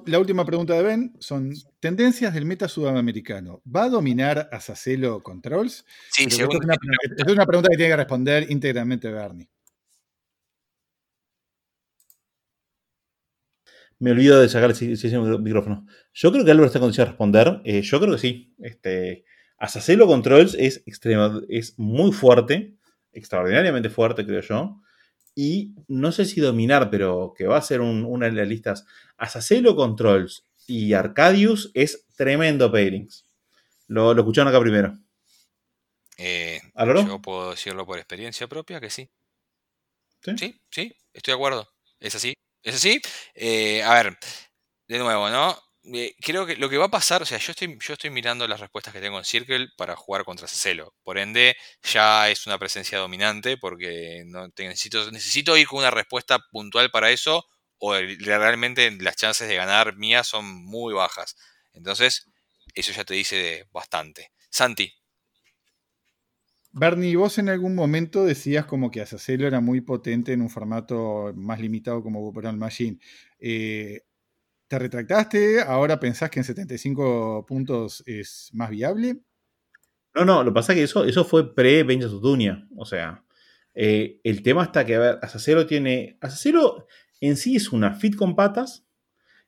[0.07, 3.63] la última pregunta de Ben son tendencias del meta sudamericano.
[3.65, 5.85] ¿Va a dominar a Sacelo Controls?
[6.11, 6.75] Sí, según es, una,
[7.19, 9.49] es una pregunta que tiene que responder íntegramente Bernie.
[13.99, 15.87] Me olvido de sacar el si- si- si- micrófono.
[16.13, 17.61] Yo creo que Álvaro está en condición de responder.
[17.65, 18.55] Eh, yo creo que sí.
[18.59, 19.25] Este,
[19.59, 22.75] Asacelo Controls es, extrema, es muy fuerte,
[23.13, 24.81] extraordinariamente fuerte, creo yo.
[25.35, 28.85] Y no sé si dominar, pero que va a ser un- una de las listas.
[29.17, 33.29] Asacelo Controls y Arcadius es tremendo pairings.
[33.87, 34.99] Lo, lo escucharon acá primero.
[36.17, 36.61] Eh,
[37.05, 39.09] yo puedo decirlo por experiencia propia que sí.
[40.23, 40.33] ¿Sí?
[40.39, 41.69] Sí, sí, estoy de acuerdo.
[42.01, 42.35] Es así.
[42.65, 43.01] Es así.
[43.35, 44.19] Eh, a ver,
[44.89, 45.57] de nuevo, ¿no?
[45.95, 48.49] Eh, creo que lo que va a pasar, o sea, yo estoy, yo estoy mirando
[48.49, 50.95] las respuestas que tengo en Circle para jugar contra Cecelo.
[51.03, 56.39] Por ende, ya es una presencia dominante porque no necesito, necesito ir con una respuesta
[56.51, 57.45] puntual para eso
[57.79, 61.37] o realmente las chances de ganar mías son muy bajas.
[61.75, 62.31] Entonces,
[62.75, 64.33] eso ya te dice bastante.
[64.51, 64.91] Santi,
[66.77, 71.33] Bernie, vos en algún momento decías como que Azacelo era muy potente en un formato
[71.37, 72.99] más limitado como Wuppertal Machine.
[73.39, 74.01] Eh,
[74.67, 75.61] ¿Te retractaste?
[75.61, 79.21] ¿Ahora pensás que en 75 puntos es más viable?
[80.17, 82.67] No, no, lo que pasa es que eso, eso fue pre-Vengeance Dunia.
[82.77, 83.25] O sea,
[83.73, 86.19] eh, el tema está que, a ver, Asacero tiene.
[86.21, 86.89] Asacero
[87.21, 88.85] en sí es una fit con patas,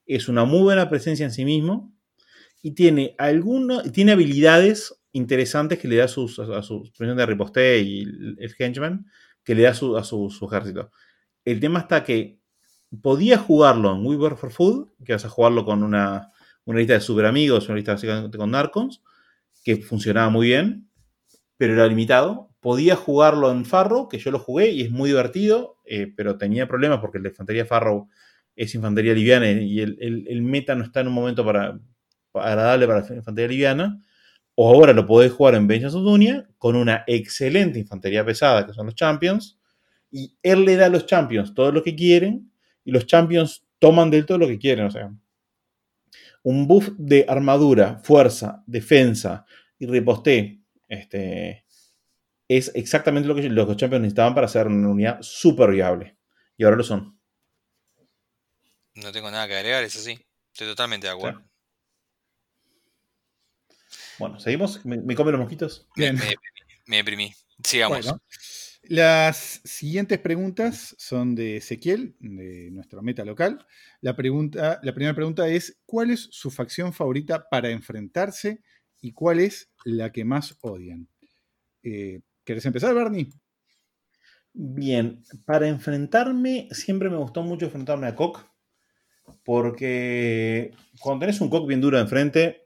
[0.07, 1.93] es una muy buena presencia en sí mismo
[2.63, 7.27] y tiene alguno, tiene habilidades interesantes que le da a sus, a su presión de
[7.27, 9.07] riposte y el, henchman
[9.45, 10.91] que le da a su, a su, su ejército.
[11.45, 12.41] El tema está que
[13.03, 16.33] podía jugarlo en We Work for Food, que vas a jugarlo con una,
[16.65, 19.03] una lista de super amigos, una lista básicamente con Narcons,
[19.65, 20.89] que funcionaba muy bien,
[21.57, 22.51] pero era limitado.
[22.61, 26.67] Podía jugarlo en Farrow, que yo lo jugué y es muy divertido, eh, pero tenía
[26.69, 28.09] problemas porque la infantería Farrow
[28.57, 31.79] es infantería liviana y el, el- meta no está en un momento para-
[32.35, 34.01] agradable para la infantería liviana.
[34.57, 38.73] O ahora lo podés jugar en Vengeance of Dunia con una excelente infantería pesada, que
[38.73, 39.59] son los Champions,
[40.11, 42.51] y él le da a los Champions todo lo que quieren,
[42.85, 44.87] y los Champions toman del todo lo que quieren.
[44.87, 45.13] O sea,
[46.43, 49.45] un buff de armadura, fuerza, defensa
[49.79, 51.67] y riposte este,
[52.49, 56.17] es exactamente lo que, lo que los Champions necesitaban para hacer una unidad súper viable.
[56.57, 57.19] Y ahora lo son.
[58.95, 60.19] no tengo nada que agregar, es así.
[60.53, 61.43] Estoy totalmente de acuerdo.
[64.19, 64.85] Bueno, ¿seguimos?
[64.85, 65.89] ¿Me, me comen los mosquitos?
[65.97, 66.17] Me, Bien.
[66.17, 67.33] me deprimí, me deprimí.
[67.63, 68.05] Sigamos.
[68.05, 68.21] Bueno,
[68.89, 73.67] las siguientes preguntas son de Ezequiel, de nuestro meta local.
[74.01, 78.63] La, pregunta, la primera pregunta es: ¿Cuál es su facción favorita para enfrentarse
[79.01, 81.09] y cuál es la que más odian?
[81.83, 83.29] Eh, ¿Querés empezar, Bernie?
[84.53, 88.39] Bien, para enfrentarme, siempre me gustó mucho enfrentarme a Coq,
[89.45, 92.66] porque cuando tenés un Coq bien duro enfrente,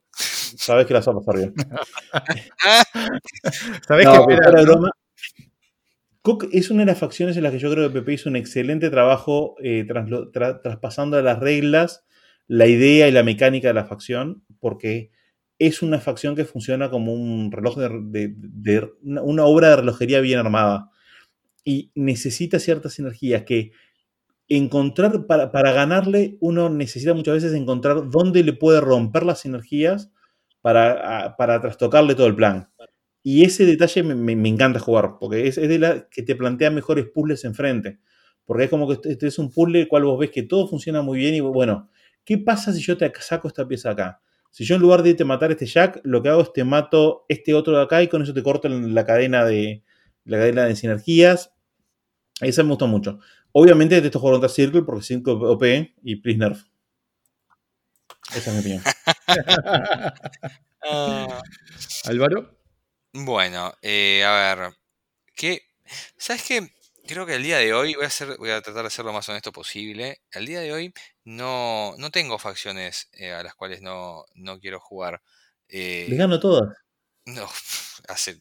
[0.57, 1.55] sabes que la vas a pasar bien.
[4.65, 4.91] Broma,
[6.23, 8.37] Cook es una de las facciones en las que yo creo que Pepe hizo un
[8.37, 12.05] excelente trabajo eh, tra- traspasando a las reglas
[12.47, 15.11] la idea y la mecánica de la facción, porque
[15.59, 19.77] es una facción que funciona como un reloj de, de- de- una, una obra de
[19.77, 20.91] relojería bien armada
[21.65, 23.73] y necesita ciertas energías que
[24.49, 30.11] encontrar para, para ganarle uno necesita muchas veces encontrar dónde le puede romper las energías
[30.61, 32.69] para, para trastocarle todo el plan.
[33.23, 36.71] Y ese detalle me, me- encanta jugar, porque es, es de la que te plantea
[36.71, 38.01] mejores puzzles enfrente.
[38.45, 40.67] Porque es como que este, este es un puzzle el cual vos ves que todo
[40.67, 41.91] funciona muy bien y bueno,
[42.25, 44.21] ¿qué pasa si yo te saco esta pieza acá?
[44.51, 47.25] Si yo en lugar de a matar este Jack, lo que hago es te mato
[47.29, 49.85] este otro de acá y con eso te corto la cadena de,
[50.25, 51.53] la cadena de sinergias.
[52.41, 53.19] Esa me gustó mucho.
[53.53, 56.65] Obviamente te estoy jugando contra Circle porque Circle OP y Please Nerf.
[58.35, 58.83] Esa es mi opinión.
[60.83, 61.43] Ah,
[62.07, 62.59] Álvaro.
[63.13, 64.73] bueno, eh, a ver.
[65.35, 65.61] ¿Qué?
[66.17, 66.71] ¿Sabes qué?
[67.07, 69.13] Creo que el día de hoy voy a, hacer, voy a tratar de ser lo
[69.13, 70.23] más honesto posible.
[70.33, 70.95] El día de hoy
[71.25, 75.21] no, no tengo facciones eh, a las cuales no, no quiero jugar.
[75.69, 76.77] Eh, Les gano todas.
[77.27, 77.47] No,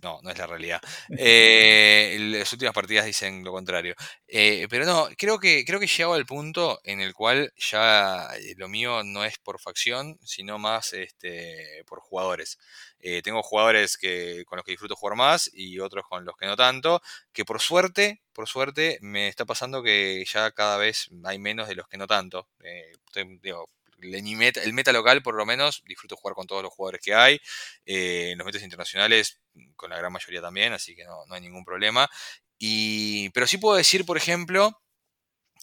[0.02, 0.82] no, no es la realidad.
[1.18, 3.96] Eh, las últimas partidas dicen lo contrario.
[4.28, 8.28] Eh, pero no, creo que, creo que he llegado al punto en el cual ya
[8.38, 12.58] eh, lo mío no es por facción, sino más este, por jugadores.
[13.24, 16.58] Tengo jugadores que, con los que disfruto jugar más y otros con los que no
[16.58, 17.02] tanto,
[17.32, 21.76] que por suerte, por suerte, me está pasando que ya cada vez hay menos de
[21.76, 22.50] los que no tanto.
[23.41, 23.70] Digo,
[24.01, 27.39] el meta local, por lo menos, disfruto jugar con todos los jugadores que hay.
[27.85, 29.39] Eh, en los metas internacionales,
[29.76, 32.09] con la gran mayoría también, así que no, no hay ningún problema.
[32.57, 34.80] Y, pero sí puedo decir, por ejemplo,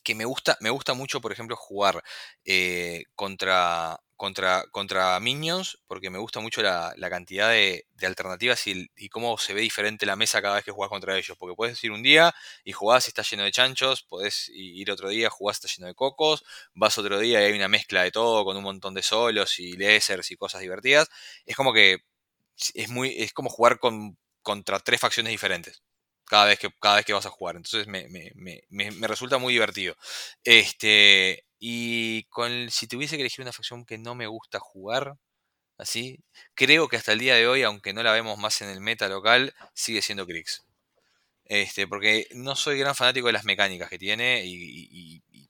[0.06, 2.00] que me gusta, me gusta mucho, por ejemplo, jugar
[2.44, 8.88] eh, contra, contra, contra Minions, porque me gusta mucho la, la cantidad de, alternativas y,
[9.10, 11.36] cómo se ve diferente la mesa cada vez que jugás contra ellos.
[11.36, 12.32] Porque puedes ir un día
[12.64, 15.88] y jugás y está lleno de chanchos, podés ir otro día, jugás y está lleno
[15.88, 19.02] de cocos, vas otro día y hay una mezcla de todo con un montón de
[19.02, 21.08] solos y lasers y cosas divertidas.
[21.46, 21.98] Es como que
[22.74, 25.82] es muy, es como jugar con, contra tres facciones diferentes
[26.26, 27.56] cada vez que, cada vez que vas a jugar.
[27.56, 28.62] Entonces me, me- me-
[28.92, 29.96] me- resulta muy divertido.
[30.44, 35.16] Este, y con, si tuviese que elegir una facción que no me gusta jugar,
[35.78, 36.20] así,
[36.54, 39.08] creo que hasta el día de hoy, aunque no la vemos más en el meta
[39.08, 40.64] local, sigue siendo Krix.
[41.44, 45.48] Este, porque no soy gran fanático de las mecánicas que tiene y, y-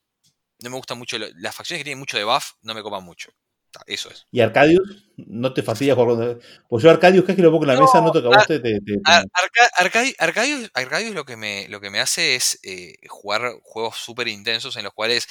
[0.63, 1.17] no me gusta mucho.
[1.19, 3.31] las facciones que tienen mucho de buff no me copan mucho.
[3.85, 4.25] Eso es.
[4.31, 5.05] ¿Y Arcadius?
[5.17, 6.39] ¿No te fastidia jugar con.?
[6.69, 8.59] Pues yo, Arcadius, que es que lo pongo en la No, mesa, vos te.
[8.59, 12.95] te- te- Arca- Arcadi- Arcadius, Arcadius lo que me, lo que me hace es eh,
[13.07, 15.27] jugar juegos súper intensos en los cuales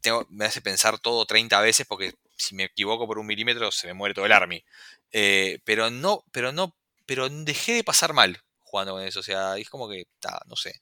[0.00, 3.86] tengo- me hace pensar todo 30 veces porque si me equivoco por un milímetro se
[3.86, 4.64] me muere todo el army.
[5.12, 6.74] Eh, pero no, pero no,
[7.06, 8.38] pero dejé de pasar mal
[8.70, 9.20] jugando con eso.
[9.20, 10.74] O sea, es como que, ta, no sé.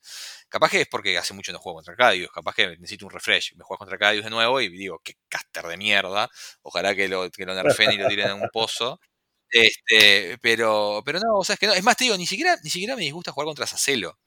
[0.49, 2.31] Capaz que es porque hace mucho no juego contra Arcadius.
[2.31, 3.55] Capaz que necesito un refresh.
[3.55, 6.29] Me juego contra Arcadius de nuevo y digo, qué caster de mierda.
[6.61, 8.99] Ojalá que lo, que lo nerfen y lo tiren en un pozo.
[9.51, 11.73] Este, pero, pero no, o sea, es que no.
[11.73, 14.19] Es más, te digo, ni siquiera, ni siquiera me disgusta jugar contra Sacelo.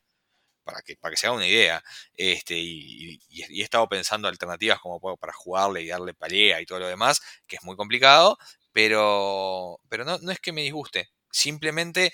[0.64, 1.82] Para que, para que se haga una idea.
[2.14, 6.78] Este, y, y- he estado pensando alternativas como para jugarle y darle pelea y todo
[6.80, 8.38] lo demás, que es muy complicado,
[8.72, 11.10] pero, pero no, no es que me disguste.
[11.30, 12.12] Simplemente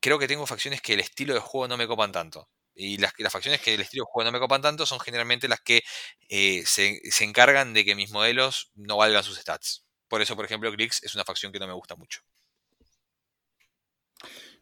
[0.00, 2.48] creo que tengo facciones que el estilo de juego no me copan tanto.
[2.74, 5.48] Y las, las facciones que el estilo de juego no me copan tanto son generalmente
[5.48, 5.82] las que
[6.28, 9.84] eh, se, se encargan de que mis modelos no valgan sus stats.
[10.08, 12.20] Por eso, por ejemplo, Grix es una facción que no me gusta mucho.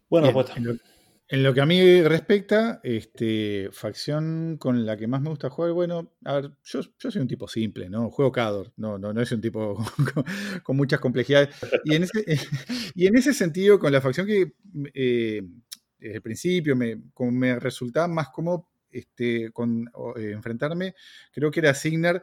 [0.08, 0.80] Bueno, Bien, pues.
[1.28, 5.72] En, lo, que a mí respecta, este, facción con la que más me gusta jugar,
[5.72, 8.10] bueno, a ver, yo, soy un tipo simple, ¿no?
[8.10, 9.76] Juego Cador, no, no, no es un tipo
[10.64, 11.54] con, muchas complejidades.
[11.84, 12.24] Y en, ese,
[12.94, 14.52] y en ese sentido, con la facción que
[14.94, 15.42] eh,
[15.98, 20.94] desde el principio me, resultaba más cómodo este, con, eh, enfrentarme,
[21.32, 22.22] creo que era Signar,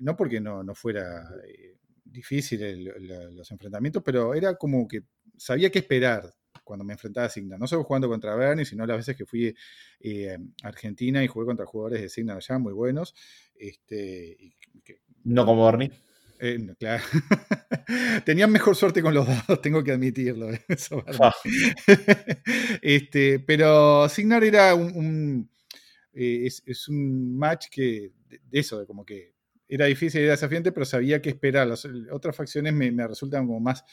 [0.00, 2.92] no porque no, no fuera eh, difícil
[3.32, 5.02] los enfrentamientos, pero era como que
[5.36, 6.34] sabía qué esperar
[6.68, 7.58] cuando me enfrentaba a Signa.
[7.58, 9.54] No solo jugando contra Bernie, sino las veces que fui
[10.00, 13.14] eh, a Argentina y jugué contra jugadores de Signa allá muy buenos.
[13.56, 14.54] Este, y
[14.84, 15.90] que- No como Bernie.
[16.40, 17.02] eh, no, claro.
[18.24, 20.48] Tenían mejor suerte con los dados, tengo que admitirlo.
[20.68, 21.18] eso, Bernie.
[21.22, 21.34] Ah,
[22.82, 25.50] este, pero Signar era un, un,
[26.12, 29.34] eh, es, es un match que, de, de eso, de como que
[29.68, 31.66] era difícil, era desafiante, pero sabía qué esperar.
[31.68, 33.84] Las otras facciones me, me resultan como más,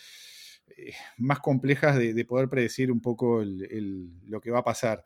[0.78, 4.64] eh, más complejas de, de poder predecir un poco el- el- lo que va a
[4.64, 5.06] pasar.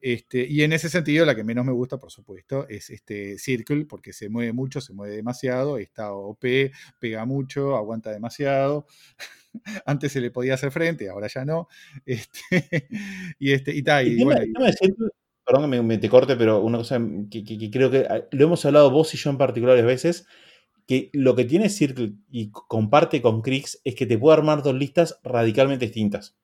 [0.00, 3.86] Este, y en ese sentido, la que menos me gusta, por supuesto, es este Circle,
[3.86, 8.86] porque se mueve mucho, se mueve demasiado, está OP, pega mucho, aguanta demasiado.
[9.86, 11.68] Antes se le podía hacer frente, ahora ya no.
[12.06, 12.88] Este,
[13.38, 14.40] y este, y, ta, El y bueno,
[15.46, 17.00] perdón que me, me te corte, pero una cosa
[17.30, 20.26] que, que- que creo que ah, lo hemos hablado vos y yo en particulares veces,
[20.86, 24.74] que lo que tiene Circle y comparte con Krix es que te puede armar dos
[24.74, 26.36] listas radicalmente distintas.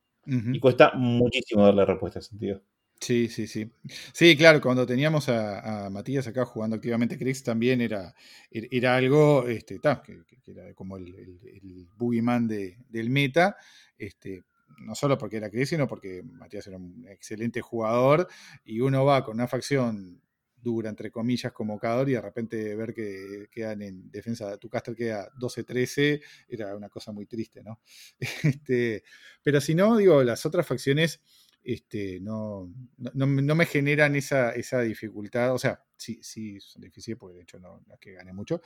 [0.53, 2.63] Y cuesta muchísimo darle respuesta a ese sentido.
[3.01, 3.71] Sí, sí, sí.
[4.13, 8.15] Sí, claro, cuando teníamos a, a Matías acá jugando activamente Crix también era,
[8.51, 12.77] er- era algo, este, ta, que, que- que era como el, el, el boogeyman de-
[12.91, 13.57] del meta,
[13.97, 14.45] este,
[14.83, 18.29] no solo porque era Crix, sino porque Matías era un excelente jugador
[18.65, 20.21] y uno va con una facción
[20.63, 24.95] dura, entre comillas, como Cador y de repente ver que quedan en defensa, tu caster
[24.95, 27.81] queda 12-13, era una cosa muy triste, ¿no?
[28.45, 29.03] Este,
[29.43, 31.21] pero si no, digo, las otras facciones
[31.63, 35.55] este, no, no, no me- generan esa, esa dificultad.
[35.55, 38.63] O sea, sí, sí son difíciles porque de hecho no, no es que gane mucho,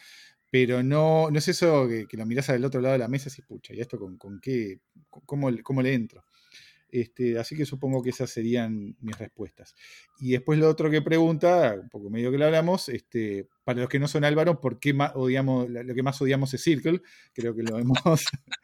[0.50, 3.42] pero no, no es eso que, lo mirás al otro lado de la mesa y
[3.42, 4.80] pucha, ¿y esto con, con qué?
[5.26, 6.24] ¿Cómo, cómo le entro?
[6.94, 9.74] Este, así que supongo que esas serían mis respuestas.
[10.20, 13.88] Y después lo otro que pregunta, un poco medio que lo hablamos, este, para los
[13.88, 17.02] que no son Álvaro, ¿por qué más odiamos, lo que más odiamos es Circle?
[17.32, 17.98] Creo que lo hemos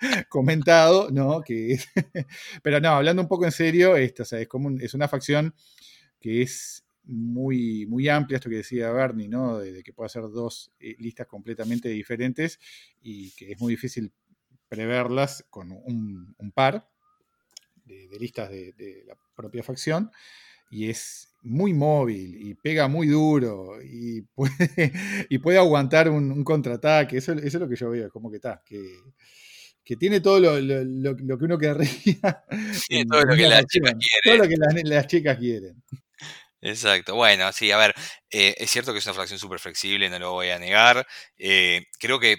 [0.29, 1.43] comentado, ¿no?
[2.63, 4.15] Pero no, hablando un poco en serio, es,
[4.49, 5.53] como un- es una facción
[6.21, 9.59] que es muy, muy amplia, esto que decía Bernie, ¿no?
[9.59, 12.61] De, que puede hacer dos eh, listas completamente diferentes
[13.03, 14.13] y que es muy difícil
[14.69, 16.89] preverlas con un par
[17.91, 20.11] de, de listas de, de la propia facción.
[20.71, 24.93] Y es muy móvil y pega muy duro y puede,
[25.29, 27.17] y puede aguantar un, un contraataque.
[27.19, 28.81] Eso, eso es lo que yo veo, como que está, que,
[29.85, 32.45] que tiene todo lo, lo- lo- lo que uno querría.
[32.89, 34.23] Tiene en todo lo que las chicas quieren.
[34.25, 35.83] Todo lo que las, las chicas quieren.
[36.63, 37.15] Exacto.
[37.15, 37.95] Bueno, sí, a ver,
[38.31, 41.07] eh, es cierto que es una fracción súper flexible, no lo voy a negar.
[41.39, 42.37] Eh, creo que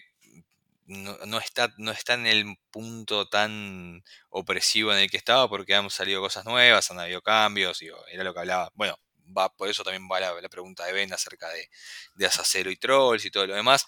[1.26, 5.90] no, está, no está en el punto tan opresivo en el que estaba porque han
[5.90, 8.70] salido cosas nuevas, han habido cambios, y era lo que hablaba.
[8.76, 8.98] Bueno,
[9.38, 11.68] va, por eso también va la, la pregunta de Ben acerca de,
[12.16, 13.86] de Azacero y Trolls y todo lo demás.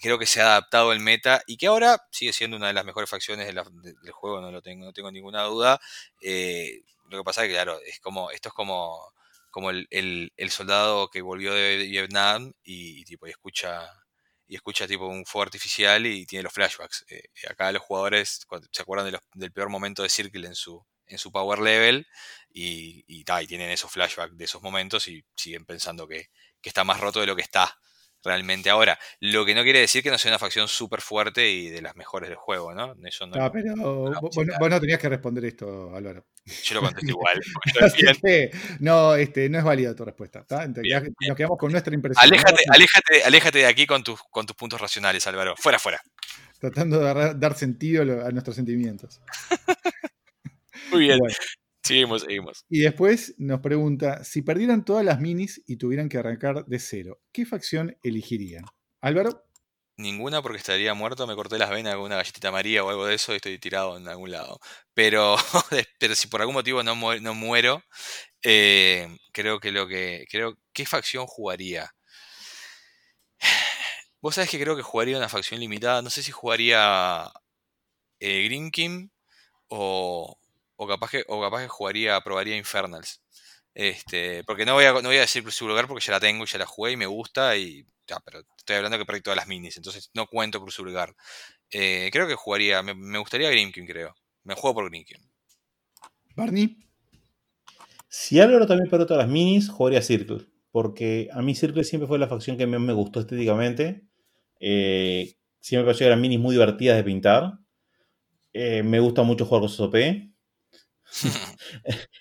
[0.00, 2.84] Creo que se ha adaptado el meta y que ahora sigue siendo una de las
[2.84, 5.80] mejores facciones de la- de- del juego, no lo tengo, no tengo ninguna duda.
[6.20, 9.12] Eh, lo que pasa es que, claro, es como, esto es como,
[9.50, 13.90] como el, el- el soldado que volvió de Vietnam y, y tipo, y escucha
[14.48, 17.04] y escucha tipo un fuego artificial y tiene los flashbacks.
[17.08, 21.32] Eh, acá los jugadores se acuerdan del peor momento de Circle en su, en su
[21.32, 22.06] power level
[22.50, 26.68] y, y, ta, y tienen esos flashbacks de esos momentos y siguen pensando que, que
[26.70, 27.76] está más roto de lo que está
[28.26, 28.98] realmente ahora.
[29.20, 31.96] Lo que no quiere decir que no sea una facción súper fuerte y de las
[31.96, 32.94] mejores del juego, ¿no?
[33.04, 36.26] Eso no, pero vos, vos no- vos no tenías que responder esto, Álvaro.
[36.64, 37.40] yo lo contesto igual.
[38.22, 38.50] que,
[38.80, 40.40] no, este, no es válida tu respuesta.
[40.40, 42.22] Entonces, Bien, Nos quedamos con nuestra impresión.
[42.24, 45.54] Aléjate, aléjate, aléjate de aquí con tus, con tus puntos racionales, Álvaro.
[45.56, 46.00] Fuera, fuera.
[46.58, 49.20] Tratando de dar, dar sentido a nuestros sentimientos.
[50.90, 51.18] Muy bien.
[51.18, 51.34] Bueno,
[51.86, 52.64] Seguimos, seguimos.
[52.68, 57.20] y después nos pregunta: si perdieran todas las minis y tuvieran que arrancar de cero,
[57.32, 58.64] ¿qué facción elegirían?
[59.00, 59.44] Álvaro,
[59.98, 63.14] Ninguna porque estaría muerto, me corté las venas con una galletita María o algo de
[63.14, 64.60] eso y estoy tirado en algún lado.
[64.92, 65.36] Pero,
[65.98, 67.82] pero si por algún motivo no, mu- no muero,
[68.44, 70.26] eh, creo que lo que.
[70.30, 70.54] Creo.
[70.74, 71.90] ¿Qué facción jugaría?
[74.22, 76.02] Vos sabés que creo que jugaría una facción limitada.
[76.02, 77.30] No sé si jugaría
[78.20, 79.08] eh, Green King
[79.68, 80.38] o,
[80.76, 83.22] o capaz que, o capaz que jugaría, probaría Infernals.
[83.74, 86.44] Este, porque no voy a, no voy a decir Crucible Guard porque ya la tengo
[86.44, 89.36] y ya la jugué y me gusta y ya, pero estoy hablando que perdí todas
[89.36, 91.14] las minis, entonces no cuento Crucible Guard.
[91.70, 94.14] Eh, creo que jugaría, me, me gustaría Grimkin, creo.
[94.44, 95.18] Me juego por Grimkin.
[96.36, 96.76] Barney,
[98.08, 100.46] Si Álvaro también perdió todas las minis, jugaría Circle.
[100.70, 104.06] Porque a mí Circle siempre fue la facción que más me gustó estéticamente.
[104.60, 107.58] Eh, siempre me pareció que eran minis muy divertidas de pintar.
[108.52, 109.94] Eh, me gusta mucho jugar cosas OP.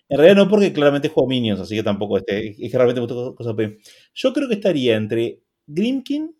[0.09, 3.01] En realidad no porque claramente juego Minions, así que tampoco este, es que realmente
[3.35, 3.55] cosas.
[4.13, 6.35] Yo creo que estaría entre Grimkin,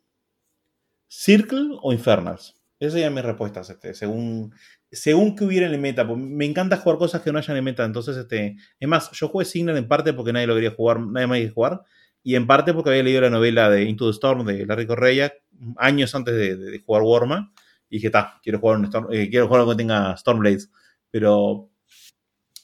[1.07, 2.55] Circle o Infernals.
[2.79, 4.53] Esas serían mis respuestas, este, según,
[4.91, 6.03] según que hubiera en el meta.
[6.03, 7.85] Me encanta jugar cosas que no hayan en el meta.
[7.85, 8.57] Entonces, este.
[8.79, 11.53] Es más, yo jugué Signal en parte porque nadie lo quería jugar, nadie más quería
[11.53, 11.81] jugar.
[12.23, 15.31] Y en parte porque había leído la novela de Into the Storm de Larry Correia
[15.77, 17.53] años antes de, jugar Warma.
[17.89, 20.71] Y dije, ta, quiero jugar un Storm- eh, quiero jugar algo que tenga Stormblades.
[21.11, 21.69] Pero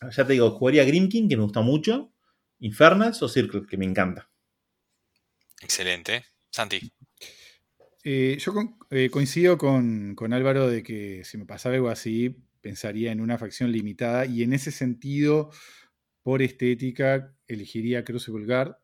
[0.10, 2.14] ya te digo, jugaría Grimkin, que me gusta mucho.
[2.60, 4.30] Infernals o Circle, que me encanta.
[5.62, 6.26] Excelente.
[6.50, 6.92] Santi.
[8.04, 12.36] eh, yo con- eh, coincido con, con Álvaro de que si me pasara algo así,
[12.62, 15.52] pensaría en una facción limitada y en ese sentido,
[16.24, 18.76] por estética, elegiría Crucible Guard.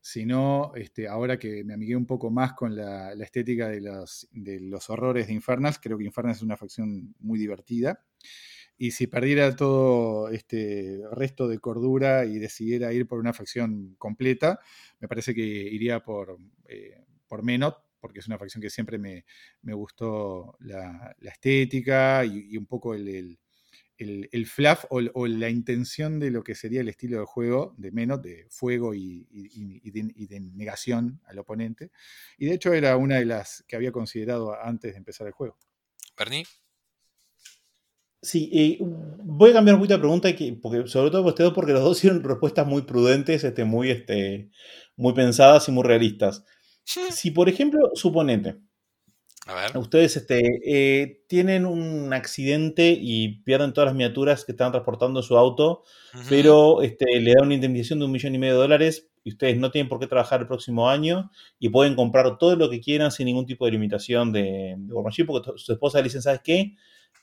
[0.00, 3.80] Si no, este, ahora que me amigué un poco más con la, la estética de
[3.80, 8.04] los, de los horrores de Infernals, creo que Infernals es una facción muy divertida.
[8.76, 14.58] Y si perdiera todo este resto de cordura y decidiera ir por una facción completa,
[15.00, 16.38] me parece que iría por,
[16.68, 19.24] eh, por Menot, porque es una facción que siempre me,
[19.62, 23.38] me gustó la, estética y, un poco el,
[23.96, 27.92] el, el, fluff o, la intención de lo que sería el estilo de juego de
[27.92, 31.92] Menot, de fuego y, y- y de, y de negación al oponente.
[32.36, 35.56] Y de hecho era una de las que había considerado antes de empezar el juego.
[36.18, 36.44] Bernie.
[38.24, 38.78] Sí, eh,
[39.22, 41.98] voy a cambiar un poquito de pregunta, que- porque, sobre todo ustedes, porque los dos
[41.98, 44.50] hicieron respuestas muy prudentes, este, muy, este,
[44.96, 46.44] muy pensadas y muy realistas.
[47.10, 48.56] Si, por ejemplo, suponete,
[49.46, 49.78] A ver.
[49.78, 55.24] ustedes este, eh, tienen un accidente y pierden todas las miniaturas que están transportando en
[55.24, 55.82] su auto,
[56.30, 59.58] pero este, le dan una indemnización de un millón y medio de dólares y ustedes
[59.58, 63.10] no tienen por qué trabajar el próximo año y pueden comprar todo lo que quieran
[63.10, 64.94] sin ningún tipo de limitación de, de
[65.26, 66.74] porque su esposa le dicen, ¿sabes qué?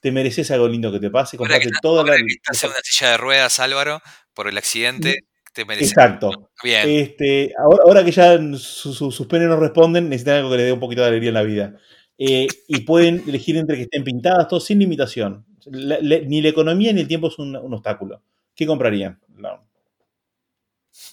[0.02, 2.18] Te mereces algo lindo que te pase, que comprate toda la...
[2.18, 4.02] que estás en una silla de ruedas, Álvaro,
[4.34, 5.92] por el accidente, te mereces.
[5.92, 6.50] Exacto.
[6.64, 6.90] Bien.
[6.90, 10.66] Este, ahora, ahora que ya su- su- sus penes no responden, necesitan algo que les
[10.66, 11.78] dé un poquito de alegría en la vida.
[12.18, 15.46] Eh, y pueden elegir entre que estén pintadas, todo sin limitación.
[15.66, 18.22] La- ni la economía ni el tiempo es un, un obstáculo.
[18.56, 19.20] ¿Qué comprarían?
[19.30, 19.68] No.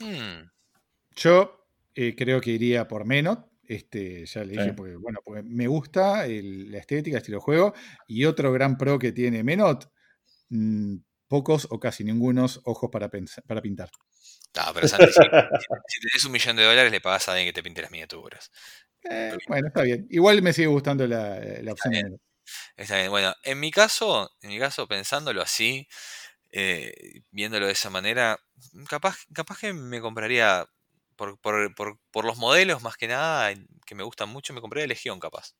[0.00, 0.50] Hmm.
[1.16, 3.44] Yo eh, creo que iría por Menot.
[3.68, 4.58] Este, ya le Sí.
[4.60, 7.74] dije, porque, bueno, porque me gusta el- la estética, el estilo de juego.
[8.06, 9.92] Y otro gran pro que tiene Menot,
[10.48, 10.96] mm,
[11.28, 13.90] pocos o casi ningunos ojos para, pens- para pintar.
[14.56, 17.52] No, pero Santi, si, si tenés un millón de dólares, le pagás a alguien que
[17.52, 18.50] te pinte las miniaturas.
[19.08, 20.06] Eh, bueno, está bien.
[20.10, 22.20] Igual me sigue gustando la, la opción de bien.
[22.76, 23.10] Está bien.
[23.10, 25.86] Bueno, en mi caso, en mi caso, pensándolo así,
[26.50, 28.38] eh, viéndolo de esa manera,
[28.88, 30.66] capaz, capaz que me compraría,
[31.18, 33.54] por, por, por, por los modelos más que nada,
[33.86, 35.54] que me gustan mucho, me compraría Legión, capaz.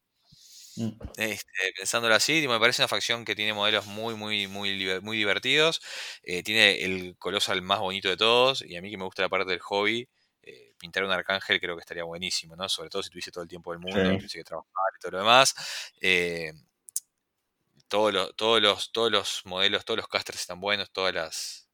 [0.77, 0.99] Mm.
[1.17, 5.81] Este, pensándolo así, me parece una facción que tiene modelos muy, muy, muy, muy divertidos.
[6.23, 8.63] eh, tiene el colosal más bonito de todos.
[8.63, 10.09] Y a mí que me gusta la parte del hobby,
[10.43, 12.69] eh, pintar un arcángel creo que estaría buenísimo, ¿no?
[12.69, 14.17] Sobre todo si tuviese todo el tiempo del mundo, Sí.
[14.17, 15.55] tuviese que trabajar y todo lo demás.
[16.01, 16.53] eh,
[17.89, 21.68] todos los, todos los, todos los modelos, todos los casters están buenos, todas las.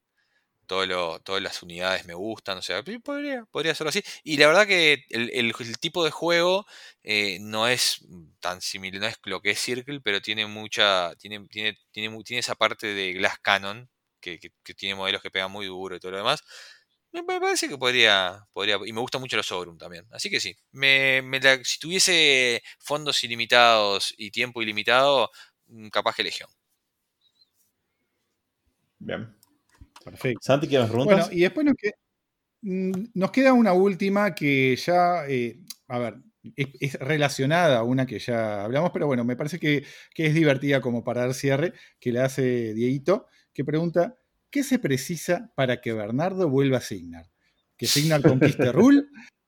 [0.66, 4.02] Todo lo- todas las unidades me gustan, o sea, podría, podría hacerlo así.
[4.22, 6.66] Y la verdad que el, tipo de juego
[7.02, 8.04] eh, no es
[8.40, 12.40] tan similar, no es lo que es Circle, pero tiene mucha, tiene, tiene, tiene, tiene
[12.40, 13.88] esa parte de Glass Cannon,
[14.20, 16.42] que, que- que tiene modelos que pegan muy duro y todo lo demás.
[17.12, 20.04] Me, parece que podría, podría, y me gusta mucho los Ogrum también.
[20.10, 21.22] Así que sí, me,
[21.64, 25.30] si tuviese fondos ilimitados y tiempo ilimitado,
[25.66, 26.48] mm, capaz que Legión.
[28.98, 29.34] Bien.
[30.04, 30.40] Perfecto.
[30.42, 31.28] Santi, ¿qué más preguntas?
[31.28, 31.92] Bueno, y después nos, que-
[32.62, 35.58] mm, nos queda una última que ya, eh,
[35.88, 36.16] a ver,
[36.56, 40.34] es, es relacionada a una que ya hablamos, pero bueno, me parece que, que es
[40.34, 44.16] divertida como para dar cierre, que la hace Dieguito, que pregunta,
[44.50, 47.26] ¿qué se precisa para que Bernardo vuelva a Signar?
[47.76, 49.04] ¿Que Signar conquiste Rule?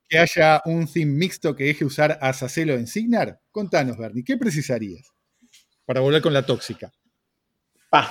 [0.09, 3.41] ¿Que haya un theme mixto que deje usar a Sacelo en Signar?
[3.51, 5.13] Contanos, Bernie, ¿qué precisarías
[5.85, 6.93] para volver con la tóxica?
[7.93, 8.11] Ah,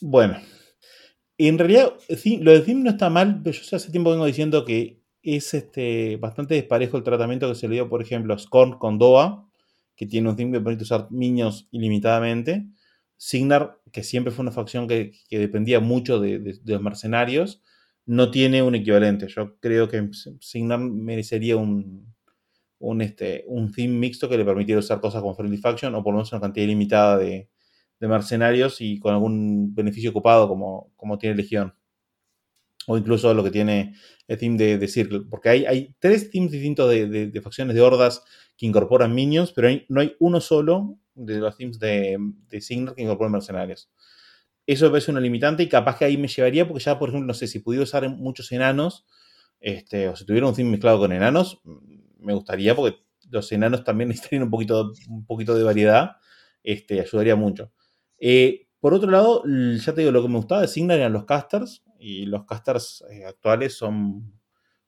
[0.00, 0.40] bueno.
[1.38, 1.94] En realidad,
[2.40, 6.16] lo de Theme no está mal, pero yo hace tiempo vengo diciendo que es este,
[6.18, 9.48] bastante desparejo el tratamiento que se le dio, por ejemplo, a Scorn con Doa,
[9.96, 12.66] que tiene un theme que permite usar minions ilimitadamente.
[13.16, 17.62] Signar, que siempre fue una facción que, que dependía mucho de, de- de los mercenarios,
[18.06, 19.28] no tiene un equivalente.
[19.28, 20.08] Yo creo que
[20.40, 22.14] Signar merecería un,
[22.78, 26.12] un, este, un theme mixto que le permitiera usar cosas como Friendly Faction o por
[26.12, 27.48] lo menos una cantidad ilimitada de,
[28.04, 31.74] de mercenarios y con algún beneficio ocupado como, como tiene Legión.
[32.86, 33.94] O incluso lo que tiene
[34.28, 35.22] el team de, de Circle.
[35.30, 38.22] Porque hay, hay tres teams distintos de, de- facciones de hordas
[38.58, 42.18] que incorporan minions, pero hay- no hay uno solo de los teams de,
[42.48, 42.60] de
[42.94, 43.90] que incorporan mercenarios.
[44.66, 47.26] Eso me parece una limitante y capaz que ahí me llevaría, porque ya, por ejemplo,
[47.28, 49.06] no sé, si pudiera usar muchos enanos,
[49.60, 51.60] este, o si tuviera un team mezclado con enanos,
[52.20, 52.98] me gustaría, porque
[53.30, 56.12] los enanos también necesitarían un poquito, un poquito de variedad,
[56.62, 57.72] este, ayudaría mucho.
[58.26, 61.26] Eh, por otro lado, ya te digo, lo que me gustaba de Signar eran los
[61.26, 64.32] casters, y los casters eh, actuales son,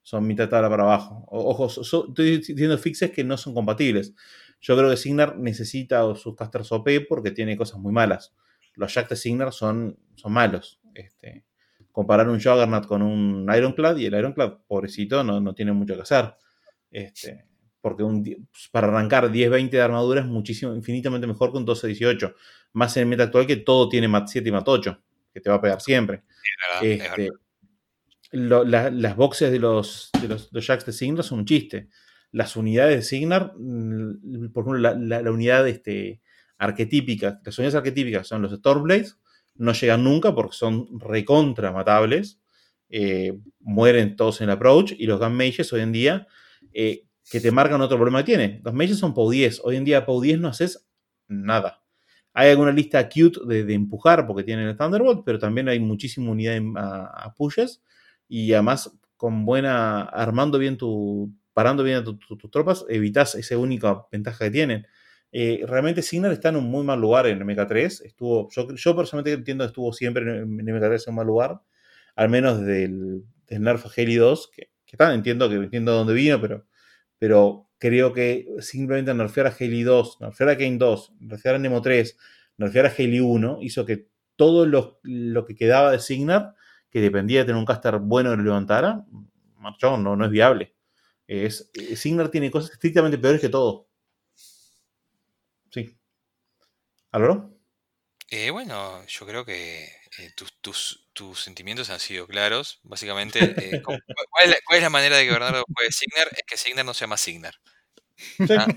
[0.01, 1.23] son mitad tabla para abajo.
[1.27, 4.13] O- Ojo, so- estoy diciendo fixes que no son compatibles.
[4.61, 8.33] Yo creo que Signar necesita sus casters OP porque tiene cosas muy malas.
[8.75, 10.79] Los Jack de Signar son, son malos.
[10.95, 11.45] Este,
[11.91, 16.01] comparar un Juggernaut con un Ironclad y el Ironclad, pobrecito, no, no tiene mucho que
[16.01, 16.35] hacer.
[16.91, 17.46] Este,
[17.81, 18.37] porque un di-
[18.71, 22.33] para arrancar 10-20 de armadura es muchísimo, infinitamente mejor que un 12-18.
[22.73, 25.01] Más en el meta actual que todo tiene MAT 7 y MAT 8,
[25.33, 26.23] que te va a pegar siempre.
[26.81, 27.39] Verdad, es Este, verdad.
[28.31, 31.87] lo- la- las boxes de los, de los, los Jacks de Signar son un chiste.
[32.31, 36.21] Las unidades de Signar, mm, por ejemplo, la, la- la unidad este,
[36.57, 39.17] arquetípica, las unidades arquetípicas son los Stormblades,
[39.55, 42.39] no llegan nunca porque son recontra matables,
[42.89, 46.27] eh, mueren todos en el approach, y los Gun Mages hoy en día,
[46.73, 48.61] eh, que te marcan otro problema que tiene.
[48.63, 50.87] Los Mages son POW 10, hoy en día POW 10 no haces
[51.27, 51.83] nada.
[52.33, 56.31] Hay alguna lista cute de, de empujar porque tienen el Thunderbolt, pero también hay muchísima
[56.31, 57.81] unidad en- a, a pushes
[58.27, 63.33] y además con buena, armando bien tu, parando bien a tu- tu- tus tropas, evitas
[63.35, 64.87] esa única ventaja que tienen.
[65.31, 68.01] Eh, realmente Signar está en un muy mal lugar en MK3.
[68.01, 71.61] Estuvo, yo, yo personalmente entiendo que estuvo siempre en, en MK3 en un mal lugar,
[72.15, 76.13] al menos desde el del Nerf Heli 2, que, que está, entiendo que entiendo dónde
[76.13, 76.65] vino, pero,
[77.19, 81.81] pero creo que simplemente nerfear a Heli 2, nerfear a Kane 2, nerfear a Nemo
[81.81, 82.17] 3,
[82.57, 86.55] nerfear a Heli 1, hizo que todo lo, lo que quedaba de Signar,
[86.89, 89.05] que dependía de tener un caster bueno que lo levantara,
[89.57, 90.73] marchó, no, no es viable.
[91.27, 93.87] Es, eh, Signar tiene cosas estrictamente peores que todo.
[95.71, 95.97] Sí.
[97.11, 97.57] ¿Aló?
[98.29, 99.87] Eh, bueno, yo creo que
[100.17, 102.79] eh, tus, tus, tus sentimientos han sido claros.
[102.83, 103.99] Básicamente, eh, ¿cómo-
[104.31, 106.27] ¿cuál, es la, cuál es la manera de que Bernardo juegue Signar?
[106.31, 107.55] Es que Signar no se llama Signar.
[108.17, 108.45] Sí.
[108.57, 108.67] ¿ah?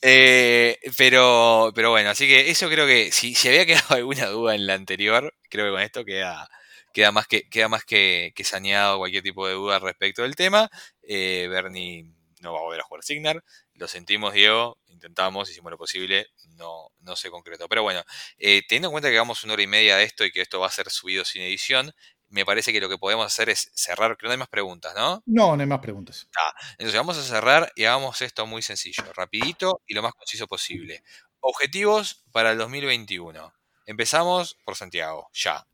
[0.00, 4.54] Eh, pero, pero bueno, así que eso creo que si, si había quedado alguna duda
[4.54, 6.48] en la anterior, creo que con esto queda,
[6.92, 10.70] queda más que, queda más que, que saneado cualquier tipo de duda respecto del tema.
[11.02, 13.42] Eh, Bernie no va a volver a jugar Signar.
[13.74, 14.78] Lo sentimos, Diego.
[14.98, 16.26] Intentamos, hicimos lo posible.
[16.56, 17.68] No, no se concretó.
[17.68, 18.02] Pero bueno,
[18.36, 20.58] eh, teniendo en cuenta que vamos una hora y media de esto y que esto
[20.58, 21.94] va a ser subido sin edición,
[22.30, 25.22] me parece que lo que podemos hacer es cerrar, que no hay más preguntas, ¿no?
[25.24, 26.28] No, no hay más preguntas.
[26.72, 31.02] Entonces vamos a cerrar y hagamos esto muy sencillo, rapidito y lo más conciso posible.
[31.40, 33.54] Objetivos para el 2021.
[33.86, 35.64] Empezamos por Santiago, ya.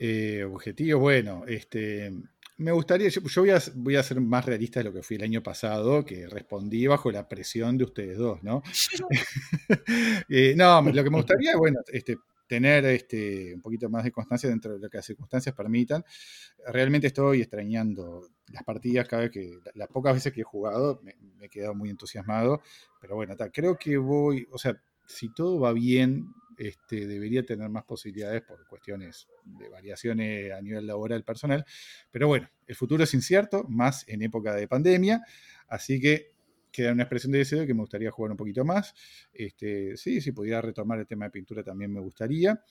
[0.00, 2.12] Eh, objetivo, bueno, este,
[2.58, 5.42] me gustaría, yo, voy, a, voy ser más realista de lo que fui el año
[5.42, 8.62] pasado, que respondí bajo la presión de ustedes dos, ¿no?
[10.28, 14.48] Eh, no, lo que me gustaría, bueno, este, tener este, un poquito más de constancia
[14.48, 16.04] dentro de lo que las circunstancias permitan.
[16.66, 21.14] Realmente estoy extrañando las partidas cada vez que, las pocas veces que he jugado, me,
[21.38, 22.60] me he quedado muy entusiasmado,
[23.00, 27.68] pero bueno, ta, creo que voy, o sea, si todo va bien, este, debería tener
[27.68, 31.64] más posibilidades por cuestiones de variaciones a nivel laboral personal.
[32.10, 35.22] Pero bueno, el futuro es incierto, más en época de pandemia,
[35.68, 36.32] así que
[36.70, 38.94] queda una expresión de deseo que me gustaría jugar un poquito más.
[39.32, 42.62] Este, sí, si pudiera retomar el tema de pintura también me gustaría.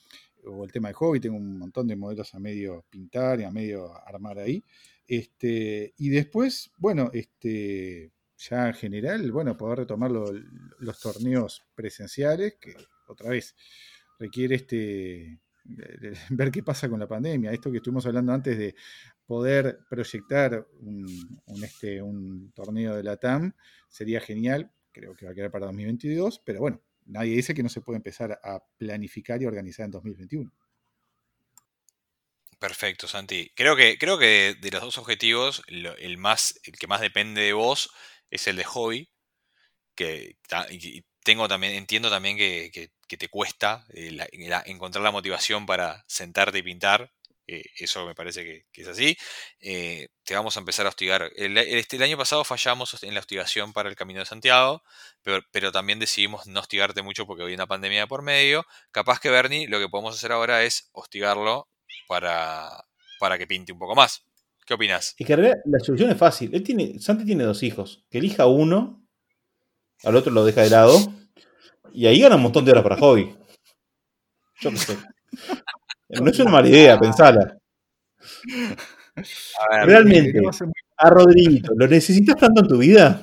[0.45, 3.51] O el tema de hobby, tengo un montón de modelos a medio pintar y a
[3.51, 4.63] medio armar ahí.
[5.07, 10.31] Este, y después, bueno, este, ya en general, bueno, poder retomar lo-
[10.79, 12.75] los torneos presenciales, que
[13.07, 13.55] otra vez
[14.19, 15.39] requiere este
[16.29, 17.51] ver qué pasa con la pandemia.
[17.51, 18.75] Esto que estuvimos hablando antes de
[19.25, 21.05] poder proyectar un,
[21.63, 23.53] este, un torneo de la TAM
[23.89, 24.71] sería genial.
[24.91, 27.97] Creo que va a quedar para 2022, pero bueno, nadie dice que no se puede
[27.97, 30.51] empezar a planificar y organizar en 2021.
[32.59, 33.51] Perfecto, Santi.
[33.55, 37.53] Creo que, creo que de los dos objetivos, el, más, el que más depende de
[37.53, 37.91] vos
[38.31, 39.09] es el de hobby.
[39.93, 40.37] Que
[41.27, 46.57] tengo también, entiendo también que, que- te cuesta eh, la- encontrar la motivación para sentarte
[46.59, 47.11] y pintar.
[47.47, 49.17] eh, eso me parece que, es así.
[49.59, 51.29] Eh, te vamos a empezar a hostigar.
[51.35, 54.83] El, este, el año pasado fallamos en la hostigación para el Camino de Santiago,
[55.21, 58.65] pero, pero también decidimos no hostigarte mucho porque había una pandemia de por medio.
[58.91, 61.67] Capaz que Bernie, lo que podemos hacer ahora es hostigarlo
[62.07, 62.69] para,
[63.19, 64.23] para que pinte un poco más.
[64.65, 65.15] ¿Qué opinas?
[65.17, 66.53] Y que en realidad la solución es fácil.
[66.53, 68.05] Él tiene, Santi tiene dos hijos.
[68.09, 69.06] Que elija uno,
[70.03, 70.97] al otro lo deja de lado.
[71.93, 73.35] Y ahí gana un montón de horas para hobby.
[74.61, 74.97] Yo qué sé.
[76.09, 77.57] No es una mala idea, pensala.
[79.69, 80.39] A ver, Realmente,
[80.97, 83.21] a Rodriguito, ¿lo necesitas tanto en tu vida?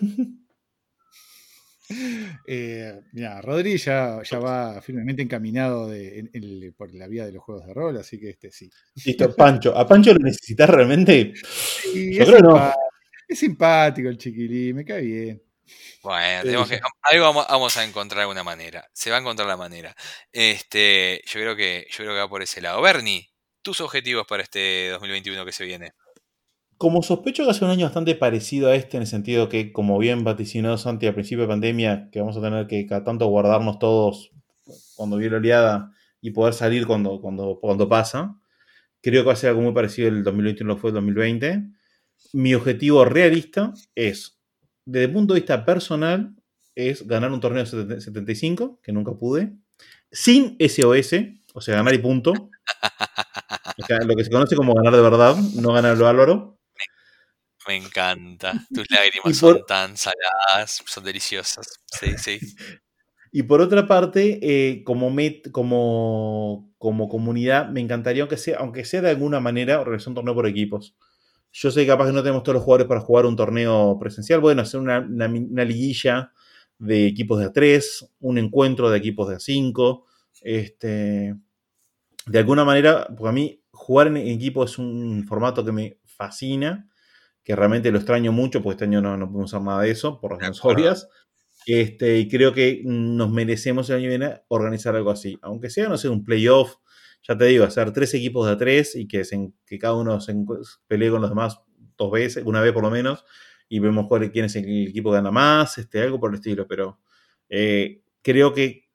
[2.47, 7.33] Eh, mira, Rodri ya, ya va firmemente encaminado de- en- en- por la vía de
[7.33, 8.71] los juegos de rol, así que este sí.
[9.05, 9.77] Listo, Pancho.
[9.77, 11.33] ¿A Pancho lo necesitas realmente?
[11.95, 12.73] Y Yo creo no.
[13.29, 15.43] es simpático el chiquilín, me cae bien.
[16.03, 18.87] Bueno, tenemos que- algo vamos, vamos a encontrar alguna manera.
[18.93, 19.95] Se va a encontrar la manera.
[20.33, 22.83] Este, yo creo que, yo creo que va por ese lado.
[22.83, 23.31] Bernie,
[23.63, 25.93] tus objetivos para este 2021 que se viene.
[26.77, 29.99] Como sospecho que hace un año bastante parecido a este, en el sentido que, como
[29.99, 33.79] bien vaticinó Santi al principio de pandemia, que vamos a tener que cada tanto guardarnos
[33.79, 34.31] todos
[34.97, 38.37] cuando viene la oleada y poder salir cuando, cuando, cuando pasa,
[39.01, 41.63] creo que va a ser algo muy parecido el 2021 lo fue el 2020.
[42.33, 44.34] Mi objetivo realista es,
[44.87, 46.35] desde el punto de vista personal,
[46.75, 49.53] es ganar un torneo 70 75, que nunca pude,
[50.11, 51.13] sin SOS,
[51.55, 52.33] o sea, ganar y punto.
[53.77, 56.59] O sea, lo que se conoce como ganar de verdad, no ganar lo álvaro.
[57.67, 58.53] Me encanta.
[58.75, 61.67] Tus lágrimas por- son tan saladas, son deliciosas.
[61.87, 62.39] Sí, sí.
[63.33, 68.85] Y por otra parte, eh, como, met- como, como comunidad, me encantaría, aunque sea, aunque
[68.85, 70.95] sea de alguna manera, organizar un torneo por equipos.
[71.57, 74.41] Yo sé que capaz que no tenemos todos los jugadores para jugar un torneo presencial.
[74.41, 76.33] Bueno, hacer una, una mi- una liguilla
[76.79, 80.05] de equipos de A3, un encuentro de equipos de A5.
[80.43, 81.35] Este,
[82.27, 86.89] de alguna manera, porque a mí jugar en equipo es un formato que me fascina,
[87.45, 90.21] que realmente lo extraño mucho, porque este año no, no podemos usar nada de eso,
[90.21, 91.09] por razones obvias.
[91.67, 95.39] Este, y creo que nos merecemos el año que viene organizar algo así.
[95.43, 96.75] Aunque sea, no sé, un playoff,
[97.27, 100.21] ya te digo, hacer tres equipos de a tres y que, se que cada uno
[100.21, 100.35] se
[100.87, 101.59] pelee con los demás
[101.97, 103.25] dos veces, una vez por lo menos,
[103.69, 106.67] y vemos cuál, quién es el equipo que gana más, este, algo por el estilo.
[106.69, 107.01] Pero
[107.49, 108.89] eh, creo que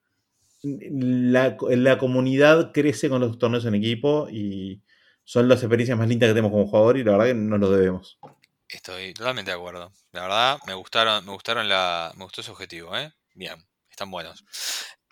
[0.62, 4.82] la, la comunidad crece con los torneos en equipo y
[5.24, 7.70] son las experiencias más lindas que tenemos como jugador y la verdad que nos lo
[7.70, 8.18] debemos.
[8.68, 9.92] Estoy totalmente de acuerdo.
[10.12, 13.12] La verdad, me gustaron, me gustaron la, me gustó ese objetivo, ¿eh?
[13.34, 13.54] Bien,
[13.90, 14.44] están buenos.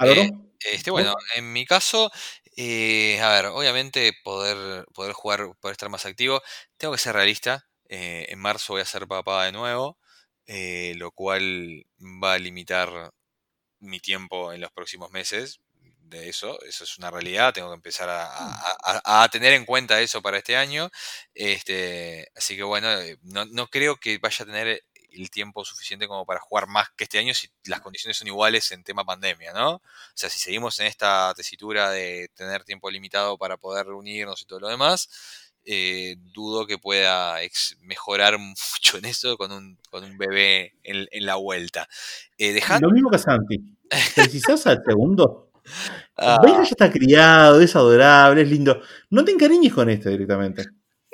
[0.00, 0.30] Eh,
[0.60, 2.10] este, bueno, en mi caso,
[2.58, 6.42] eh, a ver, obviamente poder, poder jugar, poder estar más activo,
[6.76, 7.66] tengo que ser realista.
[7.90, 9.98] eh, en marzo voy a ser papá de nuevo,
[10.46, 11.84] eh, lo cual
[12.22, 13.12] va a limitar
[13.80, 15.60] mi tiempo en los próximos meses.
[16.02, 17.52] De eso, eso es una realidad.
[17.54, 20.90] Tengo que empezar a, a- a- a tener en cuenta eso para este año.
[21.34, 26.06] Este, así que bueno, eh, no, no creo que vaya a tener el tiempo suficiente
[26.08, 29.52] como para jugar más que este año si las condiciones son iguales en tema pandemia,
[29.52, 29.74] ¿no?
[29.76, 29.82] O
[30.14, 34.60] sea, si seguimos en esta tesitura de tener tiempo limitado para poder reunirnos y todo
[34.60, 35.08] lo demás,
[35.64, 41.06] eh, dudo que pueda ex- mejorar mucho en eso con un, con un bebé en,
[41.10, 41.88] en la vuelta.
[42.38, 43.76] Eh, Lo mismo que Santi.
[44.14, 45.44] Precisás al segundo.
[46.16, 48.80] Ah, ya está criado, es adorable, es lindo.
[49.10, 50.64] No te encariñes con este directamente.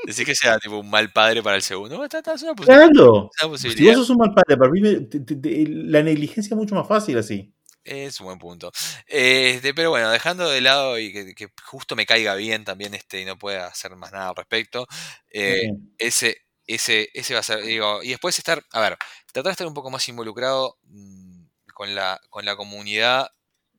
[0.07, 2.03] Decir que sea tipo un mal padre para el segundo.
[2.05, 3.31] Está- está- es una posi- Claro.
[3.39, 6.03] es una Si vos sos un mal padre, para mí me- te- te- te- la
[6.03, 7.53] negligencia es mucho más fácil así.
[7.85, 8.73] Es un buen punto.
[9.07, 13.21] Este, pero bueno, dejando de lado y que, que justo me caiga bien también este
[13.21, 14.87] y no pueda hacer más nada al respecto,
[15.31, 15.69] eh,
[15.99, 18.97] ese, ese, ese va a ser, digo, y después estar, a ver,
[19.33, 21.45] tratar de estar un poco más involucrado mm,
[21.75, 23.29] con la, con la comunidad,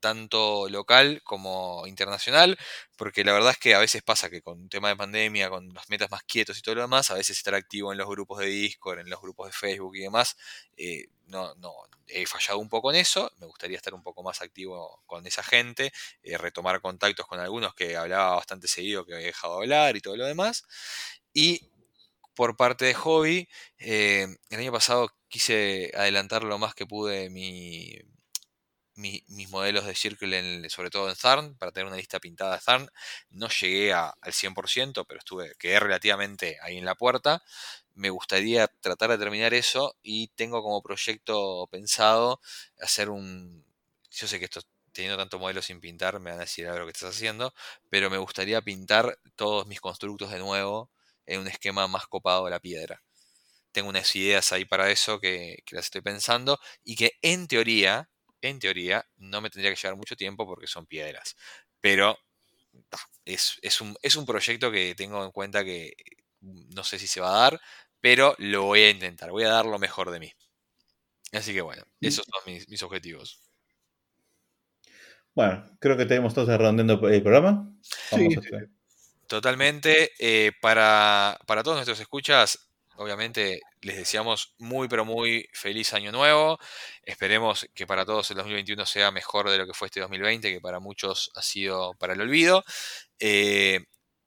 [0.06, 2.60] tanto local como internacional,
[2.95, 5.73] porque la verdad es que a veces pasa que con un tema de pandemia, con
[5.73, 8.38] los metas más quietos y todo lo demás, a veces estar activo en los grupos
[8.38, 10.38] de Discord, en los grupos de Facebook y demás,
[10.77, 11.73] eh, no, no,
[12.07, 15.41] he fallado un poco en eso, me gustaría estar un poco más activo con esa
[15.41, 15.91] gente,
[16.22, 20.15] eh, retomar contactos con algunos que hablaba bastante seguido, que había dejado hablar y todo
[20.18, 20.65] lo demás.
[21.34, 21.72] Y
[22.36, 23.49] por parte de hobby,
[23.80, 27.99] eh, el año pasado quise adelantar lo más que pude mi,
[28.95, 32.61] mi- mis modelos de Circle, sobre todo en Tharn, para tener una lista pintada de
[32.65, 32.89] Tharn.
[33.30, 37.43] No llegué a- al 100%, pero estuve, quedé relativamente ahí en la puerta.
[37.93, 42.41] Me gustaría tratar de terminar eso y tengo como proyecto pensado
[42.80, 43.65] hacer un...
[44.11, 44.61] Yo sé que esto,
[44.91, 47.53] teniendo tanto modelo sin pintar, me van a decir algo que estás haciendo,
[47.89, 50.91] pero me gustaría pintar todos mis constructos de nuevo
[51.26, 53.01] en un esquema más copado de la piedra.
[53.72, 58.09] Tengo unas ideas ahí para eso que, que las estoy pensando y que en teoría,
[58.49, 61.35] en teoría, no me tendría que llevar mucho tiempo porque son piedras.
[61.81, 62.17] Pero
[63.26, 65.93] es, es un, es un proyecto que tengo en cuenta que
[66.41, 67.61] no sé si se va a dar,
[68.01, 70.31] pero lo voy a intentar, voy a dar lo mejor de mí.
[71.34, 73.39] Así que bueno, esos son mis, mis objetivos.
[75.34, 77.73] Bueno, creo que tenemos todos redondeando el programa.
[78.09, 78.41] Vamos Sí, a.
[79.27, 80.11] Totalmente.
[80.19, 86.59] eh, para, para todos nuestros escuchas, obviamente les deseamos muy, pero muy feliz año nuevo.
[87.03, 90.61] Esperemos que para todos el 2021 sea mejor de lo que fue este 2020, que
[90.61, 92.63] para muchos ha sido para el olvido.
[93.19, 93.79] Eh,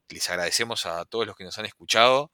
[0.09, 2.33] les agradecemos a todos los que nos han escuchado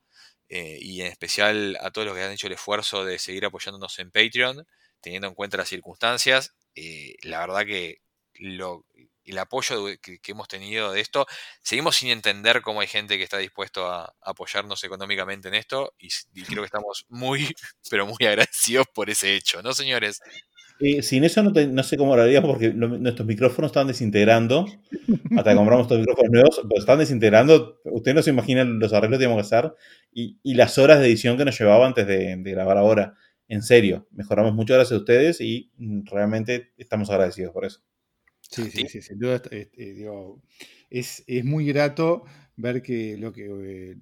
[0.48, 3.98] eh, y en especial a todos los que han hecho el esfuerzo de seguir apoyándonos
[3.98, 4.66] en Patreon,
[5.00, 6.54] teniendo en cuenta las circunstancias.
[6.74, 7.98] Eh, la verdad que
[8.34, 8.84] lo-
[9.24, 11.26] el apoyo que, que hemos tenido de esto,
[11.62, 15.94] seguimos sin entender cómo hay gente que está dispuesto a, a apoyarnos económicamente en esto
[15.98, 17.54] y, y creo que estamos muy,
[17.90, 20.20] pero muy agradecidos por ese hecho, ¿no, señores?
[20.80, 24.66] Eh, sin eso no, te- no sé cómo lo haríamos porque nuestros micrófonos estaban desintegrando.
[25.36, 27.80] Hasta que compramos estos micrófonos nuevos, pero están desintegrando.
[27.84, 29.72] Ustedes no se imaginan los arreglos que teníamos que hacer
[30.12, 33.14] y, y las horas de edición que nos llevaba antes de, de grabar ahora.
[33.46, 37.80] En serio, mejoramos mucho gracias a ustedes y mm, realmente estamos agradecidos por eso.
[38.50, 39.42] Sí, sí, sí, sin duda.
[39.50, 40.42] eh, eh, digo,
[40.90, 42.24] es, es muy grato
[42.56, 43.46] ver que lo que
[43.92, 43.96] eh,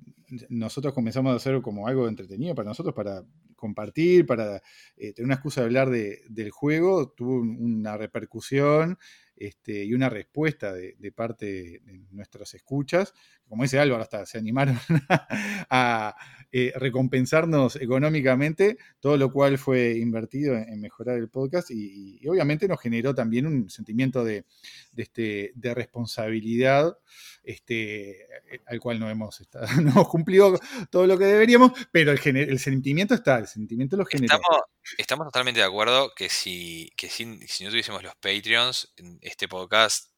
[0.50, 3.24] nosotros comenzamos a hacer como algo entretenido para nosotros, para
[3.56, 4.60] compartir, para
[4.96, 8.98] tener una excusa de hablar de- del juego, tuvo un- una repercusión
[9.36, 11.46] este, y una respuesta de, de parte
[11.84, 13.14] de nuestros escuchas.
[13.48, 14.76] Como dice Álvaro, hasta se animaron
[15.70, 16.14] a
[16.52, 22.28] eh, recompensarnos económicamente, todo lo cual fue invertido en, en mejorar el podcast y, y
[22.28, 24.44] obviamente nos generó también un sentimiento de,
[24.92, 26.96] de, este, de responsabilidad
[27.44, 28.26] este,
[28.66, 30.58] al cual no hemos, estado- no hemos cumplido
[30.90, 34.34] todo lo que deberíamos, pero el, gener- el sentimiento está, el sentimiento lo generó.
[34.36, 34.62] Estamos,
[34.98, 39.48] estamos totalmente de acuerdo que si, que si, si no tuviésemos los Patreons, en este
[39.48, 40.10] podcast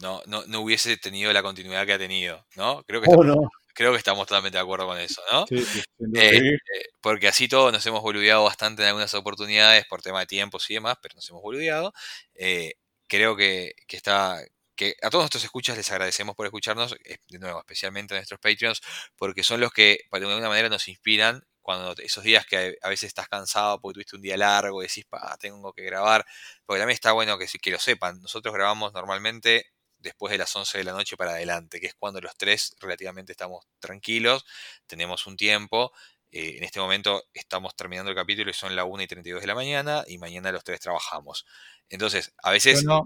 [0.00, 2.82] no, no, no hubiese tenido la continuidad que ha tenido, ¿no?
[2.86, 3.50] Creo que, Oh, estamos, no.
[3.76, 5.46] Creo que estamos totalmente de acuerdo con eso, ¿no?
[5.46, 6.32] Sí, sí, sin duda.
[6.32, 10.26] Eh, eh, porque así todos nos hemos boludeado bastante en algunas oportunidades por tema de
[10.26, 11.92] tiempos y demás, pero nos hemos boludeado.
[12.34, 12.74] Eh,
[13.08, 14.40] creo que, que está.
[14.76, 18.40] Que a todos nuestros escuchas les agradecemos por escucharnos, eh, de nuevo, especialmente a nuestros
[18.40, 18.82] Patreons,
[19.16, 23.08] porque son los que de alguna manera nos inspiran cuando esos días que a veces
[23.08, 26.24] estás cansado porque tuviste un día largo y decís, pa, tengo que grabar,
[26.66, 28.20] porque también está bueno que, que lo sepan.
[28.20, 29.66] Nosotros grabamos normalmente
[30.06, 33.32] después de las 11 de la noche para adelante, que es cuando los tres relativamente
[33.32, 34.44] estamos tranquilos,
[34.86, 35.92] tenemos un tiempo.
[36.30, 39.46] eh, en este momento estamos terminando el capítulo y son la 1 y 32 de
[39.46, 41.46] la mañana y mañana los tres trabajamos.
[41.88, 43.04] Entonces, a veces, no.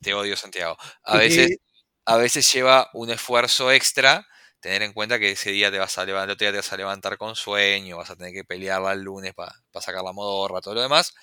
[0.00, 1.58] te odio Santiago, a veces,
[2.06, 4.26] a veces lleva un esfuerzo extra
[4.60, 7.36] tener en cuenta que ese día te vas a levantar, te vas a levantar con
[7.36, 11.14] sueño, vas a tener que pelearla el lunes para sacar la modorra, todo lo demás.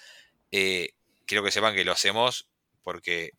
[0.52, 0.92] Eh,
[1.26, 2.51] quiero que sepan que lo hacemos
[2.84, 3.32] porque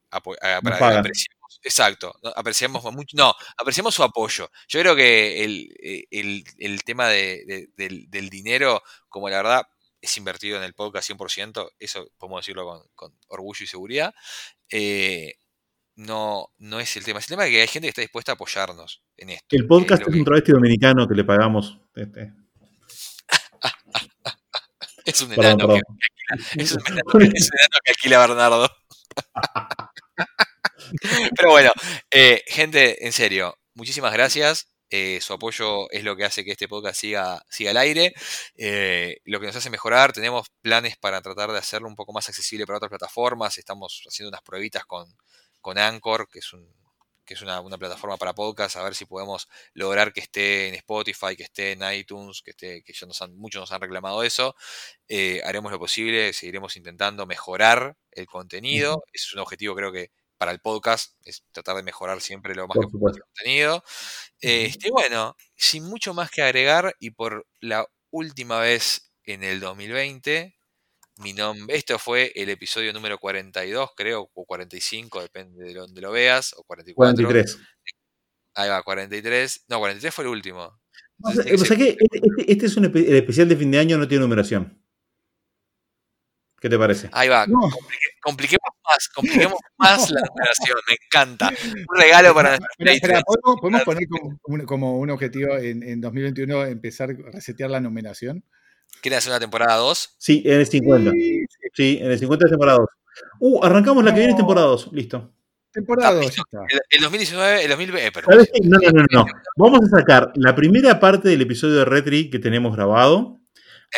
[0.62, 0.98] para- pagan.
[1.00, 4.50] apreciamos, exacto, apreciamos mucho, no, apreciamos su apoyo.
[4.68, 9.36] Yo creo que el, eh, el- el tema de- de- del, del dinero, como la
[9.38, 9.62] verdad
[10.00, 14.14] es invertido en el podcast 100%, eso podemos decirlo con, con orgullo y seguridad,
[14.70, 15.34] eh,
[15.94, 17.18] no, no es el tema.
[17.18, 19.44] Es el tema de que hay gente que está dispuesta a apoyarnos en esto.
[19.54, 21.78] El podcast es que- un travesti dominicano que le pagamos.
[21.94, 22.32] Este,
[25.04, 25.68] es un enano
[27.84, 28.68] que alquila Bernardo.
[31.36, 31.72] Pero bueno,
[32.10, 34.68] eh, gente, en serio, muchísimas gracias.
[34.90, 38.12] Eh, su apoyo es lo que hace que este podcast siga, siga al aire,
[38.56, 40.12] eh, lo que nos hace mejorar.
[40.12, 43.56] Tenemos planes para tratar de hacerlo un poco más accesible para otras plataformas.
[43.56, 45.06] Estamos haciendo unas pruebitas con,
[45.62, 46.68] con Anchor, que es, un,
[47.24, 50.74] que es una, una plataforma para podcast, a ver si podemos lograr que esté en
[50.74, 54.22] Spotify, que esté en iTunes, que, esté, que ya nos han, muchos nos han reclamado
[54.22, 54.54] eso.
[55.08, 59.04] Eh, haremos lo posible, seguiremos intentando mejorar el contenido.
[59.12, 60.10] Es un objetivo, creo que
[60.42, 63.84] para el podcast, es tratar de mejorar siempre lo más Por que el contenido.
[64.40, 70.56] Este, bueno, sin mucho más que agregar, y por la última vez en el 2020,
[71.18, 76.10] mi nombre, esto fue el episodio número 42, creo, o 45, depende de donde lo
[76.12, 77.14] veas, o 44.
[77.26, 77.58] 43.
[78.54, 79.64] Ahí va, 43.
[79.68, 80.80] No, 43 fue el último.
[81.24, 83.78] O sea, o sea que este, este- es un espe- el especial de fin de
[83.78, 84.78] año, no tiene numeración.
[86.60, 87.08] ¿Qué te parece?
[87.12, 87.58] Ahí va, No.
[87.60, 91.48] complique- compliquemos más, compliquemos más la numeración, me encanta.
[91.48, 93.22] Un regalo para nuestros.
[93.26, 97.80] ¿podemos, podemos poner como un, como un objetivo en, en 2021 empezar a resetear la
[97.80, 98.44] numeración?
[99.00, 100.14] ¿Quieren hacer una temporada 2?
[100.18, 101.10] Sí, en el 50.
[101.10, 102.88] Sí, sí, Sí, en el 50 es temporada 2.
[103.40, 104.36] Uh, arrancamos la que viene No.
[104.38, 104.90] temporada 2.
[104.92, 105.32] Listo.
[105.72, 106.58] Temporada 2, ya está.
[106.68, 108.46] El, el 2019, el 2020, eh, perdón.
[108.64, 109.26] No, no, no, no.
[109.56, 113.38] Vamos a sacar la primera parte del episodio de Retri que tenemos grabado.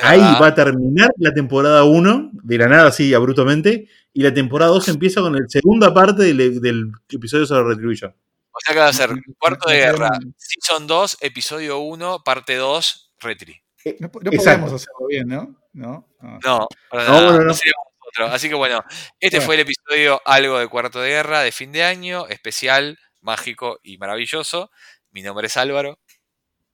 [0.03, 3.89] Ahí va a terminar la temporada 1, de la nada así, abruptamente.
[4.13, 8.11] Y la temporada 2 empieza con la segunda parte del, del episodio sobre Retribution.
[8.53, 12.23] O sea que va a ser cuarto de No guerra, podemos- season 2, episodio 1,
[12.25, 13.61] parte 2, Retri.
[14.01, 15.55] No, no podemos hacerlo bien, ¿no?
[15.73, 16.09] No.
[16.21, 16.39] no.
[16.45, 18.25] No, para No, nada, no.
[18.27, 18.83] Así que bueno,
[19.21, 19.47] este Bueno.
[19.47, 23.99] fue el episodio algo de cuarto de guerra de fin de año, especial, mágico y
[23.99, 24.71] maravilloso.
[25.11, 25.99] Mi nombre es Álvaro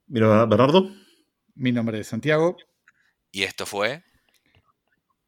[0.07, 0.91] Mira, Bernardo.
[1.55, 2.57] Mi nombre es Santiago.
[3.33, 4.03] y esto fue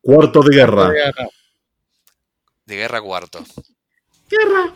[0.01, 0.91] Cuarto de guerra.
[0.91, 1.29] Guerra.
[2.67, 3.45] de Guerra Cuarto.
[4.29, 4.73] Guerra.